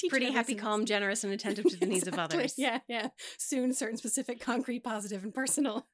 Yeah. 0.03 0.09
Pretty 0.09 0.31
happy, 0.33 0.55
calm, 0.55 0.85
generous, 0.87 1.25
and 1.25 1.33
attentive 1.39 1.67
to 1.71 1.77
the 1.77 1.87
needs 1.87 2.07
of 2.07 2.19
others. 2.19 2.55
Yeah, 2.57 2.81
yeah. 2.89 3.09
Soon, 3.39 3.73
certain 3.73 3.97
specific, 3.97 4.41
concrete, 4.41 4.85
positive, 4.85 5.25
and 5.25 5.35
personal. 5.35 5.87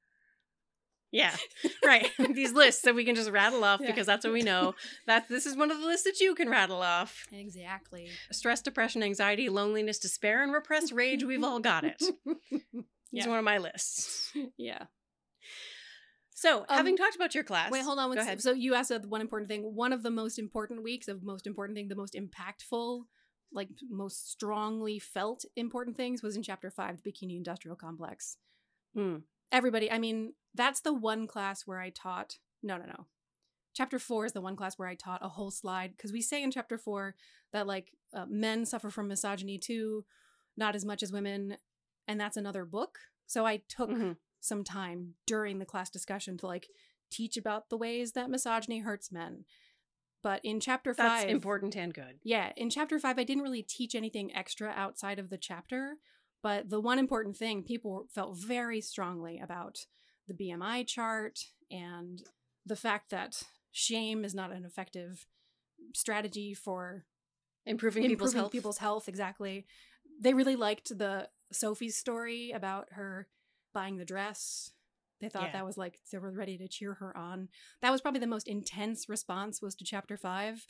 yeah, 1.10 1.34
right. 1.84 2.08
These 2.34 2.52
lists 2.52 2.82
that 2.82 2.94
we 2.94 3.04
can 3.04 3.14
just 3.14 3.30
rattle 3.30 3.64
off 3.64 3.80
Yeah. 3.80 3.86
because 3.88 4.06
that's 4.06 4.24
what 4.24 4.32
we 4.34 4.42
know. 4.42 4.74
That 5.06 5.28
this 5.28 5.46
is 5.46 5.56
one 5.56 5.70
of 5.70 5.80
the 5.80 5.86
lists 5.86 6.04
that 6.04 6.20
you 6.20 6.34
can 6.34 6.48
rattle 6.50 6.82
off. 6.82 7.26
Exactly. 7.32 8.10
Stress, 8.30 8.60
depression, 8.62 9.02
anxiety, 9.02 9.48
loneliness, 9.48 9.98
despair, 9.98 10.42
and 10.42 10.52
repressed 10.52 10.92
rage. 10.92 11.24
We've 11.24 11.44
all 11.44 11.60
got 11.60 11.84
it. 11.84 12.02
It's 12.50 13.24
Yeah. 13.24 13.28
one 13.28 13.38
of 13.38 13.44
my 13.44 13.56
lists. 13.58 14.30
yeah. 14.58 14.84
So, 16.34 16.60
Um, 16.60 16.76
having 16.76 16.96
talked 16.96 17.16
about 17.16 17.34
your 17.34 17.42
class, 17.42 17.70
Wait, 17.72 17.82
hold 17.82 17.98
on. 17.98 18.04
Go 18.04 18.08
one 18.10 18.18
ahead. 18.18 18.40
So 18.42 18.52
you 18.52 18.74
asked 18.74 18.92
one 19.06 19.20
important 19.20 19.48
thing. 19.48 19.62
One 19.74 19.92
of 19.92 20.02
the 20.04 20.10
most 20.10 20.38
important 20.38 20.82
weeks 20.84 21.08
of 21.08 21.22
most 21.22 21.46
important 21.46 21.76
thing, 21.76 21.88
the 21.88 21.96
most 21.96 22.14
impactful, 22.14 23.04
like 23.52 23.68
most 23.88 24.30
strongly 24.30 24.98
felt 24.98 25.44
important 25.56 25.96
things 25.96 26.22
was 26.22 26.36
in 26.36 26.42
chapter 26.42 26.70
five, 26.70 27.00
the 27.02 27.10
Bikini 27.10 27.36
Industrial 27.36 27.76
Complex. 27.76 28.36
Hmm. 28.94 29.16
Everybody, 29.50 29.90
I 29.90 29.98
mean, 29.98 30.34
that's 30.54 30.80
the 30.80 30.92
one 30.92 31.26
class 31.26 31.66
where 31.66 31.80
I 31.80 31.90
taught. 31.90 32.38
No, 32.62 32.76
no, 32.76 32.84
no. 32.86 33.06
Chapter 33.74 33.98
four 33.98 34.26
is 34.26 34.32
the 34.32 34.40
one 34.40 34.56
class 34.56 34.78
where 34.78 34.88
I 34.88 34.94
taught 34.94 35.24
a 35.24 35.28
whole 35.28 35.50
slide 35.50 35.92
because 35.96 36.12
we 36.12 36.20
say 36.20 36.42
in 36.42 36.50
chapter 36.50 36.76
four 36.76 37.14
that 37.52 37.66
like 37.66 37.92
uh, 38.12 38.26
men 38.28 38.66
suffer 38.66 38.90
from 38.90 39.08
misogyny 39.08 39.56
too, 39.58 40.04
not 40.56 40.74
as 40.74 40.84
much 40.84 41.02
as 41.02 41.12
women, 41.12 41.56
and 42.06 42.20
that's 42.20 42.36
another 42.36 42.64
book. 42.64 42.98
So 43.26 43.46
I 43.46 43.58
took 43.68 43.90
Mhm. 43.90 44.16
some 44.40 44.64
time 44.64 45.14
during 45.26 45.58
the 45.58 45.66
class 45.66 45.90
discussion 45.90 46.36
to 46.38 46.46
like 46.46 46.68
teach 47.10 47.36
about 47.36 47.70
the 47.70 47.76
ways 47.76 48.12
that 48.12 48.30
misogyny 48.30 48.80
hurts 48.80 49.10
men. 49.12 49.44
But 50.22 50.40
in 50.44 50.60
chapter 50.60 50.94
five, 50.94 51.20
That's 51.22 51.32
important 51.32 51.76
and 51.76 51.94
good. 51.94 52.18
yeah, 52.24 52.52
in 52.56 52.70
chapter 52.70 52.98
five, 52.98 53.18
I 53.18 53.24
didn't 53.24 53.44
really 53.44 53.62
teach 53.62 53.94
anything 53.94 54.34
extra 54.34 54.68
outside 54.70 55.18
of 55.18 55.30
the 55.30 55.38
chapter. 55.38 55.94
But 56.42 56.70
the 56.70 56.80
one 56.80 56.98
important 56.98 57.36
thing 57.36 57.62
people 57.62 58.06
felt 58.12 58.36
very 58.36 58.80
strongly 58.80 59.38
about 59.40 59.86
the 60.26 60.34
BMI 60.34 60.86
chart 60.86 61.40
and 61.70 62.22
the 62.66 62.76
fact 62.76 63.10
that 63.10 63.42
shame 63.72 64.24
is 64.24 64.34
not 64.34 64.52
an 64.52 64.64
effective 64.64 65.26
strategy 65.94 66.54
for 66.54 67.04
Improving, 67.66 68.06
people's 68.06 68.34
health. 68.34 68.52
people's 68.52 68.78
health 68.78 69.08
exactly 69.08 69.66
they 70.20 70.34
really 70.34 70.56
liked 70.56 70.96
the 70.98 71.28
sophie's 71.52 71.96
story 71.96 72.50
about 72.50 72.88
her 72.92 73.28
buying 73.74 73.96
the 73.98 74.04
dress 74.04 74.72
they 75.20 75.28
thought 75.28 75.44
Yeah. 75.44 75.52
that 75.52 75.66
was 75.66 75.76
like 75.76 75.98
they 76.12 76.18
were 76.18 76.30
ready 76.30 76.56
to 76.58 76.68
cheer 76.68 76.94
her 76.94 77.16
on 77.16 77.48
that 77.82 77.90
was 77.90 78.00
probably 78.00 78.20
the 78.20 78.26
most 78.26 78.48
intense 78.48 79.08
response 79.08 79.60
was 79.62 79.74
to 79.76 79.84
chapter 79.84 80.16
five 80.16 80.66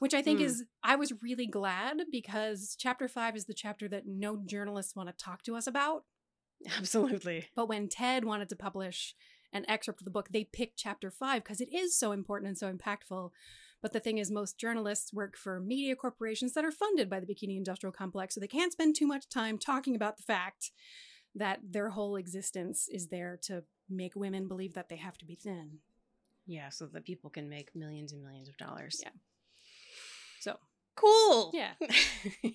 which 0.00 0.14
i 0.14 0.22
think 0.22 0.38
Hmm. 0.40 0.46
is 0.46 0.64
i 0.82 0.96
was 0.96 1.12
really 1.22 1.46
glad 1.46 2.02
because 2.10 2.76
chapter 2.78 3.08
five 3.08 3.36
is 3.36 3.44
the 3.46 3.54
chapter 3.54 3.88
that 3.88 4.06
no 4.06 4.36
journalists 4.44 4.96
want 4.96 5.08
to 5.08 5.24
talk 5.24 5.42
to 5.44 5.56
us 5.56 5.66
about 5.66 6.04
Absolutely. 6.78 7.48
but 7.54 7.68
when 7.68 7.88
ted 7.88 8.24
wanted 8.24 8.48
to 8.48 8.56
publish 8.56 9.14
an 9.52 9.64
excerpt 9.68 10.00
of 10.00 10.04
the 10.04 10.10
book 10.10 10.28
they 10.30 10.44
picked 10.44 10.78
chapter 10.78 11.10
five 11.10 11.42
because 11.44 11.60
it 11.60 11.72
is 11.72 11.96
so 11.96 12.12
important 12.12 12.48
and 12.48 12.58
so 12.58 12.72
impactful 12.72 13.30
but 13.82 13.92
the 13.92 13.98
thing 13.98 14.18
is, 14.18 14.30
most 14.30 14.58
journalists 14.58 15.12
work 15.12 15.36
for 15.36 15.58
media 15.58 15.96
corporations 15.96 16.52
that 16.52 16.64
are 16.64 16.70
funded 16.70 17.10
by 17.10 17.18
the 17.18 17.26
Bikini 17.26 17.56
Industrial 17.56 17.90
Complex, 17.92 18.32
so 18.32 18.40
they 18.40 18.46
can't 18.46 18.70
spend 18.72 18.94
too 18.94 19.08
much 19.08 19.28
time 19.28 19.58
talking 19.58 19.96
about 19.96 20.16
the 20.16 20.22
fact 20.22 20.70
that 21.34 21.58
their 21.68 21.88
whole 21.90 22.14
existence 22.14 22.86
is 22.92 23.08
there 23.08 23.40
to 23.42 23.64
make 23.96 24.14
women 24.16 24.48
believe 24.48 24.74
that 24.74 24.88
they 24.88 24.96
have 24.96 25.16
to 25.18 25.24
be 25.24 25.34
thin. 25.36 25.78
Yeah, 26.46 26.70
so 26.70 26.86
that 26.86 27.04
people 27.04 27.30
can 27.30 27.48
make 27.48 27.74
millions 27.76 28.12
and 28.12 28.22
millions 28.22 28.48
of 28.48 28.56
dollars. 28.56 29.00
Yeah. 29.02 29.10
So 30.40 30.56
Cool. 30.96 31.52
Yeah. 31.54 31.72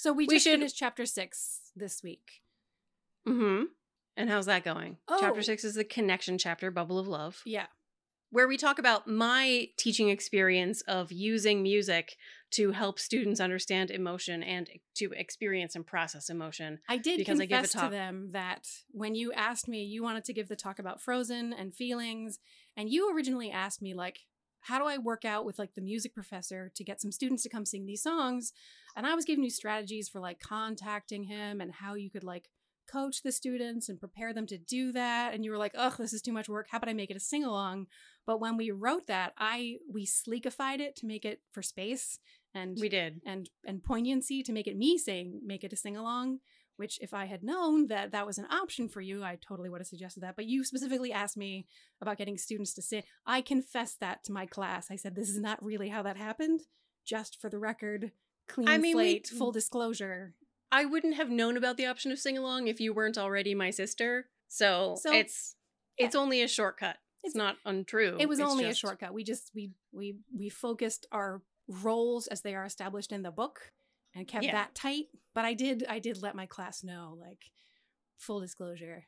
So 0.00 0.12
we, 0.12 0.26
We 0.26 0.36
just 0.36 0.44
should- 0.44 0.52
finished 0.60 0.76
chapter 0.76 1.06
six 1.06 1.72
this 1.74 2.02
week. 2.02 2.42
mm-hmm. 3.26 3.64
And 4.16 4.30
how's 4.30 4.46
that 4.46 4.64
going? 4.64 4.96
Oh. 5.08 5.16
Chapter 5.20 5.42
six 5.42 5.62
is 5.64 5.74
the 5.74 5.84
connection 5.84 6.38
chapter, 6.38 6.70
Bubble 6.70 6.98
of 6.98 7.06
Love, 7.08 7.40
Yeah. 7.44 7.66
where 8.30 8.46
we 8.48 8.56
talk 8.56 8.78
about 8.78 9.06
my 9.08 9.68
teaching 9.76 10.08
experience 10.08 10.82
of 10.82 11.10
using 11.12 11.62
music 11.62 12.16
to 12.50 12.72
help 12.72 12.98
students 12.98 13.40
understand 13.40 13.90
emotion 13.90 14.42
and 14.42 14.68
to 14.94 15.12
experience 15.12 15.74
and 15.74 15.86
process 15.86 16.30
emotion. 16.30 16.78
I 16.88 16.96
did 16.96 17.18
Because 17.18 17.40
I 17.40 17.46
give 17.46 17.58
a 17.58 17.62
confess 17.62 17.82
to 17.82 17.90
them 17.90 18.30
that 18.32 18.66
when 18.90 19.14
you 19.14 19.32
asked 19.32 19.68
me, 19.68 19.84
you 19.84 20.02
wanted 20.02 20.24
to 20.24 20.32
give 20.32 20.48
the 20.48 20.56
talk 20.56 20.78
about 20.78 21.00
Frozen 21.00 21.52
and 21.52 21.74
feelings, 21.74 22.38
and 22.76 22.88
you 22.88 23.14
originally 23.14 23.50
asked 23.50 23.82
me 23.82 23.94
like, 23.94 24.20
how 24.60 24.78
do 24.78 24.86
I 24.86 24.98
work 24.98 25.24
out 25.24 25.44
with 25.44 25.58
like 25.58 25.74
the 25.74 25.80
music 25.80 26.14
professor 26.14 26.70
to 26.74 26.84
get 26.84 27.00
some 27.00 27.12
students 27.12 27.42
to 27.44 27.48
come 27.48 27.64
sing 27.64 27.86
these 27.86 28.02
songs? 28.02 28.52
And 28.96 29.06
I 29.06 29.14
was 29.14 29.24
giving 29.24 29.44
you 29.44 29.50
strategies 29.50 30.08
for 30.08 30.20
like 30.20 30.40
contacting 30.40 31.24
him 31.24 31.60
and 31.60 31.72
how 31.72 31.94
you 31.94 32.10
could 32.10 32.24
like 32.24 32.48
coach 32.90 33.22
the 33.22 33.32
students 33.32 33.88
and 33.88 34.00
prepare 34.00 34.32
them 34.32 34.46
to 34.46 34.58
do 34.58 34.92
that. 34.92 35.34
And 35.34 35.44
you 35.44 35.50
were 35.50 35.58
like, 35.58 35.74
"Ugh, 35.76 35.94
this 35.98 36.12
is 36.12 36.22
too 36.22 36.32
much 36.32 36.48
work. 36.48 36.68
How 36.70 36.78
about 36.78 36.88
I 36.88 36.94
make 36.94 37.10
it 37.10 37.16
a 37.16 37.20
sing 37.20 37.44
along?" 37.44 37.86
But 38.26 38.40
when 38.40 38.56
we 38.56 38.70
wrote 38.70 39.06
that, 39.06 39.34
I 39.38 39.76
we 39.90 40.06
sleekified 40.06 40.80
it 40.80 40.96
to 40.96 41.06
make 41.06 41.24
it 41.24 41.42
for 41.52 41.62
space 41.62 42.18
and 42.54 42.76
We 42.80 42.88
did. 42.88 43.20
and 43.26 43.48
and 43.66 43.82
poignancy 43.82 44.42
to 44.42 44.52
make 44.52 44.66
it 44.66 44.76
me 44.76 44.98
saying 44.98 45.40
make 45.44 45.64
it 45.64 45.72
a 45.72 45.76
sing 45.76 45.96
along 45.96 46.38
which 46.76 46.98
if 47.02 47.12
i 47.12 47.26
had 47.26 47.42
known 47.42 47.88
that 47.88 48.12
that 48.12 48.26
was 48.26 48.38
an 48.38 48.46
option 48.50 48.88
for 48.88 49.00
you 49.00 49.22
i 49.24 49.36
totally 49.46 49.68
would 49.68 49.80
have 49.80 49.86
suggested 49.88 50.20
that 50.22 50.36
but 50.36 50.46
you 50.46 50.64
specifically 50.64 51.12
asked 51.12 51.36
me 51.36 51.66
about 52.00 52.16
getting 52.18 52.38
students 52.38 52.72
to 52.74 52.82
sing 52.82 53.02
i 53.26 53.40
confessed 53.40 54.00
that 54.00 54.22
to 54.24 54.32
my 54.32 54.46
class 54.46 54.90
i 54.90 54.96
said 54.96 55.14
this 55.14 55.28
is 55.28 55.40
not 55.40 55.62
really 55.64 55.88
how 55.88 56.02
that 56.02 56.16
happened 56.16 56.60
just 57.04 57.40
for 57.40 57.48
the 57.50 57.58
record 57.58 58.12
clean 58.48 58.68
I 58.68 58.78
mean, 58.78 58.96
we- 58.96 59.02
slate 59.12 59.26
full 59.28 59.52
disclosure 59.52 60.34
I 60.70 60.84
wouldn't 60.84 61.14
have 61.16 61.30
known 61.30 61.56
about 61.56 61.78
the 61.78 61.86
option 61.86 62.12
of 62.12 62.18
sing 62.18 62.36
along 62.36 62.68
if 62.68 62.78
you 62.78 62.92
weren't 62.92 63.16
already 63.16 63.54
my 63.54 63.70
sister. 63.70 64.28
So, 64.48 64.96
So, 65.00 65.10
it's 65.14 65.56
it's 65.96 66.14
only 66.14 66.42
a 66.42 66.48
shortcut. 66.48 66.96
It's, 67.24 67.34
It's- 67.34 67.38
not 67.42 67.56
untrue. 67.64 68.18
it 68.20 68.28
was 68.28 68.38
It's 68.38 68.50
only 68.50 68.66
a 68.66 68.74
shortcut 68.74 69.14
we 69.14 69.24
just 69.24 69.50
we 69.54 69.70
we 69.92 70.18
we 70.36 70.50
focused 70.50 71.06
our 71.10 71.40
roles 71.68 72.26
as 72.28 72.40
they 72.40 72.54
are 72.54 72.64
established 72.64 73.12
in 73.12 73.22
the 73.22 73.30
book 73.30 73.72
and 74.14 74.26
kept 74.26 74.44
Yeah. 74.44 74.52
that 74.52 74.74
tight 74.74 75.06
but 75.34 75.44
i 75.44 75.54
did 75.54 75.84
i 75.88 75.98
did 75.98 76.22
let 76.22 76.34
my 76.34 76.46
class 76.46 76.82
know 76.82 77.16
like 77.20 77.44
full 78.16 78.40
disclosure 78.40 79.06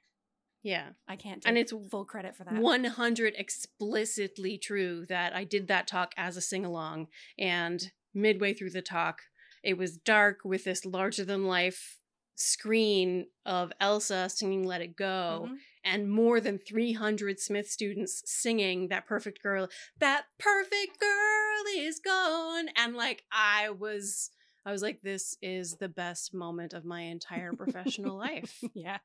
Yeah. 0.63 0.91
I 1.09 1.17
can't 1.17 1.41
take 1.43 1.49
And 1.49 1.57
it's 1.59 1.73
full 1.91 2.05
credit 2.05 2.37
for 2.37 2.45
that. 2.45 2.55
100 2.61 3.35
explicitly 3.37 4.59
true 4.59 5.07
that 5.09 5.35
I 5.35 5.45
did 5.45 5.69
that 5.69 5.87
talk 5.87 6.13
as 6.19 6.37
a 6.37 6.41
sing 6.43 6.65
along. 6.67 7.09
And 7.39 7.91
midway 8.13 8.53
through 8.53 8.71
the 8.71 8.83
talk, 8.83 9.23
it 9.65 9.79
was 9.79 9.97
dark 9.97 10.41
with 10.45 10.65
this 10.65 10.85
larger 10.85 11.25
than 11.25 11.45
life 11.47 12.00
screen 12.41 13.27
of 13.45 13.73
Elsa 13.81 14.29
singing 14.29 14.65
Let 14.67 14.81
It 14.81 14.97
Go 14.97 15.49
Mhm. 15.49 15.59
and 15.85 16.11
more 16.11 16.41
than 16.41 16.59
300 16.59 17.39
Smith 17.39 17.69
students 17.71 18.23
singing 18.27 18.89
that 18.89 19.07
perfect 19.07 19.43
girl, 19.43 19.69
that 19.99 20.25
perfect 20.39 20.99
girl 20.99 21.65
is 21.77 22.01
gone. 22.01 22.69
And 22.77 22.95
like, 22.97 23.25
I 23.33 23.71
was. 23.71 24.31
I 24.67 24.73
was 24.73 24.83
like, 24.83 25.01
this 25.01 25.37
is 25.41 25.77
the 25.77 25.89
best 25.89 26.35
moment 26.35 26.75
of 26.75 26.85
my 26.85 27.01
entire 27.01 27.55
professional 27.55 28.17
life 28.29 28.63
yeah. 28.75 28.99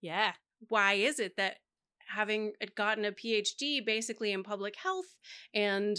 Yeah. 0.00 0.34
why 0.68 0.92
is 0.94 1.18
it 1.18 1.36
that 1.36 1.56
having 2.06 2.52
gotten 2.76 3.04
a 3.04 3.10
PhD 3.12 3.84
basically 3.84 4.30
in 4.32 4.44
public 4.44 4.76
health 4.76 5.16
and 5.52 5.96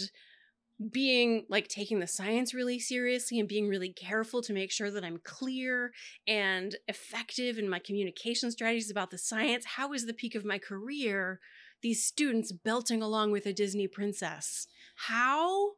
being 0.90 1.44
like 1.48 1.68
taking 1.68 2.00
the 2.00 2.06
science 2.06 2.54
really 2.54 2.78
seriously 2.78 3.38
and 3.38 3.48
being 3.48 3.68
really 3.68 3.92
careful 3.92 4.42
to 4.42 4.52
make 4.52 4.70
sure 4.70 4.90
that 4.90 5.04
I'm 5.04 5.18
clear 5.22 5.92
and 6.26 6.74
effective 6.88 7.58
in 7.58 7.68
my 7.68 7.78
communication 7.78 8.50
strategies 8.50 8.90
about 8.90 9.10
the 9.10 9.18
science, 9.18 9.64
how 9.64 9.92
is 9.92 10.06
the 10.06 10.14
peak 10.14 10.34
of 10.34 10.44
my 10.44 10.58
career 10.58 11.40
these 11.82 12.04
students 12.04 12.52
belting 12.52 13.02
along 13.02 13.32
with 13.32 13.44
a 13.44 13.52
Disney 13.52 13.88
princess? 13.88 14.66
How 14.94 15.72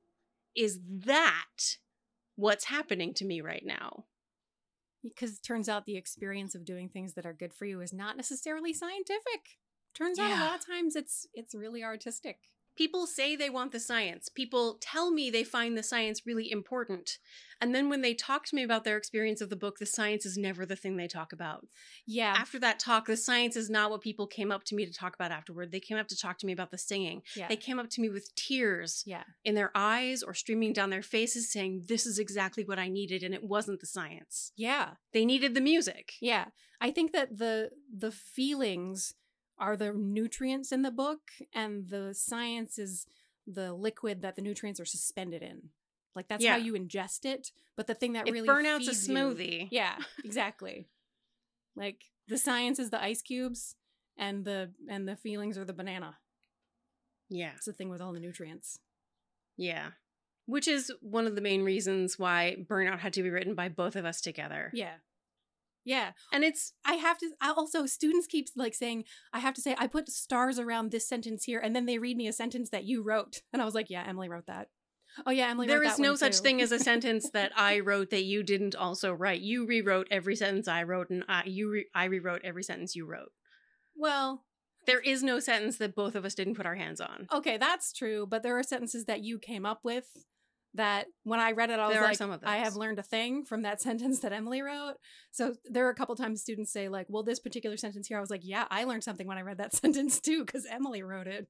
is 0.55 0.81
that 0.87 1.79
what's 2.37 2.67
happening 2.67 3.15
to 3.15 3.25
me 3.25 3.41
right 3.41 3.65
now? 3.65 4.05
Because 5.03 5.39
it 5.39 5.43
turns 5.43 5.69
out 5.69 5.87
the 5.87 5.97
experience 5.97 6.55
of 6.55 6.65
doing 6.65 6.89
things 6.89 7.15
that 7.15 7.27
are 7.27 7.33
good 7.33 7.53
for 7.53 7.65
you 7.65 7.81
is 7.81 7.93
not 7.93 8.17
necessarily 8.17 8.73
scientific. 8.73 9.59
Turns 9.95 10.19
out 10.19 10.31
a 10.31 10.41
lot 10.41 10.59
of 10.59 10.67
times 10.67 10.97
it's 10.97 11.27
it's 11.35 11.55
really 11.55 11.85
artistic. 11.85 12.39
People 12.77 13.07
say 13.07 13.37
they 13.37 13.51
want 13.51 13.73
the 13.73 13.81
science. 13.81 14.29
People 14.29 14.79
tell 14.81 15.11
me 15.11 15.31
they 15.31 15.45
find 15.45 15.77
the 15.77 15.83
science 15.83 16.23
really 16.27 16.51
important. 16.51 17.19
And 17.61 17.75
then 17.75 17.89
when 17.89 18.03
they 18.03 18.15
talk 18.15 18.45
to 18.47 18.55
me 18.55 18.63
about 18.63 18.85
their 18.85 18.97
experience 18.97 19.41
of 19.41 19.49
the 19.49 19.57
book, 19.57 19.79
the 19.79 19.87
science 19.87 20.27
is 20.27 20.37
never 20.37 20.67
the 20.67 20.77
thing 20.77 20.97
they 20.97 21.07
talk 21.07 21.33
about. 21.33 21.67
Yeah. 22.07 22.35
After 22.37 22.59
that 22.59 22.79
talk, 22.79 23.07
the 23.07 23.17
science 23.17 23.57
is 23.57 23.71
not 23.71 23.91
what 23.91 24.01
people 24.01 24.27
came 24.27 24.51
up 24.51 24.65
to 24.65 24.75
me 24.75 24.85
to 24.85 24.93
talk 24.93 25.15
about 25.15 25.31
afterward. 25.31 25.71
They 25.71 25.81
came 25.81 25.97
up 25.97 26.09
to 26.09 26.17
talk 26.17 26.39
to 26.39 26.47
me 26.47 26.53
about 26.53 26.71
the 26.71 26.79
singing. 26.79 27.23
yeah. 27.37 27.49
They 27.49 27.57
came 27.57 27.79
up 27.79 27.89
to 27.91 28.01
me 28.01 28.09
with 28.09 28.35
tears 28.35 29.03
yeah. 29.07 29.23
in 29.45 29.55
their 29.55 29.71
eyes 29.75 30.23
or 30.23 30.35
streaming 30.35 30.73
down 30.73 30.91
their 30.91 31.03
faces 31.03 31.51
saying, 31.51 31.85
This 31.89 32.07
is 32.07 32.19
exactly 32.19 32.65
what 32.65 32.79
I 32.79 32.89
needed. 32.89 33.23
And 33.23 33.35
it 33.35 33.45
wasn't 33.45 33.81
the 33.81 33.87
science. 33.87 34.53
Yeah. 34.57 34.91
They 35.13 35.25
needed 35.25 35.55
the 35.55 35.61
music. 35.61 36.15
Yeah. 36.21 36.47
I 36.81 36.91
think 36.91 37.13
that 37.13 37.39
the 37.39 37.71
the 37.97 38.11
feelings 38.11 39.15
are 39.59 39.77
the 39.77 39.93
nutrients 39.93 40.73
in 40.73 40.83
the 40.83 40.91
book 40.91 41.21
and 41.53 41.89
the 41.89 42.13
science 42.15 42.79
is 42.79 43.07
the 43.47 43.73
liquid 43.73 44.23
that 44.23 44.37
the 44.37 44.43
nutrients 44.43 44.81
are 44.81 44.85
suspended 44.85 45.43
in. 45.43 45.71
Like 46.17 46.29
that's 46.29 46.45
how 46.47 46.57
you 46.57 46.75
ingest 46.75 47.25
it, 47.25 47.51
but 47.77 47.87
the 47.87 47.95
thing 47.95 48.13
that 48.13 48.29
If 48.29 48.33
really 48.35 48.49
burnout's 48.49 48.87
a 48.89 48.91
feeds 48.93 49.09
you- 49.09 49.15
smoothie. 49.15 49.69
Yeah, 49.71 49.97
exactly. 50.25 50.89
like 51.77 52.05
the 52.29 52.39
science 52.39 52.79
is 52.79 52.91
the 52.91 53.03
ice 53.03 53.21
cubes 53.21 53.75
and 54.17 54.45
the 54.45 54.71
and 54.89 55.09
the 55.09 55.17
feelings 55.17 55.59
are 55.59 55.65
the 55.65 55.73
banana. 55.73 56.17
Yeah. 57.29 57.53
It's 57.57 57.67
the 57.67 57.73
thing 57.73 57.89
with 57.89 58.01
all 58.01 58.13
the 58.13 58.21
nutrients. 58.21 58.79
Yeah. 59.57 59.89
Which 60.47 60.69
is 60.69 60.93
one 61.01 61.27
of 61.27 61.35
the 61.35 61.41
main 61.41 61.63
reasons 61.63 62.19
why 62.19 62.57
Burnout 62.69 62.99
had 63.01 63.13
to 63.15 63.23
be 63.23 63.31
written 63.31 63.55
by 63.55 63.69
both 63.71 63.97
of 63.97 64.05
us 64.05 64.21
together. 64.21 64.71
Yeah. 64.75 64.95
Yeah. 65.85 66.13
And 66.33 66.45
it's 66.45 66.73
I 66.85 66.95
have 66.95 67.19
to 67.19 67.31
I 67.41 67.51
also 67.51 67.87
students 67.87 68.27
keep 68.27 68.47
like 68.57 68.75
saying 68.75 69.05
I 69.33 69.39
have 69.41 69.55
to 69.55 69.61
say 69.61 69.75
I 69.79 69.87
put 69.87 70.09
stars 70.09 70.59
around 70.59 70.91
this 70.91 71.09
sentence 71.09 71.45
here 71.45 71.61
and 71.61 71.75
then 71.77 71.87
they 71.87 71.99
read 71.99 72.17
me 72.17 72.27
a 72.27 72.33
sentence 72.33 72.71
that 72.71 72.85
you 72.85 73.03
wrote 73.03 73.43
and 73.53 73.61
I 73.61 73.65
was 73.65 73.75
like, 73.75 73.91
yeah, 73.91 74.05
Emily 74.07 74.29
wrote 74.29 74.47
that. 74.47 74.69
Oh 75.27 75.31
yeah, 75.31 75.49
Emily 75.49 75.67
there 75.69 75.83
is 75.83 75.99
no 75.99 76.17
such 76.17 76.39
too. 76.39 76.43
thing 76.43 76.61
as 76.63 76.73
a 76.73 76.79
sentence 76.91 77.31
that 77.31 77.53
I 77.57 77.81
wrote 77.81 78.11
that 78.11 78.25
you 78.25 78.43
didn't 78.43 78.75
also 78.75 79.13
write. 79.13 79.41
You 79.43 79.65
rewrote 79.67 80.09
every 80.11 80.35
sentence 80.35 80.67
I 80.67 80.83
wrote, 80.83 81.09
and 81.11 81.23
I 81.29 81.45
you 81.47 81.71
re- 81.71 81.87
I 81.95 82.07
rewrote 82.07 82.41
every 82.43 82.65
sentence 82.65 82.97
you 82.97 83.07
wrote. 83.07 83.31
Well, 83.97 84.45
There 84.87 85.01
is 85.01 85.23
no 85.23 85.39
sentence 85.39 85.79
that 85.79 85.95
both 85.95 86.15
of 86.17 86.25
us 86.25 86.35
didn't 86.35 86.57
put 86.57 86.67
our 86.67 86.75
hands 86.75 87.01
on. 87.01 87.29
okay, 87.33 87.57
that's 87.59 87.93
true, 87.93 88.27
but 88.29 88.43
there 88.43 88.59
are 88.59 88.63
sentences 88.65 89.05
that 89.05 89.23
you 89.23 89.39
came 89.39 89.65
up 89.65 89.81
with 89.85 90.07
that 90.75 91.07
when 91.23 91.41
I 91.41 91.53
read 91.53 91.71
it 91.71 91.79
I 91.79 91.87
was 91.87 91.95
There 91.95 92.03
like 92.03 92.17
some 92.17 92.31
of 92.31 92.41
I 92.45 92.57
have 92.59 92.75
learned 92.77 92.99
a 92.99 93.03
thing 93.03 93.45
from 93.45 93.63
that 93.63 93.81
sentence 93.89 94.21
that 94.21 94.33
Emily 94.33 94.61
wrote. 94.63 94.95
So 95.31 95.55
there 95.65 95.87
are 95.87 95.91
a 95.91 95.95
couple 95.95 96.17
times 96.17 96.41
students 96.43 96.73
say 96.73 96.89
like, 96.89 97.07
"Well, 97.09 97.23
this 97.23 97.41
particular 97.41 97.77
sentence 97.77 98.09
here." 98.09 98.19
I 98.19 98.21
was 98.21 98.31
like, 98.31 98.43
"Yeah, 98.45 98.67
I 98.71 98.85
learned 98.85 99.05
something 99.05 99.27
when 99.27 99.39
I 99.39 99.43
read 99.43 99.59
that 99.59 99.75
sentence 99.83 100.21
too 100.21 100.45
cuz 100.45 100.67
Emily 100.69 101.03
wrote 101.03 101.27
it." 101.27 101.49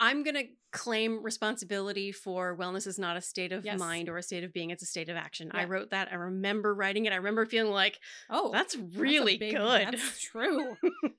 I'm 0.00 0.22
gonna 0.22 0.44
claim 0.70 1.24
responsibility 1.24 2.12
for 2.12 2.56
wellness 2.56 2.86
is 2.86 2.98
not 3.00 3.16
a 3.16 3.20
state 3.20 3.50
of 3.52 3.64
Yes. 3.64 3.80
mind 3.80 4.08
or 4.08 4.16
a 4.18 4.22
state 4.22 4.44
of 4.44 4.52
being; 4.52 4.70
it's 4.70 4.82
a 4.82 4.86
state 4.86 5.08
of 5.08 5.16
action. 5.16 5.50
I 5.52 5.64
wrote 5.64 5.90
that. 5.90 6.08
I 6.12 6.16
remember 6.16 6.72
writing 6.74 7.06
it. 7.06 7.12
I 7.12 7.16
remember 7.16 7.46
feeling 7.46 7.72
like 7.72 7.98
Oh, 8.30 8.52
that's 8.52 8.76
that's 8.76 8.96
really 8.96 9.38
big- 9.38 9.56
good. 9.56 9.86
That's 9.88 10.20
true. 10.30 10.76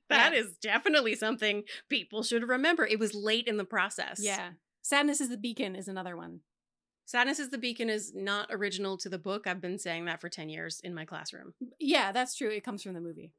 That 0.09 0.33
Yeah. 0.33 0.39
is 0.39 0.55
definitely 0.61 1.15
something 1.15 1.63
people 1.89 2.23
should 2.23 2.47
remember. 2.47 2.85
It 2.85 2.99
was 2.99 3.13
late 3.13 3.47
in 3.47 3.57
the 3.57 3.65
process. 3.65 4.19
Yeah. 4.23 4.51
Sadness 4.81 5.19
is 5.19 5.29
the 5.29 5.37
beacon 5.37 5.75
is 5.75 5.87
another 5.89 6.15
one. 6.15 6.39
Sadness 7.09 7.39
is 7.39 7.49
the 7.49 7.57
Beacon 7.57 7.89
is 7.89 8.13
not 8.13 8.49
original 8.51 8.95
to 8.97 9.09
the 9.09 9.17
book. 9.17 9.47
I've 9.47 9.59
been 9.59 9.79
saying 9.79 10.05
that 10.05 10.21
for 10.21 10.29
10 10.29 10.47
years 10.47 10.79
in 10.83 10.93
my 10.93 11.05
classroom. 11.05 11.55
Yeah, 11.79 12.11
that's 12.11 12.35
true. 12.35 12.51
It 12.51 12.63
comes 12.63 12.83
from 12.83 12.93
the 12.93 13.01
movie. 13.01 13.33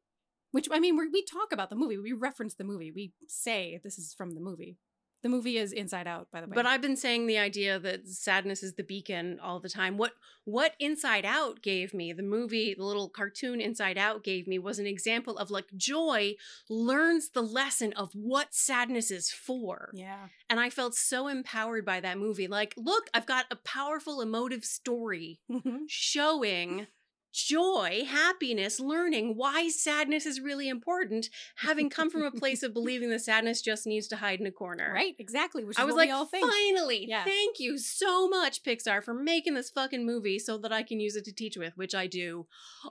Which, 0.50 0.66
I 0.72 0.80
mean, 0.80 0.96
we 0.96 1.06
we 1.06 1.24
talk 1.24 1.52
about 1.52 1.70
the 1.70 1.76
movie. 1.76 1.96
We 1.96 2.12
reference 2.12 2.54
the 2.54 2.64
movie. 2.64 2.90
We 2.90 3.12
say 3.28 3.80
this 3.84 3.96
is 3.96 4.12
from 4.12 4.32
the 4.32 4.40
movie. 4.40 4.78
The 5.22 5.28
movie 5.28 5.58
is 5.58 5.72
Inside 5.72 6.06
Out, 6.06 6.28
by 6.32 6.40
the 6.40 6.46
way. 6.46 6.54
But 6.54 6.64
I've 6.66 6.80
been 6.80 6.96
saying 6.96 7.26
the 7.26 7.36
idea 7.38 7.78
that 7.78 8.08
sadness 8.08 8.62
is 8.62 8.74
the 8.74 8.82
beacon 8.82 9.38
all 9.42 9.60
the 9.60 9.68
time. 9.68 9.98
What 9.98 10.12
what 10.44 10.74
Inside 10.80 11.24
Out 11.26 11.60
gave 11.62 11.92
me, 11.92 12.12
the 12.12 12.22
movie, 12.22 12.74
the 12.74 12.84
little 12.84 13.08
cartoon 13.10 13.60
Inside 13.60 13.98
Out 13.98 14.24
gave 14.24 14.48
me 14.48 14.58
was 14.58 14.78
an 14.78 14.86
example 14.86 15.36
of 15.36 15.50
like 15.50 15.66
joy 15.76 16.34
learns 16.70 17.30
the 17.30 17.42
lesson 17.42 17.92
of 17.92 18.12
what 18.14 18.54
sadness 18.54 19.10
is 19.10 19.30
for. 19.30 19.90
Yeah. 19.94 20.28
And 20.48 20.58
I 20.58 20.70
felt 20.70 20.94
so 20.94 21.28
empowered 21.28 21.84
by 21.84 22.00
that 22.00 22.16
movie. 22.18 22.48
Like, 22.48 22.72
look, 22.76 23.08
I've 23.12 23.26
got 23.26 23.44
a 23.50 23.56
powerful 23.56 24.20
emotive 24.22 24.64
story 24.64 25.40
Mhm. 25.50 25.80
showing 25.86 26.86
joy, 27.32 28.02
happiness, 28.06 28.80
learning 28.80 29.34
why 29.36 29.68
sadness 29.68 30.26
is 30.26 30.40
really 30.40 30.68
important, 30.68 31.28
having 31.56 31.88
come 31.90 32.10
from 32.10 32.22
a 32.22 32.30
place 32.30 32.62
of 32.62 32.72
believing 32.74 33.10
the 33.10 33.18
sadness 33.18 33.62
just 33.62 33.86
needs 33.86 34.08
to 34.08 34.16
hide 34.16 34.40
in 34.40 34.46
a 34.46 34.50
corner. 34.52 34.92
Right, 34.94 35.14
exactly. 35.18 35.64
Which 35.64 35.78
I 35.78 35.84
was 35.84 35.94
like, 35.94 36.08
we 36.08 36.12
all 36.12 36.26
think. 36.26 36.50
finally, 36.50 37.06
Yeah. 37.08 37.24
thank 37.24 37.58
you 37.58 37.78
so 37.78 38.28
much, 38.28 38.62
Pixar, 38.62 39.02
for 39.02 39.14
making 39.14 39.54
this 39.54 39.70
fucking 39.70 40.04
movie 40.04 40.38
so 40.38 40.58
that 40.58 40.72
I 40.72 40.82
can 40.82 41.00
use 41.00 41.16
it 41.16 41.24
to 41.26 41.32
teach 41.32 41.56
with, 41.56 41.76
which 41.76 41.94
I 41.94 42.06
do 42.06 42.46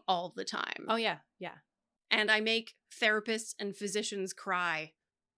all 0.08 0.34
the 0.36 0.46
time. 0.46 0.86
Oh 0.88 0.96
yeah, 0.96 1.18
yeah, 1.40 1.56
And 2.12 2.32
I 2.32 2.40
make 2.40 2.74
therapists 3.02 3.54
and 3.60 3.76
physicians 3.76 4.34
cry 4.34 4.94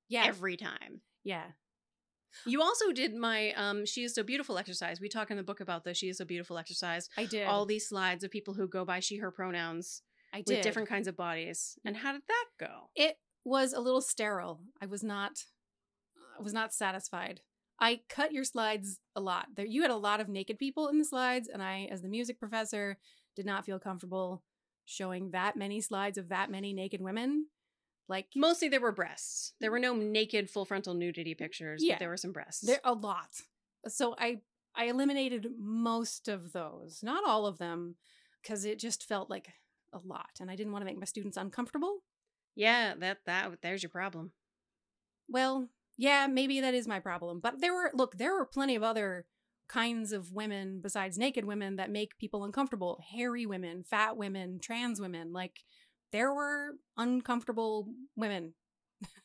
yeah, 0.09 0.23
every 0.25 0.57
time. 0.57 1.01
yeah. 1.23 1.43
You 2.45 2.61
also 2.61 2.91
did 2.91 3.15
my 3.15 3.53
um 3.53 3.85
She 3.85 4.03
is 4.03 4.15
So 4.15 4.23
Beautiful 4.23 4.57
exercise. 4.57 4.99
We 4.99 5.09
talk 5.09 5.31
in 5.31 5.37
the 5.37 5.43
book 5.43 5.59
about 5.59 5.83
the 5.83 5.93
She 5.93 6.09
is 6.09 6.17
So 6.17 6.25
Beautiful 6.25 6.57
exercise. 6.57 7.09
I 7.17 7.25
did. 7.25 7.47
All 7.47 7.65
these 7.65 7.87
slides 7.87 8.23
of 8.23 8.31
people 8.31 8.53
who 8.53 8.67
go 8.67 8.85
by 8.85 8.99
she, 8.99 9.17
her 9.17 9.31
pronouns 9.31 10.01
I 10.33 10.39
with 10.39 10.47
did. 10.47 10.61
different 10.61 10.89
kinds 10.89 11.07
of 11.07 11.17
bodies. 11.17 11.77
And 11.85 11.97
how 11.97 12.13
did 12.13 12.23
that 12.27 12.45
go? 12.59 12.89
It 12.95 13.17
was 13.43 13.73
a 13.73 13.79
little 13.79 14.01
sterile. 14.01 14.61
I 14.81 14.85
was 14.85 15.03
not. 15.03 15.45
I 16.39 16.43
was 16.43 16.53
not 16.53 16.73
satisfied. 16.73 17.41
I 17.79 18.01
cut 18.07 18.31
your 18.31 18.43
slides 18.43 18.99
a 19.15 19.21
lot. 19.21 19.47
There, 19.55 19.65
you 19.65 19.81
had 19.81 19.91
a 19.91 19.95
lot 19.95 20.21
of 20.21 20.29
naked 20.29 20.59
people 20.59 20.87
in 20.87 20.99
the 20.99 21.05
slides, 21.05 21.49
and 21.51 21.63
I, 21.63 21.87
as 21.91 22.03
the 22.03 22.09
music 22.09 22.39
professor, 22.39 22.97
did 23.35 23.45
not 23.45 23.65
feel 23.65 23.79
comfortable 23.79 24.43
showing 24.85 25.31
that 25.31 25.55
many 25.55 25.81
slides 25.81 26.17
of 26.17 26.29
that 26.29 26.51
many 26.51 26.73
naked 26.73 27.01
women. 27.01 27.47
Like 28.11 28.27
Mostly 28.35 28.67
there 28.69 28.81
were 28.81 28.91
breasts. 28.91 29.53
There 29.61 29.71
were 29.71 29.79
no 29.79 29.95
naked 29.95 30.49
full 30.49 30.65
frontal 30.65 30.93
nudity 30.93 31.33
pictures, 31.33 31.81
Yeah. 31.83 31.93
but 31.95 31.99
there 31.99 32.09
were 32.09 32.17
some 32.17 32.33
breasts. 32.33 32.61
There 32.61 32.81
a 32.83 32.93
lot. 32.93 33.41
So 33.87 34.15
I 34.19 34.41
I 34.75 34.85
eliminated 34.85 35.47
most 35.57 36.27
of 36.27 36.51
those, 36.53 37.01
not 37.03 37.23
all 37.27 37.45
of 37.45 37.57
them, 37.57 37.95
because 38.41 38.63
it 38.65 38.79
just 38.79 39.07
felt 39.07 39.29
like 39.29 39.47
a 39.93 39.99
lot, 40.05 40.31
and 40.39 40.49
I 40.51 40.55
didn't 40.55 40.71
want 40.73 40.81
to 40.83 40.85
make 40.85 40.97
my 40.99 41.05
students 41.05 41.37
uncomfortable. 41.37 42.03
yeah, 42.55 42.93
that 42.99 43.19
that 43.25 43.61
there's 43.61 43.81
your 43.83 43.89
problem. 43.89 44.31
Well, 45.27 45.69
yeah, 45.97 46.27
maybe 46.27 46.61
that 46.61 46.73
is 46.73 46.87
my 46.87 46.99
problem. 46.99 47.39
But 47.39 47.61
there 47.61 47.73
were 47.73 47.91
look, 47.93 48.17
there 48.17 48.33
were 48.33 48.45
plenty 48.45 48.75
of 48.75 48.83
other 48.83 49.25
kinds 49.67 50.11
of 50.11 50.33
women 50.33 50.81
besides 50.81 51.17
naked 51.17 51.45
women 51.45 51.77
that 51.77 51.89
make 51.89 52.17
people 52.17 52.43
uncomfortable. 52.43 52.99
Hairy 53.13 53.45
women, 53.45 53.83
fat 53.83 54.17
women, 54.17 54.59
trans 54.59 54.99
women. 54.99 55.31
Like 55.31 55.63
there 56.11 56.33
were 56.33 56.75
uncomfortable 56.97 57.87
women. 58.15 58.53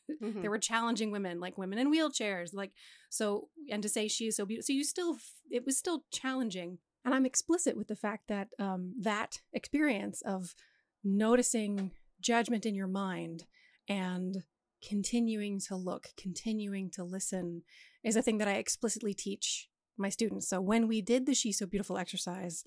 Mhm. 0.09 0.41
There 0.41 0.49
were 0.49 0.57
challenging 0.59 1.11
women, 1.11 1.39
like 1.39 1.57
women 1.57 1.77
in 1.79 1.91
wheelchairs. 1.91 2.53
Like 2.53 2.71
so, 3.09 3.49
and 3.69 3.83
to 3.83 3.89
say 3.89 4.07
she 4.07 4.25
is 4.27 4.35
so 4.35 4.45
beautiful. 4.45 4.67
So 4.67 4.73
you 4.73 4.83
still, 4.83 5.17
it 5.51 5.65
was 5.65 5.77
still 5.77 6.05
challenging. 6.11 6.79
And 7.05 7.13
I'm 7.13 7.25
explicit 7.25 7.77
with 7.77 7.87
the 7.87 7.95
fact 7.95 8.27
that 8.27 8.47
um, 8.59 8.93
that 8.99 9.41
experience 9.53 10.21
of 10.21 10.55
noticing 11.03 11.91
judgment 12.19 12.65
in 12.65 12.75
your 12.75 12.87
mind 12.87 13.45
and 13.87 14.43
continuing 14.87 15.59
to 15.67 15.75
look, 15.75 16.07
continuing 16.17 16.89
to 16.91 17.03
listen 17.03 17.63
is 18.03 18.15
a 18.15 18.21
thing 18.21 18.37
that 18.39 18.47
I 18.47 18.55
explicitly 18.55 19.13
teach 19.13 19.69
my 19.97 20.09
students. 20.09 20.47
So 20.49 20.61
when 20.61 20.87
we 20.87 21.01
did 21.01 21.25
the 21.25 21.33
She 21.33 21.51
So 21.51 21.65
Beautiful 21.65 21.97
exercise, 21.97 22.63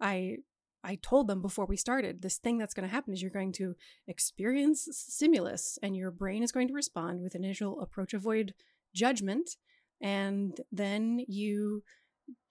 I 0.00 0.38
I 0.84 0.96
told 0.96 1.28
them 1.28 1.40
before 1.40 1.66
we 1.66 1.76
started, 1.76 2.22
this 2.22 2.38
thing 2.38 2.58
that's 2.58 2.74
going 2.74 2.88
to 2.88 2.94
happen 2.94 3.12
is 3.12 3.22
you're 3.22 3.30
going 3.30 3.52
to 3.52 3.76
experience 4.08 4.88
stimulus 4.90 5.78
and 5.82 5.96
your 5.96 6.10
brain 6.10 6.42
is 6.42 6.52
going 6.52 6.68
to 6.68 6.74
respond 6.74 7.22
with 7.22 7.34
initial 7.34 7.80
approach 7.80 8.14
avoid 8.14 8.54
judgment 8.94 9.56
and 10.00 10.60
then 10.72 11.24
you 11.28 11.84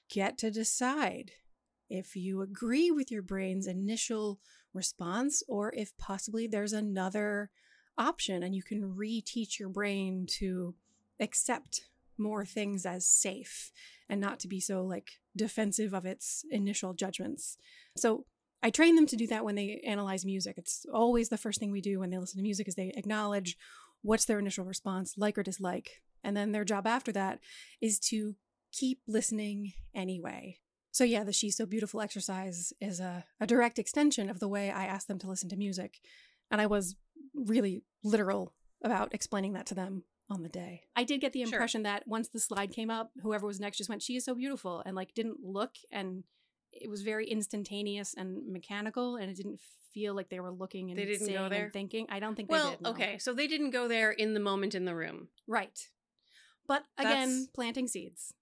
get 0.09 0.37
to 0.37 0.49
decide 0.49 1.31
if 1.89 2.15
you 2.15 2.41
agree 2.41 2.89
with 2.89 3.11
your 3.11 3.21
brain's 3.21 3.67
initial 3.67 4.39
response 4.73 5.43
or 5.47 5.73
if 5.75 5.95
possibly 5.97 6.47
there's 6.47 6.73
another 6.73 7.49
option 7.97 8.43
and 8.43 8.55
you 8.55 8.63
can 8.63 8.95
reteach 8.95 9.59
your 9.59 9.69
brain 9.69 10.25
to 10.25 10.73
accept 11.19 11.89
more 12.17 12.45
things 12.45 12.85
as 12.85 13.07
safe 13.07 13.71
and 14.09 14.19
not 14.19 14.39
to 14.39 14.47
be 14.47 14.59
so 14.59 14.83
like 14.83 15.11
defensive 15.35 15.93
of 15.93 16.05
its 16.05 16.43
initial 16.51 16.93
judgments. 16.93 17.57
So 17.97 18.25
I 18.63 18.69
train 18.69 18.95
them 18.95 19.07
to 19.07 19.15
do 19.15 19.27
that 19.27 19.43
when 19.43 19.55
they 19.55 19.81
analyze 19.85 20.25
music. 20.25 20.55
It's 20.57 20.85
always 20.93 21.29
the 21.29 21.37
first 21.37 21.59
thing 21.59 21.71
we 21.71 21.81
do 21.81 21.99
when 21.99 22.09
they 22.09 22.17
listen 22.17 22.37
to 22.37 22.43
music 22.43 22.67
is 22.67 22.75
they 22.75 22.93
acknowledge 22.95 23.57
what's 24.01 24.25
their 24.25 24.39
initial 24.39 24.65
response, 24.65 25.15
like 25.17 25.37
or 25.37 25.43
dislike. 25.43 26.01
And 26.23 26.37
then 26.37 26.51
their 26.51 26.65
job 26.65 26.85
after 26.85 27.11
that 27.13 27.39
is 27.81 27.99
to 27.99 28.35
keep 28.71 28.99
listening 29.07 29.73
anyway. 29.95 30.59
So 30.91 31.03
yeah, 31.03 31.23
the 31.23 31.33
She's 31.33 31.55
So 31.55 31.65
Beautiful 31.65 32.01
exercise 32.01 32.73
is 32.81 32.99
a, 32.99 33.25
a 33.39 33.47
direct 33.47 33.79
extension 33.79 34.29
of 34.29 34.39
the 34.39 34.47
way 34.47 34.69
I 34.69 34.85
ask 34.85 35.07
them 35.07 35.19
to 35.19 35.27
listen 35.27 35.49
to 35.49 35.55
music. 35.55 35.99
And 36.51 36.59
I 36.59 36.65
was 36.67 36.95
really 37.33 37.83
literal 38.03 38.53
about 38.83 39.13
explaining 39.13 39.53
that 39.53 39.65
to 39.67 39.75
them 39.75 40.03
on 40.31 40.43
the 40.43 40.49
day. 40.49 40.83
I 40.95 41.03
did 41.03 41.21
get 41.21 41.33
the 41.33 41.39
Sure. 41.43 41.53
impression 41.53 41.83
that 41.83 42.07
once 42.07 42.29
the 42.29 42.39
slide 42.39 42.71
came 42.71 42.89
up, 42.89 43.11
whoever 43.21 43.45
was 43.45 43.59
next 43.59 43.77
just 43.77 43.89
went, 43.89 44.01
She 44.01 44.15
is 44.15 44.25
so 44.25 44.33
beautiful, 44.35 44.81
and 44.85 44.95
like 44.95 45.13
didn't 45.13 45.39
look 45.43 45.75
and 45.91 46.23
it 46.73 46.89
was 46.89 47.01
very 47.01 47.27
instantaneous 47.29 48.13
and 48.15 48.47
mechanical 48.47 49.17
and 49.17 49.29
it 49.29 49.35
didn't 49.35 49.59
feel 49.93 50.13
like 50.13 50.29
they 50.29 50.39
were 50.39 50.51
looking 50.51 50.89
and 50.89 50.97
They 50.97 51.03
didn't 51.03 51.27
go 51.27 51.33
saying 51.33 51.49
there? 51.49 51.63
and 51.65 51.73
thinking. 51.73 52.05
I 52.09 52.19
don't 52.21 52.35
think 52.35 52.47
they 52.47 52.53
Well, 52.53 52.71
did. 52.71 52.81
no. 52.81 52.89
okay, 52.91 53.17
so 53.17 53.33
they 53.33 53.45
didn't 53.47 53.71
go 53.71 53.89
there 53.89 54.09
in 54.11 54.33
the 54.33 54.39
moment 54.39 54.73
in 54.73 54.85
the 54.85 54.95
room. 54.95 55.27
Right. 55.47 55.89
But 56.67 56.85
again, 56.97 57.11
That's- 57.29 57.47
planting 57.53 57.87
seeds. 57.87 58.33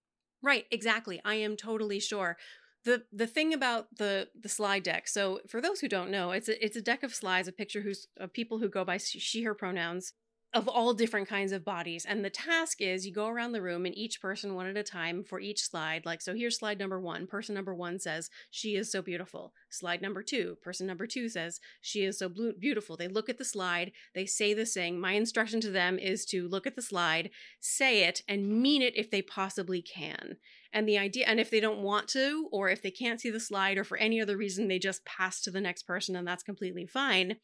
Right, 0.43 0.67
exactly. 0.71 1.19
I 1.25 1.35
am 1.35 1.57
totally 1.57 1.99
sure. 1.99 2.37
The 2.85 3.05
the 3.11 3.27
thing 3.27 3.53
about 3.53 3.97
the 3.97 4.29
the 4.39 4.47
slide 4.47 4.83
deck. 4.83 5.07
So 5.07 5.41
for 5.49 5.59
those 5.59 5.81
who 5.81 5.89
don't 5.89 6.11
know, 6.11 6.31
it's 6.31 6.47
a 6.47 6.63
it's 6.63 6.77
a 6.77 6.81
deck 6.81 7.01
of 7.03 7.13
slides, 7.13 7.47
a 7.47 7.51
picture 7.51 7.81
who's 7.81 8.07
of 8.15 8.31
people 8.31 8.59
who 8.59 8.69
go 8.69 8.85
by 8.85 8.97
she, 8.97 9.41
her 9.43 9.53
pronouns 9.55 10.13
of 10.51 10.67
all 10.67 10.95
different 10.95 11.27
kinds 11.27 11.51
of 11.51 11.63
bodies. 11.63 12.05
And 12.05 12.25
the 12.25 12.29
task 12.31 12.81
is 12.81 13.05
you 13.05 13.13
go 13.13 13.27
around 13.27 13.51
the 13.51 13.61
room 13.61 13.85
and 13.85 13.95
each 13.95 14.19
person 14.19 14.55
one 14.55 14.65
at 14.65 14.77
a 14.77 14.83
time 14.83 15.23
for 15.23 15.39
each 15.39 15.61
slide. 15.61 16.07
Like 16.07 16.23
so 16.23 16.33
here's 16.33 16.57
slide 16.57 16.79
number 16.79 16.99
1. 16.99 17.27
Person 17.27 17.53
number 17.53 17.75
1 17.75 17.99
says, 17.99 18.31
"She 18.49 18.75
is 18.75 18.91
so 18.91 19.03
beautiful." 19.03 19.53
Slide 19.69 20.01
number 20.01 20.23
2, 20.23 20.57
person 20.63 20.87
number 20.87 21.05
2 21.05 21.29
says, 21.29 21.59
"She 21.81 22.03
is 22.03 22.17
so 22.17 22.29
beautiful." 22.29 22.97
They 22.97 23.07
look 23.07 23.29
at 23.29 23.37
the 23.37 23.45
slide, 23.45 23.91
they 24.15 24.25
say 24.25 24.55
the 24.55 24.65
thing. 24.65 24.99
My 24.99 25.11
instruction 25.13 25.61
to 25.61 25.69
them 25.69 25.99
is 25.99 26.25
to 26.27 26.47
look 26.47 26.65
at 26.65 26.75
the 26.75 26.81
slide, 26.81 27.29
say 27.59 28.05
it 28.05 28.23
and 28.27 28.61
mean 28.61 28.81
it 28.81 28.95
if 28.95 29.11
they 29.11 29.21
possibly 29.21 29.83
can. 29.83 30.37
And 30.73 30.87
the 30.87 30.97
idea, 30.97 31.25
and 31.27 31.39
if 31.39 31.51
they 31.51 31.59
don't 31.59 31.83
want 31.83 32.07
to, 32.09 32.49
or 32.51 32.69
if 32.69 32.81
they 32.81 32.91
can't 32.91 33.21
see 33.21 33.29
the 33.29 33.39
slide, 33.39 33.77
or 33.77 33.83
for 33.83 33.97
any 33.97 34.19
other 34.19 34.37
reason, 34.37 34.67
they 34.67 34.79
just 34.79 35.05
pass 35.05 35.41
to 35.41 35.51
the 35.51 35.61
next 35.61 35.83
person, 35.83 36.15
and 36.15 36.27
that's 36.27 36.43
completely 36.43 36.87
fine. 36.87 37.39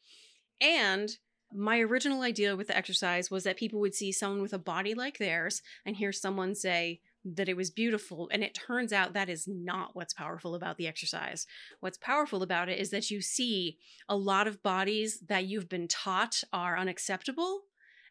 And 0.60 1.18
my 1.54 1.78
original 1.80 2.22
idea 2.22 2.56
with 2.56 2.68
the 2.68 2.76
exercise 2.76 3.30
was 3.30 3.44
that 3.44 3.56
people 3.56 3.80
would 3.80 3.94
see 3.94 4.12
someone 4.12 4.42
with 4.42 4.52
a 4.52 4.58
body 4.58 4.94
like 4.94 5.18
theirs 5.18 5.62
and 5.84 5.96
hear 5.96 6.12
someone 6.12 6.54
say 6.54 7.00
that 7.24 7.48
it 7.48 7.56
was 7.56 7.70
beautiful. 7.70 8.28
And 8.32 8.44
it 8.44 8.54
turns 8.54 8.92
out 8.92 9.14
that 9.14 9.28
is 9.28 9.48
not 9.48 9.94
what's 9.94 10.14
powerful 10.14 10.54
about 10.54 10.76
the 10.76 10.86
exercise. 10.86 11.46
What's 11.80 11.98
powerful 11.98 12.42
about 12.42 12.68
it 12.68 12.78
is 12.78 12.90
that 12.90 13.10
you 13.10 13.20
see 13.20 13.78
a 14.08 14.16
lot 14.16 14.46
of 14.46 14.62
bodies 14.62 15.20
that 15.28 15.46
you've 15.46 15.68
been 15.68 15.88
taught 15.88 16.42
are 16.52 16.78
unacceptable 16.78 17.62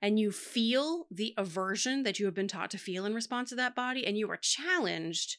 and 0.02 0.20
you 0.20 0.32
feel 0.32 1.08
the 1.10 1.34
aversion 1.38 2.04
that 2.04 2.20
you 2.20 2.26
have 2.26 2.36
been 2.36 2.48
taught 2.48 2.70
to 2.72 2.78
feel 2.78 3.06
in 3.06 3.14
response 3.14 3.50
to 3.50 3.56
that 3.56 3.76
body, 3.76 4.06
and 4.06 4.18
you 4.18 4.30
are 4.30 4.38
challenged 4.38 5.38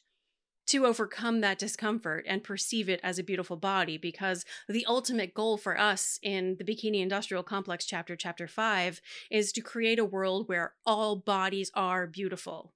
to 0.67 0.85
overcome 0.85 1.41
that 1.41 1.59
discomfort 1.59 2.25
and 2.27 2.43
perceive 2.43 2.89
it 2.89 2.99
as 3.03 3.17
a 3.17 3.23
beautiful 3.23 3.57
body 3.57 3.97
because 3.97 4.45
the 4.67 4.85
ultimate 4.85 5.33
goal 5.33 5.57
for 5.57 5.79
us 5.79 6.19
in 6.21 6.57
the 6.57 6.63
Bikini 6.63 7.01
Industrial 7.01 7.43
Complex 7.43 7.85
chapter, 7.85 8.15
chapter 8.15 8.47
five, 8.47 9.01
is 9.31 9.51
to 9.53 9.61
create 9.61 9.99
a 9.99 10.05
world 10.05 10.47
where 10.47 10.73
all 10.85 11.15
bodies 11.15 11.71
are 11.73 12.07
beautiful 12.07 12.73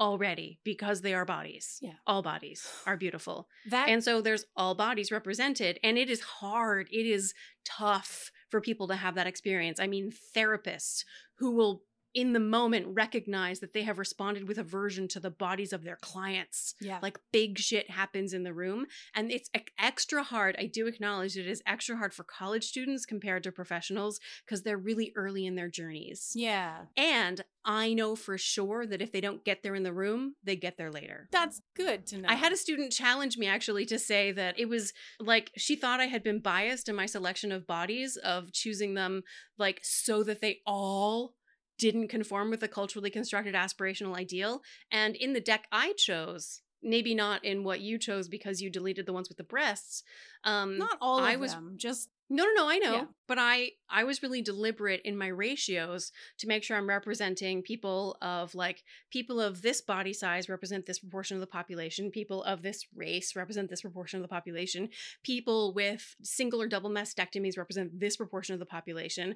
already 0.00 0.58
because 0.64 1.02
they 1.02 1.12
are 1.12 1.26
bodies. 1.26 1.78
Yeah. 1.82 1.92
All 2.06 2.22
bodies 2.22 2.66
are 2.86 2.96
beautiful. 2.96 3.48
That 3.68 3.88
And 3.90 4.02
so 4.02 4.22
there's 4.22 4.46
all 4.56 4.74
bodies 4.74 5.12
represented, 5.12 5.78
and 5.84 5.98
it 5.98 6.08
is 6.08 6.20
hard. 6.20 6.88
It 6.90 7.06
is 7.06 7.34
tough 7.64 8.32
for 8.48 8.60
people 8.60 8.88
to 8.88 8.96
have 8.96 9.14
that 9.14 9.26
experience. 9.26 9.78
I 9.78 9.86
mean, 9.86 10.10
therapists 10.34 11.04
who 11.38 11.52
will, 11.52 11.82
in 12.14 12.32
the 12.32 12.40
moment, 12.40 12.86
recognize 12.88 13.60
that 13.60 13.72
they 13.72 13.82
have 13.82 13.98
responded 13.98 14.48
with 14.48 14.58
aversion 14.58 15.08
to 15.08 15.20
the 15.20 15.30
bodies 15.30 15.72
of 15.72 15.84
their 15.84 15.96
clients. 15.96 16.74
yeah. 16.80 16.98
Like 17.02 17.18
big 17.32 17.58
shit 17.58 17.90
happens 17.90 18.32
in 18.32 18.42
the 18.42 18.52
room, 18.52 18.86
and 19.14 19.30
it's 19.30 19.50
extra 19.78 20.22
hard. 20.22 20.56
I 20.58 20.66
do 20.66 20.86
acknowledge 20.86 21.36
it 21.36 21.46
is 21.46 21.62
extra 21.66 21.96
hard 21.96 22.12
for 22.12 22.24
college 22.24 22.64
students 22.64 23.06
compared 23.06 23.42
to 23.44 23.52
professionals 23.52 24.20
because 24.44 24.62
they're 24.62 24.76
really 24.76 25.12
early 25.16 25.46
in 25.46 25.54
their 25.54 25.68
journeys. 25.68 26.32
yeah. 26.34 26.82
And 26.96 27.42
I 27.64 27.92
know 27.92 28.16
for 28.16 28.38
sure 28.38 28.86
that 28.86 29.02
if 29.02 29.12
they 29.12 29.20
don't 29.20 29.44
get 29.44 29.62
there 29.62 29.74
in 29.74 29.82
the 29.82 29.92
room, 29.92 30.34
they 30.42 30.56
get 30.56 30.78
there 30.78 30.90
later. 30.90 31.28
That's 31.30 31.60
good 31.76 32.06
to 32.06 32.18
know. 32.18 32.28
I 32.28 32.34
had 32.34 32.52
a 32.52 32.56
student 32.56 32.90
challenge 32.92 33.36
me 33.36 33.46
actually 33.46 33.84
to 33.86 33.98
say 33.98 34.32
that 34.32 34.58
it 34.58 34.68
was 34.68 34.92
like 35.18 35.50
she 35.56 35.76
thought 35.76 36.00
I 36.00 36.06
had 36.06 36.22
been 36.22 36.40
biased 36.40 36.88
in 36.88 36.96
my 36.96 37.06
selection 37.06 37.52
of 37.52 37.66
bodies, 37.66 38.16
of 38.16 38.52
choosing 38.52 38.94
them 38.94 39.22
like 39.58 39.80
so 39.82 40.22
that 40.22 40.40
they 40.40 40.60
all 40.66 41.34
didn't 41.80 42.08
conform 42.08 42.50
with 42.50 42.60
the 42.60 42.68
culturally 42.68 43.10
constructed 43.10 43.54
aspirational 43.54 44.14
ideal. 44.14 44.62
And 44.92 45.16
in 45.16 45.32
the 45.32 45.40
deck 45.40 45.66
I 45.72 45.94
chose, 45.94 46.60
maybe 46.82 47.14
not 47.14 47.42
in 47.42 47.64
what 47.64 47.80
you 47.80 47.98
chose 47.98 48.28
because 48.28 48.60
you 48.60 48.70
deleted 48.70 49.06
the 49.06 49.14
ones 49.14 49.28
with 49.28 49.38
the 49.38 49.44
breasts. 49.44 50.04
Um, 50.44 50.78
Not 50.78 50.98
all 51.00 51.18
of 51.18 51.24
I 51.24 51.36
was 51.36 51.54
them. 51.54 51.74
Just 51.76 52.10
no, 52.32 52.44
no, 52.44 52.50
no, 52.54 52.68
I 52.68 52.78
know. 52.78 52.92
Yeah. 52.92 53.04
But 53.26 53.38
I 53.38 53.72
I 53.88 54.04
was 54.04 54.22
really 54.22 54.40
deliberate 54.40 55.02
in 55.04 55.18
my 55.18 55.26
ratios 55.26 56.12
to 56.38 56.46
make 56.46 56.62
sure 56.62 56.76
I'm 56.76 56.88
representing 56.88 57.62
people 57.62 58.16
of 58.22 58.54
like 58.54 58.84
people 59.10 59.40
of 59.40 59.62
this 59.62 59.80
body 59.80 60.12
size 60.12 60.48
represent 60.48 60.86
this 60.86 61.00
proportion 61.00 61.36
of 61.36 61.40
the 61.40 61.48
population, 61.48 62.12
people 62.12 62.44
of 62.44 62.62
this 62.62 62.86
race 62.94 63.34
represent 63.34 63.68
this 63.68 63.82
proportion 63.82 64.18
of 64.18 64.22
the 64.22 64.28
population, 64.28 64.88
people 65.24 65.74
with 65.74 66.14
single 66.22 66.62
or 66.62 66.68
double 66.68 66.90
mastectomies 66.90 67.58
represent 67.58 67.98
this 67.98 68.16
proportion 68.16 68.52
of 68.52 68.60
the 68.60 68.66
population, 68.66 69.34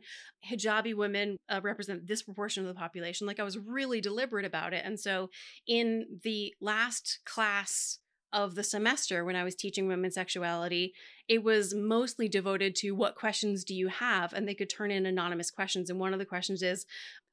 hijabi 0.48 0.94
women 0.94 1.36
uh, 1.48 1.60
represent 1.64 2.06
this 2.06 2.22
proportion 2.22 2.62
of 2.62 2.68
the 2.68 2.78
population. 2.78 3.26
Like 3.26 3.40
I 3.40 3.44
was 3.44 3.58
really 3.58 4.00
deliberate 4.00 4.44
about 4.44 4.72
it. 4.72 4.82
And 4.84 5.00
so 5.00 5.30
in 5.66 6.20
the 6.22 6.54
last 6.60 7.18
class 7.24 7.98
of 8.34 8.56
the 8.56 8.64
semester 8.64 9.24
when 9.24 9.36
I 9.36 9.44
was 9.44 9.54
teaching 9.54 9.86
women's 9.86 10.14
sexuality, 10.14 10.92
it 11.28 11.42
was 11.42 11.72
mostly 11.72 12.28
devoted 12.28 12.74
to 12.76 12.90
what 12.90 13.14
questions 13.14 13.64
do 13.64 13.74
you 13.74 13.88
have? 13.88 14.34
And 14.34 14.46
they 14.46 14.54
could 14.54 14.68
turn 14.68 14.90
in 14.90 15.06
anonymous 15.06 15.50
questions. 15.50 15.88
And 15.88 15.98
one 15.98 16.12
of 16.12 16.18
the 16.18 16.26
questions 16.26 16.62
is, 16.62 16.84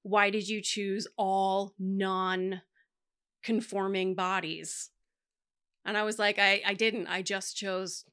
why 0.04 0.30
did 0.30 0.47
you 0.47 0.62
choose 0.62 1.08
all 1.18 1.74
non 1.78 2.62
conforming 3.43 4.14
bodies? 4.14 4.91
And 5.84 5.97
I 5.97 6.04
was 6.04 6.20
like, 6.20 6.38
I, 6.38 6.62
I 6.66 6.76
didn't. 6.76 7.08
I 7.08 7.24
just 7.24 7.58
chose 7.58 8.06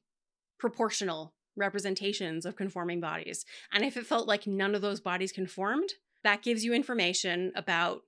proportional 0.57 1.35
representations 1.55 2.45
of 2.45 2.55
conforming 2.55 2.99
bodies. 2.99 3.45
And 3.71 3.85
if 3.85 3.95
it 3.95 4.07
felt 4.07 4.27
like 4.27 4.47
none 4.47 4.73
of 4.73 4.81
those 4.81 4.99
bodies 4.99 5.31
conformed, 5.31 5.89
that 6.23 6.41
gives 6.41 6.65
you 6.65 6.73
information 6.73 7.51
about 7.55 8.01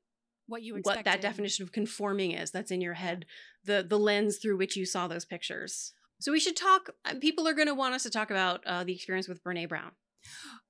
what 0.51 0.61
you 0.61 0.79
what 0.83 1.03
that 1.03 1.21
definition 1.21 1.63
of 1.63 1.71
conforming 1.71 2.31
is 2.31 2.51
that's 2.51 2.71
in 2.71 2.81
your 2.81 2.93
head 2.93 3.25
the 3.65 3.83
the 3.87 3.97
lens 3.97 4.37
through 4.37 4.57
which 4.57 4.75
you 4.75 4.85
saw 4.85 5.07
those 5.07 5.25
pictures 5.25 5.93
so 6.19 6.31
we 6.31 6.39
should 6.39 6.55
talk 6.55 6.89
uh, 7.05 7.13
people 7.19 7.47
are 7.47 7.53
going 7.53 7.67
to 7.67 7.73
want 7.73 7.95
us 7.95 8.03
to 8.03 8.09
talk 8.09 8.29
about 8.29 8.61
uh, 8.67 8.83
the 8.83 8.93
experience 8.93 9.27
with 9.27 9.43
brene 9.43 9.67
brown 9.67 9.91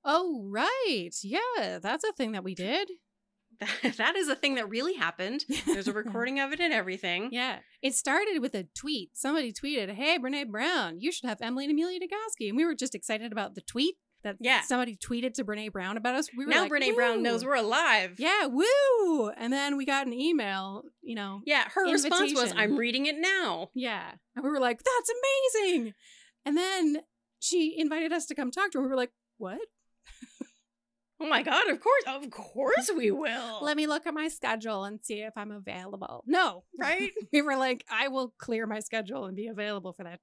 Oh, 0.04 0.46
right. 0.50 1.10
Yeah, 1.22 1.78
that's 1.80 2.04
a 2.04 2.12
thing 2.12 2.32
that 2.32 2.42
we 2.42 2.54
did. 2.54 2.90
that, 3.82 3.96
that 3.98 4.16
is 4.16 4.28
a 4.28 4.34
thing 4.34 4.54
that 4.54 4.68
really 4.68 4.94
happened 4.94 5.44
there's 5.66 5.86
a 5.86 5.92
recording 6.02 6.40
of 6.40 6.52
it 6.52 6.58
and 6.58 6.72
everything 6.72 7.28
Yeah. 7.30 7.58
It 7.82 7.94
started 7.94 8.40
with 8.40 8.54
a 8.54 8.66
tweet. 8.74 9.10
Somebody 9.12 9.52
tweeted, 9.52 9.90
Hey, 9.94 10.18
Brene 10.18 10.50
Brown, 10.50 10.98
you 10.98 11.12
should 11.12 11.28
have 11.28 11.42
Emily 11.42 11.66
and 11.66 11.72
Amelia 11.72 12.00
Nagoski. 12.00 12.48
And 12.48 12.56
we 12.56 12.64
were 12.64 12.74
just 12.74 12.94
excited 12.94 13.30
about 13.30 13.54
the 13.54 13.60
tweet 13.60 13.96
that 14.22 14.36
Yeah. 14.40 14.62
somebody 14.62 14.96
tweeted 14.96 15.34
to 15.34 15.44
Brene 15.44 15.72
Brown 15.72 15.96
about 15.96 16.14
us. 16.14 16.28
We 16.36 16.44
were 16.44 16.50
now 16.50 16.62
like, 16.62 16.72
brene 16.72 16.94
brown 16.94 17.22
knows 17.22 17.44
we're 17.44 17.54
alive 17.54 18.18
Yeah, 18.18 18.46
woo! 18.46 19.30
And 19.30 19.52
then 19.52 19.76
we 19.76 19.84
got 19.84 20.06
an 20.06 20.12
email, 20.12 20.82
you 21.02 21.14
know, 21.14 21.40
yeah 21.44 21.68
her 21.74 21.84
response 21.90 22.34
was 22.34 22.52
i'm 22.56 22.76
reading 22.76 23.06
it 23.06 23.16
now 23.18 23.70
yeah. 23.74 24.12
And 24.34 24.44
we 24.44 24.50
were 24.50 24.60
like, 24.60 24.78
That's 24.82 25.12
amazing. 25.64 25.94
And 26.44 26.56
then 26.56 27.02
she 27.40 27.74
invited 27.78 28.12
us 28.12 28.26
to 28.26 28.34
come 28.34 28.50
talk 28.50 28.70
to 28.72 28.78
her. 28.78 28.84
We 28.84 28.90
were 28.90 28.96
like, 28.96 29.12
What? 29.38 29.60
oh 31.20 31.28
my 31.28 31.42
god 31.42 31.68
of 31.68 31.80
course 31.80 32.02
of 32.06 32.30
course 32.30 32.90
we 32.96 33.10
will 33.10 33.62
Let 33.62 33.76
me 33.76 33.86
look 33.86 34.06
at 34.06 34.14
my 34.14 34.28
schedule 34.28 34.84
and 34.84 34.98
see 35.02 35.20
if 35.20 35.32
I'm 35.36 35.50
available. 35.52 36.24
No, 36.26 36.64
right 36.78 37.10
we 37.32 37.42
were 37.42 37.56
like, 37.56 37.84
I 37.90 38.08
will 38.08 38.34
clear 38.38 38.66
my 38.66 38.80
schedule 38.80 39.26
and 39.26 39.36
be 39.36 39.46
available 39.48 39.92
for 39.92 40.04
that. 40.04 40.20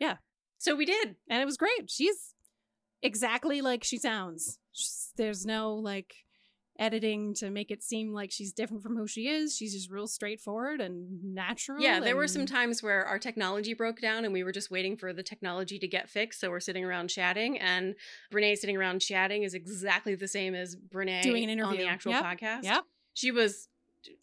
Yeah. 0.00 0.16
So 0.58 0.74
we 0.74 0.86
did 0.86 1.16
And 1.28 1.40
it 1.42 1.44
was 1.44 1.56
great. 1.56 1.88
She's 1.90 2.33
exactly 3.04 3.60
like 3.60 3.84
she 3.84 3.98
sounds. 3.98 4.58
She's, 4.72 5.12
there's 5.16 5.46
no 5.46 5.74
like 5.74 6.14
editing 6.76 7.32
to 7.34 7.50
make 7.50 7.70
it 7.70 7.84
seem 7.84 8.12
like 8.12 8.32
she's 8.32 8.52
different 8.52 8.82
from 8.82 8.96
who 8.96 9.06
she 9.06 9.28
is. 9.28 9.56
She's 9.56 9.72
just 9.72 9.88
real 9.90 10.08
straightforward 10.08 10.80
and 10.80 11.22
natural. 11.22 11.80
Yeah, 11.80 12.00
there 12.00 12.16
were 12.16 12.26
some 12.26 12.46
times 12.46 12.82
where 12.82 13.04
our 13.04 13.20
technology 13.20 13.74
broke 13.74 14.00
down 14.00 14.24
and 14.24 14.32
we 14.34 14.42
were 14.42 14.50
just 14.50 14.72
waiting 14.72 14.96
for 14.96 15.12
the 15.12 15.22
technology 15.22 15.78
to 15.78 15.86
get 15.86 16.10
fixed. 16.10 16.40
So 16.40 16.50
we're 16.50 16.58
sitting 16.58 16.84
around 16.84 17.08
chatting, 17.10 17.60
and 17.60 17.94
Brene 18.32 18.56
sitting 18.56 18.76
around 18.76 18.98
chatting 19.00 19.44
is 19.44 19.54
exactly 19.54 20.16
the 20.16 20.26
same 20.26 20.56
as 20.56 20.74
Brene 20.74 21.22
Doing 21.22 21.44
an 21.44 21.50
interview 21.50 21.70
on 21.70 21.76
the 21.76 21.86
actual 21.86 22.10
Yep, 22.10 22.24
podcast. 22.24 22.64
Yep. 22.64 22.84
She 23.14 23.30
was 23.30 23.68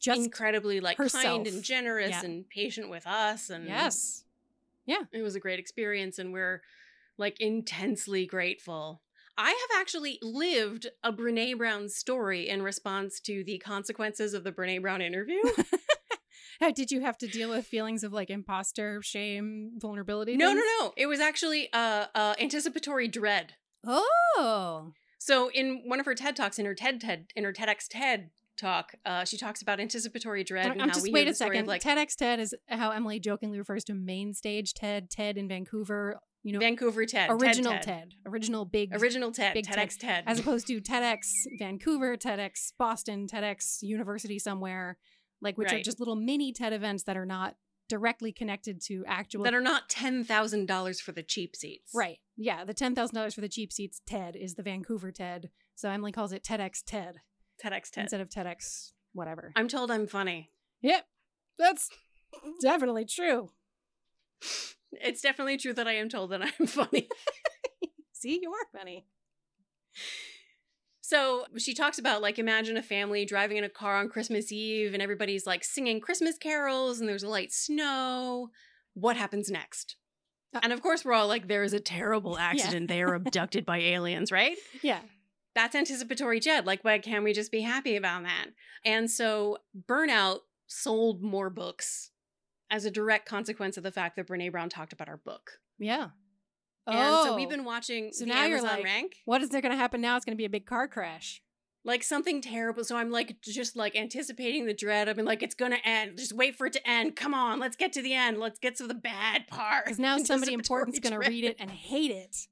Just 0.01 0.19
incredibly 0.21 0.81
like 0.81 0.97
herself. 0.97 1.23
kind 1.23 1.47
and 1.47 1.63
generous 1.63 2.09
Yeah. 2.09 2.25
and 2.25 2.49
patient 2.49 2.89
with 2.89 3.07
us, 3.07 3.49
and 3.49 3.65
yes. 3.65 4.25
Yeah. 4.85 5.03
It 5.13 5.21
was 5.21 5.35
a 5.35 5.39
great 5.39 5.59
experience, 5.59 6.19
and 6.19 6.33
we're 6.33 6.61
like 7.21 7.39
intensely 7.39 8.25
grateful. 8.25 9.01
I 9.37 9.49
have 9.49 9.79
actually 9.79 10.19
lived 10.21 10.87
a 11.03 11.13
Brene 11.13 11.57
Brown 11.57 11.87
story 11.87 12.49
in 12.49 12.61
response 12.61 13.21
to 13.21 13.43
the 13.45 13.59
consequences 13.59 14.33
of 14.33 14.43
the 14.43 14.51
Brene 14.51 14.81
Brown 14.81 15.01
interview. 15.01 15.39
How 16.59 16.71
did 16.71 16.91
you 16.91 17.01
have 17.01 17.17
to 17.19 17.27
deal 17.27 17.49
with 17.49 17.65
feelings 17.65 18.03
of 18.03 18.11
like 18.11 18.29
imposter, 18.29 19.01
shame, 19.01 19.71
vulnerability? 19.77 20.35
no, 20.35 20.47
no, 20.47 20.53
things? 20.53 20.65
no. 20.79 20.93
It 20.97 21.07
was 21.07 21.19
actually 21.19 21.71
uh, 21.73 22.07
uh, 22.13 22.35
anticipatory 22.39 23.07
dread. 23.07 23.53
Oh. 23.85 24.91
So 25.17 25.49
in 25.51 25.83
one 25.85 25.99
of 25.99 26.05
her 26.05 26.13
TED 26.13 26.35
talks, 26.35 26.59
in 26.59 26.65
her 26.65 26.75
TED 26.75 27.01
TED 27.01 27.27
in 27.35 27.43
her 27.43 27.53
TEDx 27.53 27.87
TED 27.89 28.29
talk, 28.57 28.93
uh, 29.05 29.23
she 29.25 29.37
talks 29.37 29.61
about 29.61 29.79
anticipatory 29.79 30.43
dread 30.43 30.67
I'm 30.67 30.71
and 30.73 30.81
I'm 30.83 30.89
how 30.89 30.95
just 30.95 31.05
we 31.05 31.11
wait 31.13 31.27
a 31.27 31.33
second. 31.33 31.67
like 31.67 31.81
TEDx 31.81 32.15
TED 32.15 32.39
is 32.39 32.53
how 32.67 32.91
Emily 32.91 33.19
jokingly 33.19 33.57
refers 33.57 33.83
to 33.85 33.93
main 33.93 34.33
stage 34.33 34.73
TED, 34.73 35.09
TED 35.09 35.37
in 35.37 35.47
Vancouver. 35.47 36.19
You 36.43 36.53
know, 36.53 36.59
Vancouver 36.59 37.05
TED, 37.05 37.29
TED, 37.29 37.41
original 37.41 37.73
TED. 37.73 37.83
TED, 37.83 38.13
original 38.25 38.65
big 38.65 38.95
original 38.95 39.31
TED, 39.31 39.53
big 39.53 39.67
TEDx 39.67 39.97
TED. 39.99 40.23
as 40.25 40.39
opposed 40.39 40.65
to 40.67 40.81
TEDx 40.81 41.27
Vancouver, 41.59 42.17
TEDx 42.17 42.73
Boston, 42.79 43.27
TEDx 43.27 43.81
University 43.81 44.39
somewhere, 44.39 44.97
like 45.41 45.57
which 45.57 45.71
are 45.71 45.79
just 45.81 45.99
little 45.99 46.15
mini 46.15 46.51
TED 46.51 46.73
events 46.73 47.03
that 47.03 47.15
are 47.15 47.25
not 47.27 47.55
directly 47.89 48.31
connected 48.31 48.81
to 48.81 49.03
actual. 49.05 49.43
that 49.43 49.53
are 49.53 49.61
not 49.61 49.87
ten 49.89 50.23
thousand 50.23 50.65
dollars 50.65 50.99
for 50.99 51.11
the 51.11 51.21
cheap 51.21 51.55
seats. 51.55 51.91
right. 51.93 52.17
Yeah, 52.37 52.63
the 52.65 52.73
ten 52.73 52.95
thousand 52.95 53.15
dollars 53.15 53.35
for 53.35 53.41
the 53.41 53.49
cheap 53.49 53.71
seats 53.71 54.01
TED 54.07 54.35
is 54.35 54.55
the 54.55 54.63
Vancouver 54.63 55.11
TED, 55.11 55.49
so 55.75 55.89
Emily 55.89 56.11
calls 56.11 56.31
it 56.31 56.43
TEDx 56.43 56.81
TED 56.85 57.17
TEDx 57.63 57.91
TED. 57.91 58.01
instead 58.03 58.21
of 58.21 58.29
TEDx 58.29 58.93
whatever. 59.13 59.51
I'm 59.55 59.67
told 59.67 59.91
I'm 59.91 60.07
funny. 60.07 60.49
yep, 60.81 61.05
that's 61.59 61.89
definitely 62.61 63.05
true. 63.05 63.49
It's 64.93 65.21
definitely 65.21 65.57
true 65.57 65.73
that 65.73 65.87
I 65.87 65.93
am 65.93 66.09
told 66.09 66.31
that 66.31 66.41
I'm 66.41 66.67
funny. 66.67 67.07
See, 68.13 68.39
you 68.41 68.51
are 68.51 68.77
funny. 68.77 69.05
So 71.01 71.45
she 71.57 71.73
talks 71.73 71.99
about 71.99 72.21
like 72.21 72.39
imagine 72.39 72.77
a 72.77 72.83
family 72.83 73.25
driving 73.25 73.57
in 73.57 73.63
a 73.63 73.69
car 73.69 73.97
on 73.97 74.07
Christmas 74.09 74.51
Eve 74.51 74.93
and 74.93 75.01
everybody's 75.03 75.45
like 75.45 75.63
singing 75.63 75.99
Christmas 75.99 76.37
carols 76.37 76.99
and 76.99 77.09
there's 77.09 77.23
a 77.23 77.29
light 77.29 77.51
snow. 77.51 78.49
What 78.93 79.17
happens 79.17 79.49
next? 79.49 79.97
Uh, 80.53 80.59
and 80.63 80.71
of 80.73 80.81
course, 80.81 81.03
we're 81.03 81.13
all 81.13 81.27
like, 81.27 81.47
there 81.47 81.63
is 81.63 81.73
a 81.73 81.79
terrible 81.79 82.37
accident. 82.37 82.87
They 82.87 83.01
are 83.01 83.13
abducted 83.13 83.65
by 83.65 83.79
aliens, 83.79 84.31
right? 84.31 84.57
Yeah. 84.81 84.99
That's 85.53 85.75
anticipatory 85.75 86.39
Jed. 86.39 86.65
Like, 86.65 86.85
why 86.85 86.97
can't 86.99 87.25
we 87.25 87.33
just 87.33 87.51
be 87.51 87.59
happy 87.59 87.97
about 87.97 88.23
that? 88.23 88.51
And 88.85 89.11
so 89.11 89.57
Burnout 89.89 90.39
sold 90.67 91.21
more 91.21 91.49
books 91.49 92.11
as 92.71 92.85
a 92.85 92.91
direct 92.91 93.27
consequence 93.27 93.77
of 93.77 93.83
the 93.83 93.91
fact 93.91 94.15
that 94.15 94.25
Brene 94.25 94.51
Brown 94.51 94.69
talked 94.69 94.93
about 94.93 95.09
our 95.09 95.17
book. 95.17 95.59
Yeah. 95.77 96.09
And 96.87 96.97
oh, 96.97 97.25
so 97.25 97.35
we've 97.35 97.47
oh. 97.47 97.51
been 97.51 97.65
watching 97.65 98.11
So 98.11 98.25
now 98.25 98.45
you're 98.45 98.57
Amazon 98.57 98.77
like, 98.77 98.85
rank. 98.85 99.17
What 99.25 99.43
is 99.43 99.49
there 99.49 99.61
going 99.61 99.73
to 99.73 99.77
happen 99.77 100.01
now? 100.01 100.15
It's 100.15 100.25
going 100.25 100.35
to 100.35 100.41
be 100.41 100.45
a 100.45 100.49
big 100.49 100.65
car 100.65 100.87
crash. 100.87 101.41
like 101.83 102.03
something 102.03 102.41
terrible. 102.41 102.83
So 102.83 102.95
I'm 102.95 103.11
like 103.11 103.41
just 103.41 103.75
like 103.75 103.95
anticipating 103.95 104.65
the 104.65 104.73
dread. 104.73 105.09
I've 105.09 105.15
been 105.15 105.25
like, 105.25 105.43
it's 105.43 105.55
gonna 105.55 105.79
end. 105.83 106.17
Just 106.17 106.33
wait 106.33 106.55
for 106.55 106.67
it 106.67 106.73
to 106.73 106.89
end. 106.89 107.15
Come 107.15 107.33
on, 107.33 107.59
let's 107.59 107.75
get 107.75 107.93
to 107.93 108.01
the 108.01 108.13
end. 108.13 108.39
Let's 108.39 108.59
get 108.59 108.75
to 108.77 108.87
the 108.87 108.93
bad 108.93 109.47
part. 109.47 109.85
Because 109.85 109.99
now 109.99 110.17
somebody 110.23 110.53
important's 110.53 110.99
going 110.99 111.19
to 111.19 111.27
read 111.27 111.43
it 111.43 111.57
and 111.59 111.71
hate 111.71 112.11
it. 112.11 112.47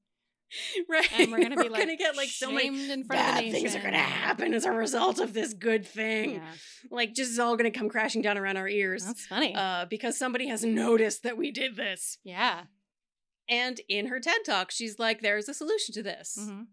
right? 0.89 1.07
And 1.19 1.31
we're 1.31 1.39
going 1.39 1.51
to 1.51 1.57
be 1.61 1.69
like, 1.69 1.81
gonna 1.81 1.95
get 1.95 2.15
like 2.17 2.29
so 2.29 2.51
many 2.51 2.67
in 2.67 3.03
front 3.03 3.03
of 3.03 3.07
bad 3.09 3.37
the 3.37 3.41
nation. 3.51 3.53
things 3.61 3.75
are 3.75 3.81
gonna 3.81 3.97
happen 3.97 4.53
as 4.53 4.65
a 4.65 4.71
result 4.71 5.19
of 5.19 5.33
this 5.33 5.53
good 5.53 5.85
thing. 5.85 6.35
Yeah, 6.35 6.51
Like 6.89 7.13
just 7.13 7.31
is 7.31 7.39
all 7.39 7.55
gonna 7.57 7.71
come 7.71 7.89
crashing 7.89 8.21
down 8.21 8.37
around 8.37 8.57
our 8.57 8.67
ears. 8.67 9.05
that's 9.05 9.25
funny. 9.25 9.53
Uh, 9.55 9.85
because 9.89 10.17
somebody 10.17 10.47
has 10.47 10.63
noticed 10.63 11.23
that 11.23 11.37
we 11.37 11.51
did 11.51 11.75
this. 11.75 12.17
yeah. 12.23 12.63
And 13.51 13.81
in 13.89 14.07
her 14.07 14.19
TED 14.19 14.45
talk, 14.45 14.69
she's 14.69 14.99
like, 14.99 15.21
"There's 15.21 15.49
a 15.49 15.55
solution 15.55 15.93
to 15.95 16.03
this. 16.03 16.37
Mhm. 16.39 16.65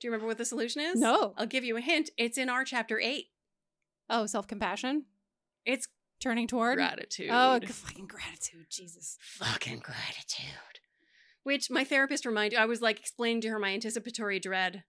Do 0.00 0.06
you 0.06 0.10
remember 0.10 0.26
what 0.26 0.38
the 0.38 0.46
solution 0.46 0.80
is? 0.80 0.98
No. 0.98 1.34
I'll 1.36 1.46
give 1.46 1.62
you 1.64 1.76
a 1.76 1.80
hint. 1.82 2.08
It's 2.16 2.38
in 2.38 2.48
our 2.48 2.64
chapter 2.64 2.98
eight. 3.00 3.26
Oh, 4.08 4.24
self 4.26 4.46
compassion? 4.46 5.04
It's 5.66 5.88
Turning 6.18 6.46
toward? 6.48 6.76
gratitude. 6.78 7.28
Oh, 7.30 7.60
fucking 7.60 8.06
gratitude. 8.06 8.66
Jesus. 8.70 9.18
fucking 9.20 9.80
gratitude. 9.80 10.80
Which 11.46 11.70
my 11.70 11.84
therapist 11.84 12.26
reminded 12.26 12.58
I 12.58 12.66
was 12.66 12.82
like 12.82 12.98
explaining 12.98 13.40
to 13.42 13.48
her 13.50 13.58
my 13.60 13.72
anticipatory 13.72 14.40
dread. 14.40 14.82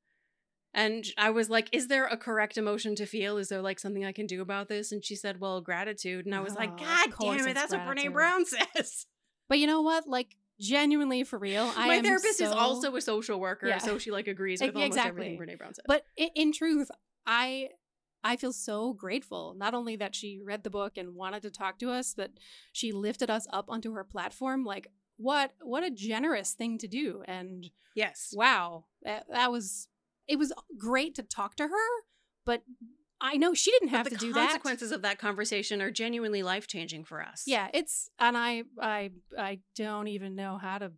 And 0.73 1.05
I 1.17 1.29
was 1.29 1.51
like, 1.51 1.69
is 1.71 1.87
there 1.87 2.05
a 2.07 2.17
correct 2.17 2.57
emotion 2.57 2.95
to 2.95 3.05
feel? 3.05 3.37
Is 3.37 3.49
there 3.49 3.61
like 3.61 3.79
something 3.79 4.03
I 4.03 4.11
can 4.11 4.25
do 4.25 4.41
about 4.41 4.67
this? 4.67 4.91
And 4.91 5.05
she 5.05 5.15
said, 5.15 5.39
well, 5.39 5.61
gratitude. 5.61 6.25
And 6.25 6.33
I 6.33 6.39
was 6.39 6.53
Oh, 6.53 6.59
like, 6.59 6.75
God 6.77 7.13
damn 7.19 7.47
it, 7.47 7.53
that's 7.53 7.71
what 7.73 7.81
Brene. 7.81 8.11
Brown 8.11 8.43
says. 8.75 9.05
But 9.47 9.59
you 9.59 9.67
know 9.67 9.81
what? 9.83 10.07
Like, 10.07 10.35
genuinely 10.59 11.23
for 11.23 11.37
real, 11.37 11.71
I 11.77 11.87
my 11.87 12.01
therapist 12.01 12.41
is 12.41 12.49
also 12.49 12.95
a 12.95 13.01
social 13.01 13.39
worker, 13.39 13.67
Yeah. 13.67 13.77
so 13.77 13.99
she 13.99 14.09
like 14.09 14.27
agrees 14.27 14.59
with 14.59 14.75
almost 14.75 14.87
exactly. 14.87 15.27
everything 15.35 15.39
Brene 15.55 15.57
Brown 15.59 15.75
says. 15.75 15.85
But 15.87 16.05
in, 16.17 16.29
in 16.35 16.51
truth, 16.53 16.89
I 17.27 17.69
I 18.23 18.35
feel 18.35 18.51
so 18.51 18.93
grateful. 18.93 19.53
Not 19.55 19.75
only 19.75 19.95
that 19.97 20.15
she 20.15 20.41
read 20.43 20.63
the 20.63 20.71
book 20.71 20.97
and 20.97 21.13
wanted 21.15 21.43
to 21.43 21.51
talk 21.51 21.77
to 21.79 21.91
us, 21.91 22.13
that 22.13 22.31
she 22.73 22.91
lifted 22.91 23.29
us 23.29 23.45
up 23.53 23.65
onto 23.69 23.93
her 23.93 24.03
platform. 24.03 24.65
Like, 24.65 24.87
what 25.17 25.51
what 25.61 25.83
a 25.83 25.89
generous 25.91 26.53
thing 26.53 26.77
to 26.79 26.87
do. 26.87 27.23
And 27.27 27.69
Yes. 27.95 28.31
wow, 28.35 28.85
that, 29.03 29.25
that 29.31 29.51
was 29.51 29.87
it 30.27 30.37
was 30.37 30.53
great 30.77 31.15
to 31.15 31.23
talk 31.23 31.55
to 31.55 31.63
her, 31.67 32.03
but 32.45 32.63
I 33.19 33.37
know 33.37 33.55
she 33.55 33.71
didn't 33.71 33.87
have 33.89 34.07
to 34.09 34.15
do 34.15 34.31
that. 34.33 34.39
The 34.39 34.39
consequences 34.47 34.91
of 34.91 35.01
that 35.01 35.17
conversation 35.17 35.81
are 35.81 35.89
genuinely 35.89 36.43
life 36.43 36.67
changing 36.67 37.05
for 37.05 37.23
us. 37.23 37.43
Yeah, 37.47 37.69
it's 37.73 38.09
and 38.19 38.37
I 38.37 38.63
I 38.79 39.11
I 39.37 39.59
don't 39.75 40.07
even 40.07 40.35
know 40.35 40.57
how 40.57 40.77
to 40.77 40.91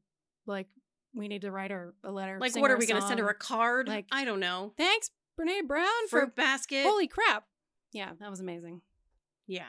like. 0.46 0.68
We 1.16 1.28
need 1.28 1.42
to 1.42 1.52
write 1.52 1.72
her 1.72 1.96
a 2.04 2.12
letter. 2.12 2.38
Like, 2.40 2.56
what 2.56 2.70
are 2.70 2.78
we 2.78 2.86
going 2.86 3.02
to 3.02 3.08
send 3.08 3.20
her 3.20 3.28
a 3.30 3.34
card? 3.34 3.88
Like- 3.88 4.06
I 4.12 4.26
don't 4.26 4.40
know. 4.40 4.74
Thanks, 4.78 5.10
Brene 5.40 5.68
Brown, 5.68 5.88
for 6.08 6.20
Fruit 6.20 6.36
basket. 6.36 6.84
holy 6.86 7.08
crap. 7.08 7.46
Yeah, 7.94 8.12
that 8.20 8.30
was 8.30 8.40
amazing. 8.40 8.82
yeah. 9.48 9.64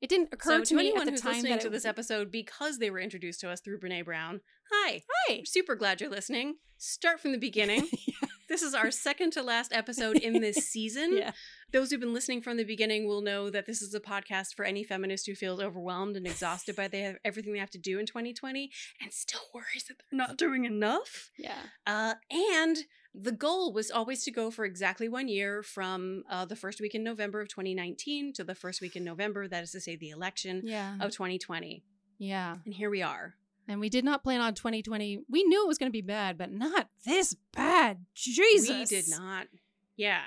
It 0.00 0.08
didn't 0.08 0.30
occur 0.32 0.64
So 0.64 0.76
to 0.76 0.80
anyone 0.80 1.02
at 1.02 1.04
the 1.06 1.10
who's 1.12 1.20
time 1.20 1.34
listening 1.34 1.58
to 1.60 1.70
this 1.70 1.84
episode 1.84 2.30
because 2.30 2.78
they 2.78 2.90
were 2.90 3.00
introduced 3.00 3.40
to 3.40 3.50
us 3.50 3.60
through 3.60 3.80
Brene 3.80 4.04
Brown, 4.04 4.40
hi. 4.72 5.02
Hi. 5.28 5.42
Super 5.44 5.74
glad 5.74 6.00
you're 6.00 6.10
listening. 6.10 6.56
Start 6.78 7.20
from 7.20 7.32
the 7.32 7.38
beginning. 7.38 7.88
This 8.50 8.62
is 8.62 8.74
our 8.74 8.90
second 8.90 9.32
to 9.34 9.44
last 9.44 9.72
episode 9.72 10.16
in 10.16 10.40
this 10.40 10.56
season. 10.68 11.16
Yeah. 11.16 11.30
Those 11.72 11.90
who've 11.90 12.00
been 12.00 12.12
listening 12.12 12.42
from 12.42 12.56
the 12.56 12.64
beginning 12.64 13.06
will 13.06 13.20
know 13.20 13.48
that 13.48 13.64
this 13.64 13.80
is 13.80 13.94
a 13.94 14.00
podcast 14.00 14.56
for 14.56 14.64
any 14.64 14.82
feminist 14.82 15.28
who 15.28 15.36
feels 15.36 15.60
overwhelmed 15.60 16.16
and 16.16 16.26
exhausted 16.26 16.74
by 16.74 16.88
they 16.88 17.02
have 17.02 17.14
everything 17.24 17.52
they 17.52 17.60
have 17.60 17.70
to 17.70 17.78
do 17.78 18.00
in 18.00 18.06
2020 18.06 18.72
and 19.00 19.12
still 19.12 19.42
worries 19.54 19.84
that 19.86 19.98
they're 19.98 20.18
not 20.18 20.36
doing 20.36 20.64
enough. 20.64 21.30
Yeah. 21.38 21.60
Uh, 21.86 22.14
and 22.28 22.78
the 23.14 23.32
goal 23.32 23.72
was 23.72 23.90
always 23.90 24.22
to 24.24 24.30
go 24.30 24.50
for 24.50 24.64
exactly 24.64 25.08
one 25.08 25.28
year 25.28 25.62
from 25.62 26.22
uh, 26.30 26.44
the 26.44 26.56
first 26.56 26.80
week 26.80 26.94
in 26.94 27.02
November 27.02 27.40
of 27.40 27.48
2019 27.48 28.32
to 28.34 28.44
the 28.44 28.54
first 28.54 28.80
week 28.80 28.94
in 28.96 29.02
November, 29.04 29.48
that 29.48 29.62
is 29.64 29.72
to 29.72 29.80
say, 29.80 29.96
the 29.96 30.10
election 30.10 30.62
Yeah. 30.64 30.94
of 31.00 31.10
2020. 31.10 31.82
Yeah. 32.18 32.56
And 32.64 32.74
here 32.74 32.90
we 32.90 33.02
are. 33.02 33.34
And 33.66 33.80
we 33.80 33.88
did 33.88 34.04
not 34.04 34.22
plan 34.22 34.40
on 34.40 34.54
2020. 34.54 35.22
We 35.28 35.42
knew 35.44 35.64
it 35.64 35.68
was 35.68 35.78
going 35.78 35.90
to 35.90 35.92
be 35.92 36.02
bad, 36.02 36.38
but 36.38 36.50
not 36.52 36.88
this 37.04 37.34
bad. 37.52 38.04
Jesus. 38.14 38.68
We 38.68 38.84
did 38.84 39.08
not. 39.10 39.46
Yeah. 39.96 40.20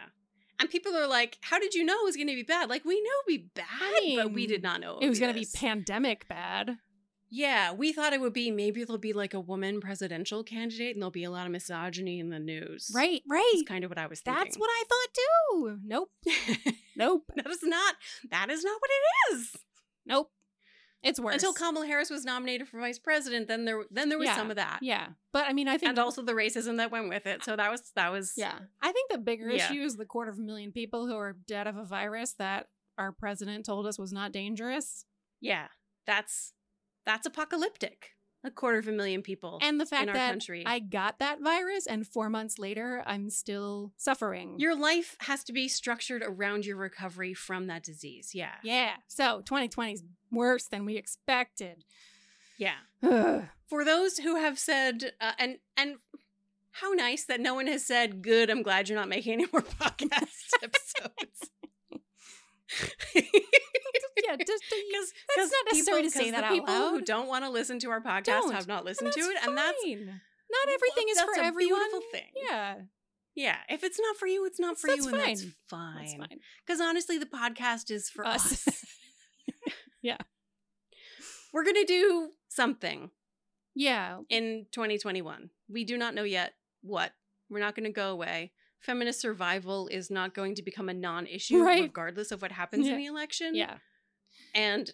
And 0.60 0.70
people 0.70 0.96
are 0.96 1.08
like, 1.08 1.38
how 1.42 1.60
did 1.60 1.74
you 1.74 1.84
know 1.84 1.94
it 2.02 2.06
was 2.06 2.16
going 2.16 2.28
to 2.28 2.36
be 2.36 2.44
bad? 2.44 2.70
Like, 2.70 2.86
we 2.86 2.96
know 2.96 3.10
it 3.10 3.26
would 3.28 3.38
be 3.42 3.50
bad, 3.54 4.24
but 4.24 4.34
we 4.34 4.48
did 4.48 4.62
not 4.64 4.80
know 4.82 4.98
It 5.00 5.10
was 5.10 5.20
going 5.20 5.34
going 5.34 5.44
to 5.44 5.52
be 5.52 5.58
pandemic 5.58 6.28
bad. 6.28 6.78
Yeah, 7.36 7.74
we 7.74 7.92
thought 7.94 8.14
it 8.14 8.22
would 8.22 8.32
be 8.34 8.52
maybe 8.52 8.84
there'll 8.84 9.00
be 9.00 9.12
like 9.12 9.34
a 9.34 9.40
woman 9.40 9.82
presidential 9.82 10.44
candidate 10.44 10.96
and 10.96 11.02
there'll 11.02 11.10
be 11.10 11.24
a 11.24 11.32
lot 11.32 11.48
of 11.48 11.52
misogyny 11.52 12.20
in 12.20 12.30
the 12.30 12.38
news. 12.38 12.92
Right, 12.94 13.24
right. 13.28 13.52
That's 13.56 13.68
kind 13.68 13.84
of 13.84 13.90
what 13.90 13.98
I 13.98 14.06
was 14.06 14.20
thinking. 14.22 14.44
That's 14.44 14.56
what 14.58 14.70
I 14.70 14.84
thought 14.88 15.10
too. 15.16 15.80
Nope. 15.84 16.12
Nope. 16.96 17.24
that 17.36 17.48
is 17.50 17.64
not 17.64 17.96
that 18.30 18.52
is 18.52 18.64
not 18.64 18.80
what 18.80 18.92
it 18.92 19.34
is. 19.36 19.52
Nope. 20.06 20.30
It's 21.02 21.20
worse. 21.20 21.34
Until 21.34 21.54
Kamala 21.54 21.88
Harris 21.88 22.12
was 22.12 22.24
nominated 22.24 22.68
for 22.68 22.80
vice 22.80 23.00
president, 23.00 23.48
then 23.48 23.66
there 23.66 23.84
then 23.90 24.10
there 24.10 24.20
was 24.20 24.28
Yeah. 24.28 24.36
some 24.36 24.52
of 24.52 24.58
that. 24.58 24.78
Yeah. 24.84 25.08
But 25.32 25.48
I 25.48 25.54
mean, 25.54 25.68
I 25.68 25.80
think. 25.80 25.90
And 25.90 25.98
also 25.98 26.22
the 26.22 26.34
racism 26.34 26.78
that 26.78 26.92
went 26.92 27.10
with 27.10 27.26
it. 27.26 27.44
So 27.44 27.56
that 27.56 27.72
was 27.72 27.92
that 27.96 28.12
was 28.12 28.34
yeah. 28.38 28.60
I 28.80 28.92
think 28.92 29.12
the 29.12 29.18
bigger 29.18 29.50
Yeah. 29.50 29.66
issue 29.72 29.82
is 29.82 29.98
the 29.98 30.06
quarter 30.06 30.30
of 30.30 30.38
a 30.38 30.42
million 30.44 30.72
people 30.72 31.08
who 31.08 31.16
are 31.16 31.36
dead 31.48 31.66
of 31.66 31.78
a 31.78 31.84
virus 31.84 32.34
that 32.34 32.68
our 33.00 33.12
president 33.12 33.66
told 33.66 33.88
us 33.88 33.98
was 33.98 34.14
not 34.14 34.32
dangerous. 34.32 35.06
yeah. 35.42 35.70
That's 36.06 36.54
that's 37.06 37.26
apocalyptic. 37.26 38.12
A 38.46 38.52
quarter 38.52 38.78
of 38.78 38.90
a 38.90 38.92
million 38.92 39.22
people. 39.22 39.60
And 39.62 39.80
the 39.80 39.86
fact 39.86 40.10
our 40.10 40.14
that 40.16 40.32
country. 40.32 40.64
I 40.66 40.80
got 40.80 41.20
that 41.20 41.42
virus 41.42 41.88
and 41.88 42.06
four 42.06 42.30
months 42.30 42.60
later, 42.60 43.02
I'm 43.06 43.30
still 43.30 43.94
suffering. 43.96 44.56
your 44.58 44.76
life 44.76 45.16
has 45.22 45.46
to 45.46 45.54
be 45.54 45.70
structured 45.70 46.22
around 46.26 46.66
your 46.66 46.76
recovery 46.76 47.34
from 47.34 47.68
that 47.68 47.84
disease. 47.84 48.32
Yeah. 48.34 48.56
yeah. 48.62 48.96
So 49.08 49.42
2020 49.46 49.94
is 49.94 50.04
worse 50.30 50.66
than 50.66 50.84
we 50.86 50.98
expected. 50.98 51.86
Yeah. 52.58 52.76
Ugh. 53.02 53.44
for 53.74 53.84
those 53.84 54.18
who 54.18 54.36
have 54.36 54.60
said 54.60 55.14
uh, 55.20 55.32
and 55.40 55.58
and 55.76 55.96
how 56.74 56.92
nice 56.92 57.26
that 57.26 57.40
no 57.40 57.56
one 57.56 57.66
has 57.68 57.86
said 57.86 58.22
good 58.22 58.50
i'm 58.50 58.62
glad 58.62 58.88
you're 58.88 58.98
not 58.98 59.10
making 59.10 59.34
any 59.34 59.48
more 59.52 59.62
podcast 59.82 60.52
episodes 60.62 61.50
because 64.70 65.14
That's 65.36 65.52
not 65.52 65.66
necessary 65.74 66.04
to 66.04 66.12
say 66.12 66.32
that 66.32 66.42
the 66.42 66.48
out 66.48 66.52
people 66.54 66.90
who 66.90 67.02
don't 67.02 67.28
want 67.28 67.44
to 67.46 67.50
listen 67.50 67.80
to 67.80 67.90
our 67.90 68.02
podcast 68.02 68.26
Don't. 68.26 68.54
have 68.54 68.68
not 68.68 68.86
listened 68.86 69.12
to 69.14 69.20
it 69.20 69.38
and 69.46 69.58
that's 69.58 69.78
not 69.86 70.74
everything 70.74 71.06
is 71.10 71.18
that's 71.18 71.36
for 71.36 71.42
a 71.42 71.46
everyone. 71.46 71.80
beautiful 71.80 72.02
thing 72.12 72.30
Yeah, 72.48 72.76
yeah 73.36 73.58
if 73.70 73.84
it's 73.84 74.00
not 74.00 74.18
for 74.18 74.28
you 74.28 74.46
it's 74.46 74.60
not 74.60 74.80
for 74.80 74.88
That's 74.88 75.06
you 75.06 75.12
and 75.12 75.20
that's 75.20 75.42
fine. 75.44 75.54
fine 75.70 75.98
that's 76.00 76.14
fine. 76.16 76.40
because 76.66 76.80
honestly 76.82 77.18
the 77.18 77.26
podcast 77.26 77.90
is 77.92 78.10
for 78.10 78.26
us, 78.26 78.68
Us. 78.68 78.86
we're 81.54 81.64
gonna 81.66 81.86
do 81.86 82.30
something 82.50 83.10
yeah, 83.76 84.20
in 84.30 84.68
2021. 84.72 85.50
We 85.68 85.84
do 85.84 85.98
not 85.98 86.14
know 86.14 86.22
yet 86.24 86.54
what. 86.84 87.12
We're 87.50 87.60
not 87.60 87.74
going 87.76 87.86
to 87.86 87.92
go 87.92 88.12
away. 88.12 88.52
Feminist 88.80 89.20
survival 89.20 89.88
is 89.88 90.12
not 90.12 90.36
going 90.36 90.54
to 90.56 90.62
become 90.62 90.90
a 90.90 90.94
non 90.94 91.26
issue, 91.26 91.64
Right. 91.64 91.82
regardless 91.82 92.32
of 92.32 92.44
what 92.44 92.52
happens 92.52 92.86
Yeah. 92.86 92.94
in 92.94 92.98
the 93.00 93.06
election. 93.08 93.56
yeah. 93.56 93.78
And 94.54 94.92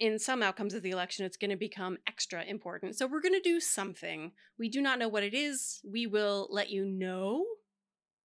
in 0.00 0.18
some 0.18 0.42
outcomes 0.42 0.74
of 0.74 0.82
the 0.82 0.90
election, 0.90 1.24
it's 1.24 1.36
going 1.36 1.50
to 1.50 1.56
become 1.56 1.98
extra 2.06 2.42
important. 2.44 2.96
So 2.96 3.06
we're 3.06 3.20
going 3.20 3.34
to 3.34 3.40
do 3.40 3.60
something. 3.60 4.32
We 4.58 4.68
do 4.68 4.82
not 4.82 4.98
know 4.98 5.08
what 5.08 5.22
it 5.22 5.34
is. 5.34 5.80
We 5.84 6.06
will 6.06 6.48
let 6.50 6.70
you 6.70 6.84
know 6.84 7.44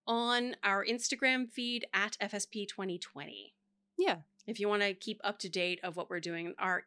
on 0.08 0.56
our 0.64 0.84
Instagram 0.84 1.50
feed 1.52 1.86
at 1.94 2.18
FSP2020 2.22 3.54
Yeah. 3.98 4.18
if 4.48 4.60
you 4.60 4.68
want 4.68 4.82
to 4.82 4.94
keep 4.96 5.22
up 5.24 5.38
to 5.40 5.50
date 5.50 5.80
of 5.84 5.96
what 5.96 6.10
we're 6.10 6.20
doing 6.20 6.56
our 6.58 6.84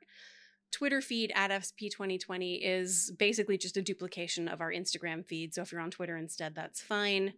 twitter 0.72 1.00
feed 1.02 1.30
at 1.34 1.50
fsp2020 1.50 2.58
is 2.62 3.12
basically 3.18 3.56
just 3.58 3.76
a 3.76 3.82
duplication 3.82 4.48
of 4.48 4.60
our 4.62 4.72
instagram 4.72 5.24
feed 5.24 5.54
so 5.54 5.60
if 5.62 5.70
you're 5.70 5.80
on 5.82 5.90
twitter 5.90 6.16
instead 6.16 6.54
that's 6.54 6.80
fine 6.80 7.34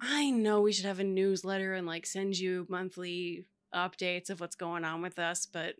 i 0.00 0.30
know 0.30 0.62
we 0.62 0.72
should 0.72 0.86
have 0.86 0.98
a 0.98 1.04
newsletter 1.04 1.74
and 1.74 1.86
like 1.86 2.06
send 2.06 2.38
you 2.38 2.66
monthly 2.70 3.44
updates 3.74 4.30
of 4.30 4.40
what's 4.40 4.56
going 4.56 4.82
on 4.84 5.02
with 5.02 5.18
us 5.18 5.44
but 5.46 5.74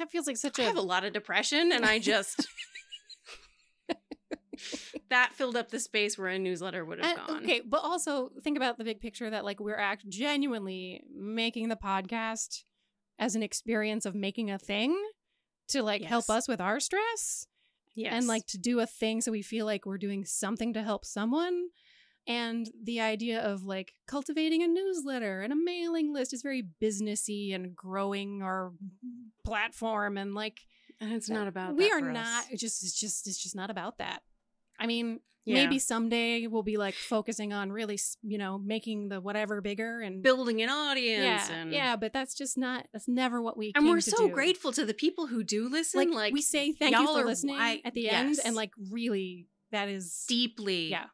That 0.00 0.10
feels 0.10 0.26
like 0.26 0.36
such 0.38 0.58
i 0.58 0.62
a 0.62 0.66
have 0.66 0.76
a 0.76 0.80
lot 0.80 1.04
of 1.04 1.12
depression 1.12 1.70
and 1.72 1.84
i 1.84 1.98
just 1.98 2.48
that 5.10 5.32
filled 5.34 5.56
up 5.56 5.70
the 5.70 5.80
space 5.80 6.16
where 6.18 6.28
a 6.28 6.38
newsletter 6.38 6.84
would 6.84 7.04
have 7.04 7.18
And- 7.18 7.26
gone. 7.28 7.42
okay, 7.44 7.60
but 7.64 7.78
also 7.82 8.30
think 8.42 8.56
about 8.56 8.78
the 8.78 8.84
big 8.84 9.00
picture 9.00 9.28
that 9.28 9.44
like 9.44 9.60
we're 9.60 9.76
act 9.76 10.08
genuinely 10.08 11.02
making 11.14 11.68
the 11.68 11.76
podcast 11.76 12.62
as 13.18 13.34
an 13.36 13.42
experience 13.42 14.06
of 14.06 14.14
making 14.14 14.50
a 14.50 14.58
thing 14.58 14.96
to 15.68 15.82
like 15.82 16.02
help 16.02 16.30
us 16.30 16.48
with 16.48 16.60
our 16.60 16.80
stress 16.80 17.46
yes. 17.94 18.12
and 18.14 18.26
like 18.26 18.46
to 18.46 18.58
do 18.58 18.80
a 18.80 18.86
thing 18.86 19.20
so 19.20 19.30
we 19.30 19.42
feel 19.42 19.66
like 19.66 19.84
we're 19.86 19.98
doing 19.98 20.24
something 20.24 20.72
to 20.74 20.82
help 20.82 21.04
someone. 21.04 21.68
And 22.26 22.68
the 22.84 23.00
idea 23.00 23.40
of 23.40 23.64
like 23.64 23.92
cultivating 24.06 24.62
a 24.62 24.68
newsletter 24.68 25.40
and 25.40 25.52
a 25.52 25.56
mailing 25.56 26.12
list 26.12 26.32
is 26.32 26.42
very 26.42 26.62
businessy 26.80 27.54
and 27.54 27.74
growing 27.74 28.42
our 28.42 28.72
platform 29.44 30.16
and 30.16 30.34
like 30.34 30.60
and 31.00 31.12
it's 31.12 31.30
uh, 31.30 31.34
not 31.34 31.48
about 31.48 31.74
we 31.76 31.90
are 31.90 31.98
us. 31.98 32.14
not 32.14 32.44
it 32.52 32.58
just 32.58 32.82
it's 32.82 32.98
just 32.98 33.26
it's 33.26 33.42
just 33.42 33.56
not 33.56 33.70
about 33.70 33.98
that. 33.98 34.22
I 34.78 34.86
mean, 34.86 35.20
Yeah. 35.44 35.54
maybe 35.64 35.78
someday 35.78 36.46
we'll 36.46 36.62
be 36.62 36.76
like 36.76 36.94
focusing 36.94 37.52
on 37.52 37.72
really, 37.72 37.98
you 38.22 38.38
know, 38.38 38.58
making 38.58 39.08
the 39.08 39.20
whatever 39.20 39.60
bigger 39.60 40.00
and 40.00 40.22
building 40.22 40.60
an 40.62 40.68
audience 40.68 41.48
yeah, 41.48 41.54
and 41.54 41.72
yeah, 41.72 41.96
but 41.96 42.12
that's 42.12 42.34
just 42.34 42.56
not 42.58 42.86
that's 42.92 43.08
never 43.08 43.40
what 43.42 43.56
we 43.56 43.72
and 43.74 43.88
we're 43.88 44.00
so 44.02 44.28
do. 44.28 44.32
grateful 44.34 44.72
to 44.72 44.84
the 44.84 44.94
people 44.94 45.26
who 45.26 45.42
do 45.42 45.68
listen 45.68 45.98
Like, 46.10 46.14
like, 46.14 46.32
we 46.34 46.42
say 46.42 46.72
thank 46.72 46.94
you 46.96 47.06
for 47.06 47.24
listening 47.24 47.56
wi- 47.56 47.80
at 47.84 47.94
the 47.94 48.08
end, 48.10 48.38
and 48.44 48.54
like 48.54 48.70
really 48.90 49.48
that 49.72 49.88
is 49.88 50.24
deeply 50.28 50.90
yeah 50.90 51.06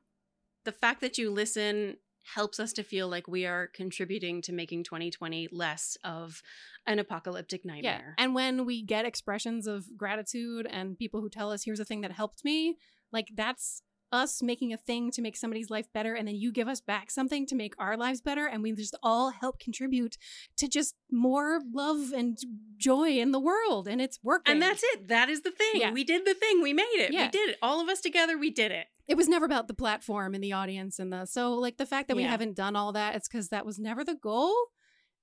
the 0.66 0.72
fact 0.72 1.00
that 1.00 1.16
you 1.16 1.30
listen 1.30 1.96
helps 2.34 2.58
us 2.58 2.72
to 2.74 2.82
feel 2.82 3.08
like 3.08 3.28
we 3.28 3.46
are 3.46 3.68
contributing 3.68 4.42
to 4.42 4.52
making 4.52 4.82
2020 4.82 5.48
less 5.52 5.96
of 6.02 6.42
an 6.86 6.98
apocalyptic 6.98 7.64
nightmare. 7.64 8.14
yeah. 8.18 8.24
And 8.24 8.34
when 8.34 8.66
we 8.66 8.82
get 8.82 9.06
expressions 9.06 9.68
of 9.68 9.96
gratitude 9.96 10.66
and 10.68 10.98
people 10.98 11.20
who 11.20 11.30
tell 11.30 11.52
us 11.52 11.64
here's 11.64 11.80
a 11.80 11.84
thing 11.84 12.00
that 12.00 12.10
helped 12.10 12.44
me, 12.44 12.78
like 13.12 13.28
that's 13.34 13.82
us 14.12 14.42
making 14.42 14.72
a 14.72 14.76
thing 14.76 15.10
to 15.10 15.20
make 15.20 15.36
somebody's 15.36 15.68
life 15.70 15.86
better 15.92 16.14
and 16.14 16.28
then 16.28 16.36
you 16.36 16.52
give 16.52 16.68
us 16.68 16.80
back 16.80 17.10
something 17.10 17.46
to 17.46 17.54
make 17.54 17.74
our 17.78 17.96
lives 17.96 18.20
better 18.20 18.46
and 18.46 18.62
we 18.62 18.72
just 18.72 18.96
all 19.02 19.30
help 19.30 19.58
contribute 19.58 20.16
to 20.56 20.68
just 20.68 20.94
more 21.10 21.60
love 21.74 22.12
and 22.12 22.38
joy 22.76 23.10
in 23.18 23.32
the 23.32 23.40
world 23.40 23.88
and 23.88 24.00
it's 24.00 24.18
working. 24.22 24.52
And 24.52 24.62
that's 24.62 24.82
it. 24.82 25.08
That 25.08 25.28
is 25.28 25.42
the 25.42 25.50
thing. 25.50 25.80
Yeah. 25.80 25.92
we 25.92 26.04
did 26.04 26.24
the 26.24 26.34
thing. 26.34 26.62
We 26.62 26.72
made 26.72 26.82
it. 26.94 27.12
Yeah. 27.12 27.26
we 27.26 27.30
did 27.30 27.50
it. 27.50 27.56
All 27.62 27.80
of 27.80 27.88
us 27.88 28.00
together 28.00 28.38
we 28.38 28.50
did 28.50 28.70
it. 28.72 28.86
It 29.08 29.16
was 29.16 29.28
never 29.28 29.44
about 29.44 29.68
the 29.68 29.74
platform 29.74 30.34
and 30.34 30.42
the 30.42 30.52
audience 30.52 30.98
and 30.98 31.12
the 31.12 31.26
so 31.26 31.54
like 31.54 31.76
the 31.76 31.86
fact 31.86 32.08
that 32.08 32.16
we 32.16 32.22
Yeah. 32.22 32.30
haven't 32.30 32.56
done 32.56 32.76
all 32.76 32.92
that 32.92 33.14
it's 33.16 33.28
because 33.28 33.48
that 33.48 33.66
was 33.66 33.78
never 33.78 34.04
the 34.04 34.14
goal 34.14 34.54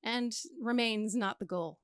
and 0.03 0.34
remains 0.61 1.15
not 1.15 1.39
the 1.39 1.45
goal. 1.45 1.79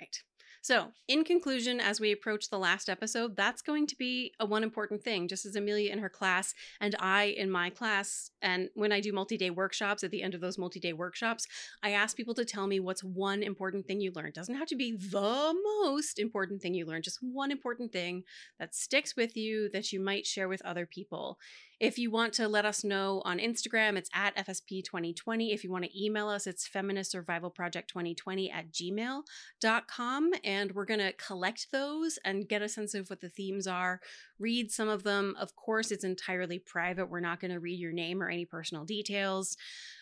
Right 0.00 0.16
So, 0.64 0.92
in 1.08 1.24
conclusion, 1.24 1.78
as 1.78 2.00
we 2.00 2.10
approach 2.10 2.48
the 2.48 2.58
last 2.58 2.88
episode, 2.88 3.36
that's 3.36 3.60
going 3.60 3.86
to 3.86 3.96
be 3.96 4.32
a 4.40 4.46
one 4.46 4.62
important 4.62 5.04
thing, 5.04 5.28
just 5.28 5.44
as 5.44 5.56
Amelia 5.56 5.92
in 5.92 5.98
her 5.98 6.08
class 6.08 6.54
and 6.80 6.96
I 6.98 7.34
in 7.36 7.50
my 7.50 7.68
class. 7.68 8.30
And 8.40 8.70
when 8.72 8.90
I 8.90 9.00
do 9.00 9.12
multi 9.12 9.36
day 9.36 9.50
workshops, 9.50 10.02
at 10.02 10.10
the 10.10 10.22
end 10.22 10.32
of 10.32 10.40
those 10.40 10.56
multi 10.56 10.80
day 10.80 10.94
workshops, 10.94 11.46
I 11.82 11.90
ask 11.90 12.16
people 12.16 12.32
to 12.32 12.46
tell 12.46 12.66
me 12.66 12.80
what's 12.80 13.04
one 13.04 13.42
important 13.42 13.86
thing 13.86 14.00
you 14.00 14.10
learned. 14.14 14.32
Doesn't 14.32 14.54
have 14.54 14.68
to 14.68 14.74
be 14.74 14.96
the 14.96 15.54
most 15.82 16.18
important 16.18 16.62
thing 16.62 16.72
you 16.72 16.86
learned, 16.86 17.04
just 17.04 17.18
one 17.20 17.50
important 17.50 17.92
thing 17.92 18.22
that 18.58 18.74
sticks 18.74 19.14
with 19.16 19.36
you 19.36 19.68
that 19.74 19.92
you 19.92 20.00
might 20.00 20.24
share 20.24 20.48
with 20.48 20.64
other 20.64 20.86
people. 20.86 21.36
If 21.80 21.98
you 21.98 22.10
want 22.10 22.32
to 22.34 22.46
let 22.46 22.64
us 22.64 22.84
know 22.84 23.20
on 23.24 23.38
Instagram, 23.38 23.96
it's 23.96 24.10
at 24.14 24.36
FSP2020. 24.36 25.52
If 25.52 25.64
you 25.64 25.72
want 25.72 25.84
to 25.84 26.04
email 26.04 26.28
us, 26.28 26.46
it's 26.46 26.66
Feminist 26.66 27.10
Survival 27.10 27.50
Project 27.50 27.88
2020 27.88 28.50
at 28.50 28.70
gmail.com. 28.72 30.30
And 30.44 30.72
we're 30.72 30.84
going 30.84 31.00
to 31.00 31.12
collect 31.12 31.72
those 31.72 32.18
and 32.24 32.48
get 32.48 32.62
a 32.62 32.68
sense 32.68 32.94
of 32.94 33.10
what 33.10 33.20
the 33.20 33.28
themes 33.28 33.66
are, 33.66 34.00
read 34.38 34.70
some 34.70 34.88
of 34.88 35.02
them. 35.02 35.34
Of 35.38 35.56
course, 35.56 35.90
it's 35.90 36.04
entirely 36.04 36.58
private. 36.58 37.10
We're 37.10 37.20
not 37.20 37.40
going 37.40 37.52
to 37.52 37.60
read 37.60 37.80
your 37.80 37.92
name 37.92 38.22
or 38.22 38.28
any 38.28 38.44
personal 38.44 38.84
details, 38.84 39.56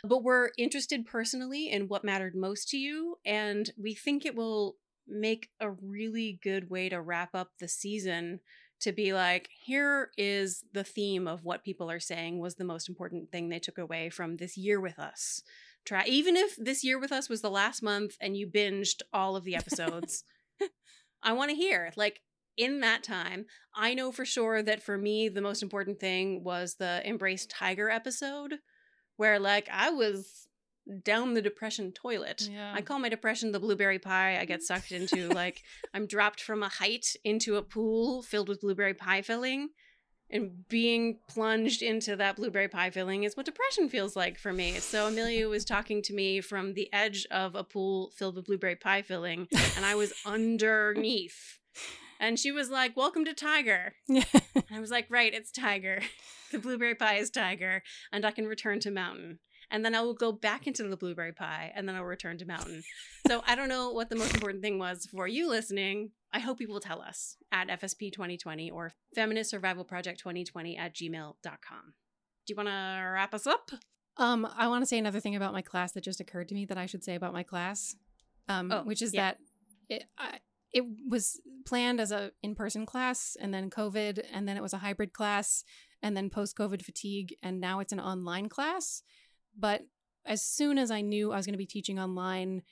but 0.05 0.23
we're 0.23 0.51
interested 0.59 1.07
personally 1.07 1.71
in 1.71 1.89
what 1.89 2.05
mattered 2.05 2.35
most 2.35 2.69
to 2.71 2.77
you. 2.77 3.17
And 3.25 3.71
we 3.81 3.95
think 3.95 4.27
it 4.27 4.37
will 4.37 4.77
make 5.09 5.49
a 5.61 5.71
really 5.71 6.39
good 6.43 6.71
way 6.71 6.89
to 6.89 7.01
wrap 7.01 7.35
up 7.35 7.51
the 7.59 7.69
season 7.69 8.41
to 8.83 8.93
be 8.93 9.13
like, 9.13 9.49
here 9.65 10.11
is 10.17 10.65
the 10.73 10.85
theme 10.85 11.27
of 11.27 11.45
what 11.45 11.65
people 11.65 11.91
are 11.91 12.01
saying 12.01 12.39
was 12.39 12.57
the 12.57 12.65
most 12.65 12.89
important 12.89 13.31
thing 13.31 13.49
they 13.49 13.59
took 13.59 13.79
away 13.79 14.11
from 14.11 14.37
this 14.37 14.57
year 14.57 14.81
with 14.81 14.99
us. 14.99 15.43
Try 15.85 16.05
even 16.07 16.37
if 16.37 16.57
this 16.57 16.85
year 16.85 16.99
with 16.99 17.13
us 17.13 17.29
was 17.29 17.43
the 17.43 17.51
last 17.51 17.83
month 17.83 18.17
and 18.21 18.37
you 18.37 18.47
binged 18.47 19.03
all 19.13 19.37
of 19.37 19.45
the 19.45 19.57
episodes. 19.57 20.25
I 21.23 21.33
want 21.33 21.51
to 21.51 21.57
hear 21.57 21.93
like 21.97 22.21
in 22.57 22.81
that 22.81 23.03
time, 23.03 23.47
I 23.75 23.95
know 23.95 24.13
for 24.13 24.25
sure 24.25 24.63
that 24.63 24.83
for 24.83 24.99
me 24.99 25.29
the 25.29 25.41
most 25.41 25.63
important 25.63 25.99
thing 25.99 26.45
was 26.45 26.75
the 26.75 27.07
embrace 27.09 27.47
tiger 27.47 27.89
episode 27.89 28.55
where 29.17 29.39
like 29.39 29.69
I 29.73 29.91
was 29.91 30.49
down 31.05 31.35
the 31.35 31.43
depression 31.43 31.93
toilet. 31.93 32.49
Yeah. 32.51 32.73
I 32.75 32.83
call 32.83 32.99
my 32.99 33.09
depression 33.09 33.53
the 33.53 33.61
blueberry 33.61 33.99
pie. 33.99 34.39
I 34.39 34.45
get 34.45 34.63
sucked 34.63 34.93
into 34.93 35.29
like 35.29 35.63
I'm 35.95 36.07
dropped 36.07 36.41
from 36.41 36.63
a 36.63 36.69
height 36.69 37.15
into 37.25 37.57
a 37.57 37.63
pool 37.63 38.23
filled 38.23 38.49
with 38.49 38.61
blueberry 38.61 38.95
pie 38.95 39.23
filling. 39.23 39.71
And 40.31 40.67
being 40.67 41.19
plunged 41.29 41.83
into 41.83 42.17
that 42.17 42.37
blueberry 42.37 42.69
pie 42.69 42.89
filling 42.89 43.25
is 43.25 43.37
what 43.37 43.45
depression 43.45 43.91
feels 43.91 44.17
like 44.17 44.39
for 44.39 44.51
me. 44.51 44.73
So 44.77 45.07
Amelia 45.07 45.47
was 45.47 45.63
talking 45.63 46.01
to 46.05 46.15
me 46.15 46.41
from 46.41 46.73
the 46.73 46.91
edge 46.91 47.27
of 47.31 47.55
a 47.55 47.63
pool 47.63 48.13
filled 48.17 48.37
with 48.37 48.47
blueberry 48.47 48.77
pie 48.77 49.03
filling, 49.03 49.47
and 49.77 49.85
I 49.85 49.95
was 49.95 50.15
underneath. 50.25 51.59
And 52.19 52.39
she 52.39 52.51
was 52.51 52.71
like, 52.71 52.97
Welcome 52.97 53.27
to 53.27 53.35
Tiger. 53.35 53.93
Yeah. 54.09 54.25
And 54.55 54.65
I 54.73 54.81
was 54.81 54.91
like, 54.91 55.07
Right, 55.11 55.35
it's 55.35 55.53
Tiger. 55.53 56.01
The 56.51 56.59
blueberry 56.59 56.95
pie 56.95 57.17
is 57.17 57.29
Tiger, 57.29 57.83
and 58.11 58.25
I 58.25 58.31
can 58.31 58.47
return 58.47 58.81
to 58.81 58.91
Mountain 58.91 59.39
and 59.73 59.85
then 59.85 59.95
I 59.97 60.03
will 60.03 60.15
go 60.15 60.31
back 60.31 60.69
into 60.69 60.85
the 60.85 60.97
blueberry 60.97 61.33
pie, 61.33 61.73
and 61.75 61.89
then 61.89 61.97
I'll 61.97 62.05
return 62.05 62.39
to 62.39 62.45
mountain. 62.47 62.85
so 63.27 63.43
I 63.47 63.57
don't 63.57 63.69
know 63.69 63.91
what 63.91 64.09
the 64.11 64.17
most 64.17 64.35
important 64.35 64.63
thing 64.63 64.79
was 64.79 65.07
for 65.07 65.27
you 65.27 65.49
listening. 65.49 66.11
I 66.33 66.39
hope 66.39 66.61
you 66.61 66.69
will 66.69 66.81
tell 66.81 67.03
us 67.03 67.37
at 67.51 67.69
FSP 67.69 68.13
2020 68.13 68.71
or 68.71 68.93
Feminist 69.15 69.51
Survival 69.51 69.85
Project 69.85 70.21
2020 70.21 70.77
at 70.79 70.95
gmail.com. 70.95 71.95
Do 72.47 72.53
you 72.53 72.57
want 72.57 72.69
to 72.69 73.11
wrap 73.15 73.35
us 73.35 73.47
up? 73.47 73.71
Um, 74.17 74.47
I 74.57 74.69
want 74.69 74.83
to 74.83 74.87
say 74.87 74.99
another 74.99 75.21
thing 75.21 75.37
about 75.37 75.53
my 75.53 75.63
class 75.63 75.93
that 75.93 76.05
just 76.05 76.21
occurred 76.21 76.49
to 76.49 76.55
me 76.55 76.65
that 76.67 76.79
I 76.79 76.87
should 76.87 77.03
say 77.03 77.15
about 77.15 77.33
my 77.33 77.43
class, 77.43 77.97
um, 78.49 78.71
Oh, 78.71 78.83
which 78.83 79.03
is 79.03 79.15
yeah. 79.15 79.23
that 79.23 79.39
it 79.89 80.05
I, 80.19 80.39
it 80.73 80.85
was 81.09 81.41
planned 81.67 82.01
as 82.01 82.13
a 82.13 82.33
in 82.43 82.55
person 82.55 82.87
class, 82.87 83.37
and 83.41 83.53
then 83.53 83.71
COVID, 83.71 84.25
and 84.33 84.49
then 84.49 84.57
it 84.57 84.63
was 84.63 84.73
a 84.73 84.79
hybrid 84.79 85.13
class, 85.13 85.65
and 86.03 86.17
then 86.17 86.31
post 86.31 86.57
COVID 86.57 86.83
fatigue, 86.83 87.35
and 87.43 87.61
now 87.61 87.81
it's 87.81 87.93
an 87.93 88.01
online 88.01 88.49
class. 88.49 89.03
But 89.59 89.83
as 90.25 90.43
soon 90.43 90.79
as 90.79 90.91
I 90.91 91.01
knew 91.01 91.33
I 91.33 91.37
was 91.37 91.47
going 91.47 91.55
to 91.55 91.59
be 91.59 91.67
teaching 91.67 91.99
online, 91.99 92.63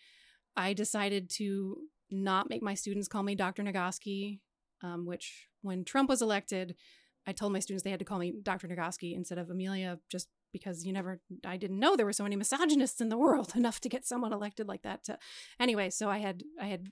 I 0.57 0.73
decided 0.73 1.31
to 1.37 1.79
not 2.11 2.51
make 2.51 2.63
my 2.63 2.75
students 2.75 3.09
call 3.09 3.23
me 3.23 3.35
Dr. 3.35 3.63
Nagoski, 3.63 4.41
um, 4.83 5.07
which 5.07 5.47
when 5.63 5.85
Trump 5.85 6.09
was 6.09 6.23
elected, 6.23 6.75
I 7.27 7.33
told 7.33 7.53
my 7.53 7.61
students 7.61 7.85
they 7.85 7.91
had 7.91 7.99
to 7.99 8.05
call 8.05 8.19
me 8.19 8.35
Dr. 8.43 8.67
Nagoski 8.67 9.15
instead 9.15 9.39
of 9.39 9.51
Amelia, 9.51 9.99
just 10.11 10.29
because 10.53 10.85
you 10.85 10.93
never, 10.93 11.21
I 11.45 11.57
didn't 11.57 11.79
know 11.79 11.97
there 11.97 12.07
were 12.07 12.13
so 12.13 12.25
many 12.25 12.37
misogynists 12.37 13.01
in 13.01 13.09
the 13.09 13.19
world 13.19 13.53
enough 13.57 13.81
to 13.81 13.89
get 13.89 14.07
someone 14.07 14.33
elected 14.33 14.67
like 14.67 14.83
that. 14.83 15.05
To, 15.05 15.19
anyway, 15.59 15.91
so 15.91 16.09
I 16.09 16.19
had, 16.19 16.43
I 16.61 16.67
had 16.67 16.89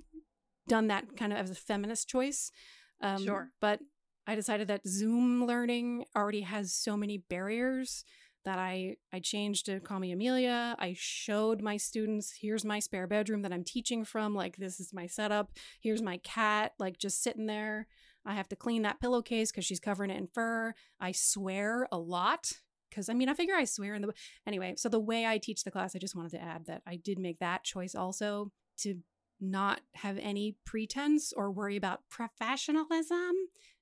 done 0.69 0.89
that 0.89 1.17
kind 1.17 1.33
of 1.33 1.39
as 1.39 1.51
a 1.51 1.55
feminist 1.55 2.09
choice. 2.09 2.53
Um, 3.01 3.25
Sure. 3.25 3.51
But 3.61 3.81
I 4.27 4.35
decided 4.35 4.69
that 4.69 4.87
Zoom 4.87 5.47
learning 5.47 6.05
already 6.15 6.43
has 6.43 6.75
so 6.75 6.97
many 6.97 7.17
barriers 7.17 8.05
that 8.49 8.59
I 8.59 8.97
I 9.13 9.21
changed 9.21 9.67
to 9.67 9.79
call 9.79 10.01
me 10.01 10.11
Amelia. 10.13 10.75
I 10.79 10.95
showed 10.97 11.61
my 11.61 11.77
students, 11.77 12.35
here's 12.41 12.65
my 12.65 12.79
spare 12.79 13.07
bedroom 13.07 13.43
that 13.43 13.53
I'm 13.53 13.65
teaching 13.65 14.05
from. 14.05 14.35
Like 14.35 14.57
this 14.57 14.81
is 14.81 14.93
my 14.93 15.07
setup. 15.07 15.53
Here's 15.81 16.03
my 16.03 16.17
cat, 16.19 16.73
like 16.79 16.99
just 16.99 17.23
sitting 17.23 17.47
there. 17.47 17.87
I 18.25 18.35
have 18.35 18.49
to 18.49 18.57
clean 18.57 18.83
that 18.83 19.01
pillowcase 19.01 19.51
because 19.51 19.65
she's 19.65 19.81
covering 19.81 20.11
it 20.11 20.19
in 20.19 20.29
fur. 20.33 20.75
I 20.99 21.13
swear 21.13 21.87
a 21.93 21.99
lot 21.99 22.53
because 22.89 23.09
I 23.09 23.15
mean 23.15 23.29
I 23.29 23.35
figure 23.35 23.55
I 23.55 23.65
swear 23.65 23.95
in 23.95 24.03
the 24.03 24.13
anyway. 24.47 24.75
So 24.77 24.89
the 24.89 24.99
way 24.99 25.27
I 25.27 25.39
teach 25.39 25.63
the 25.63 25.71
class, 25.71 25.95
I 25.95 25.99
just 25.99 26.17
wanted 26.17 26.33
to 26.33 26.43
add 26.43 26.67
that 26.67 26.83
I 26.87 26.97
did 26.97 27.19
make 27.19 27.39
that 27.41 27.65
choice 27.65 27.95
also 27.95 28.51
to 28.79 28.97
not 29.41 29.83
have 29.95 30.19
any 30.19 30.57
pretense 30.65 31.33
or 31.37 31.51
worry 31.51 31.77
about 31.77 32.01
professionalism, 32.11 33.33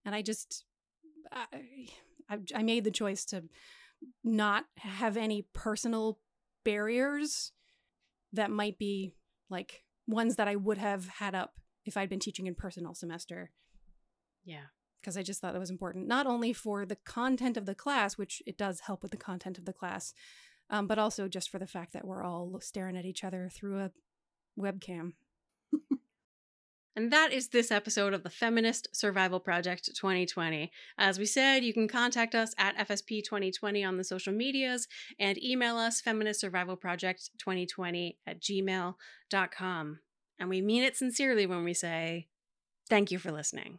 and 0.04 0.14
I 0.14 0.22
just 0.22 0.64
I, 1.32 2.38
I 2.54 2.62
made 2.62 2.84
the 2.84 2.90
choice 2.90 3.24
to 3.26 3.44
not 4.24 4.64
have 4.78 5.16
any 5.16 5.46
personal 5.52 6.18
barriers 6.64 7.52
that 8.32 8.50
might 8.50 8.78
be 8.78 9.14
like 9.48 9.84
ones 10.06 10.36
that 10.36 10.48
I 10.48 10.56
would 10.56 10.78
have 10.78 11.06
had 11.06 11.34
up 11.34 11.54
if 11.84 11.96
I'd 11.96 12.08
been 12.08 12.18
teaching 12.20 12.46
in 12.46 12.54
person 12.54 12.84
all 12.86 12.94
semester 12.94 13.50
Yeah. 14.44 14.66
because 15.00 15.16
I 15.16 15.22
just 15.22 15.40
thought 15.40 15.52
that 15.52 15.60
was 15.60 15.70
important, 15.70 16.08
not 16.08 16.26
only 16.26 16.52
for 16.52 16.84
the 16.84 16.96
content 16.96 17.56
of 17.56 17.66
the 17.66 17.74
class, 17.74 18.18
which 18.18 18.42
it 18.46 18.58
does 18.58 18.80
help 18.80 19.02
with 19.02 19.12
the 19.12 19.16
content 19.16 19.58
of 19.58 19.64
the 19.64 19.72
class, 19.72 20.12
um, 20.68 20.86
but 20.88 20.98
also 20.98 21.28
just 21.28 21.48
for 21.50 21.58
the 21.60 21.66
fact 21.66 21.92
that 21.92 22.04
we're 22.06 22.24
all 22.24 22.58
staring 22.60 22.96
at 22.96 23.04
each 23.04 23.22
other 23.22 23.48
through 23.52 23.78
a 23.80 23.90
webcam. 24.58 25.12
And 26.96 27.12
that 27.12 27.30
is 27.30 27.48
this 27.48 27.70
episode 27.70 28.14
of 28.14 28.22
the 28.22 28.30
Feminist 28.30 28.88
Survival 28.96 29.38
Project 29.38 29.90
2020. 29.94 30.72
As 30.96 31.18
we 31.18 31.26
said, 31.26 31.62
you 31.62 31.74
can 31.74 31.88
contact 31.88 32.34
us 32.34 32.54
at 32.56 32.74
FSP 32.88 33.22
2020 33.22 33.84
on 33.84 33.98
the 33.98 34.02
social 34.02 34.32
medias 34.32 34.88
and 35.20 35.36
email 35.44 35.76
us 35.76 36.00
Feminist 36.00 36.40
Survival 36.40 36.74
Project 36.74 37.28
2020 37.38 38.16
at 38.26 38.40
gmail.com. 38.40 39.98
And 40.38 40.48
we 40.48 40.62
mean 40.62 40.82
it 40.84 40.96
sincerely 40.96 41.44
when 41.44 41.64
we 41.64 41.74
say, 41.74 42.28
thank 42.88 43.10
you 43.10 43.18
for 43.18 43.30
listening. 43.30 43.78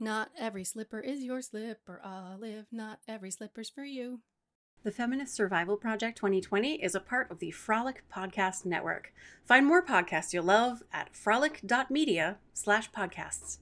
Not 0.00 0.30
every 0.38 0.64
slipper 0.64 1.00
is 1.00 1.22
your 1.22 1.42
slipper, 1.42 2.00
Olive. 2.02 2.68
Not 2.72 3.00
every 3.06 3.30
slipper's 3.30 3.68
for 3.68 3.84
you. 3.84 4.20
The 4.84 4.92
Feminist 4.92 5.34
Survival 5.34 5.76
Project 5.76 6.18
2020 6.18 6.74
is 6.74 6.94
a 6.94 7.00
part 7.00 7.32
of 7.32 7.40
the 7.40 7.50
Frolic 7.50 8.04
Podcast 8.14 8.64
Network. 8.64 9.12
Find 9.44 9.66
more 9.66 9.84
podcasts 9.84 10.32
you'll 10.32 10.44
love 10.44 10.84
at 10.92 11.16
frolic.media 11.16 12.38
slash 12.54 12.88
podcasts. 12.92 13.56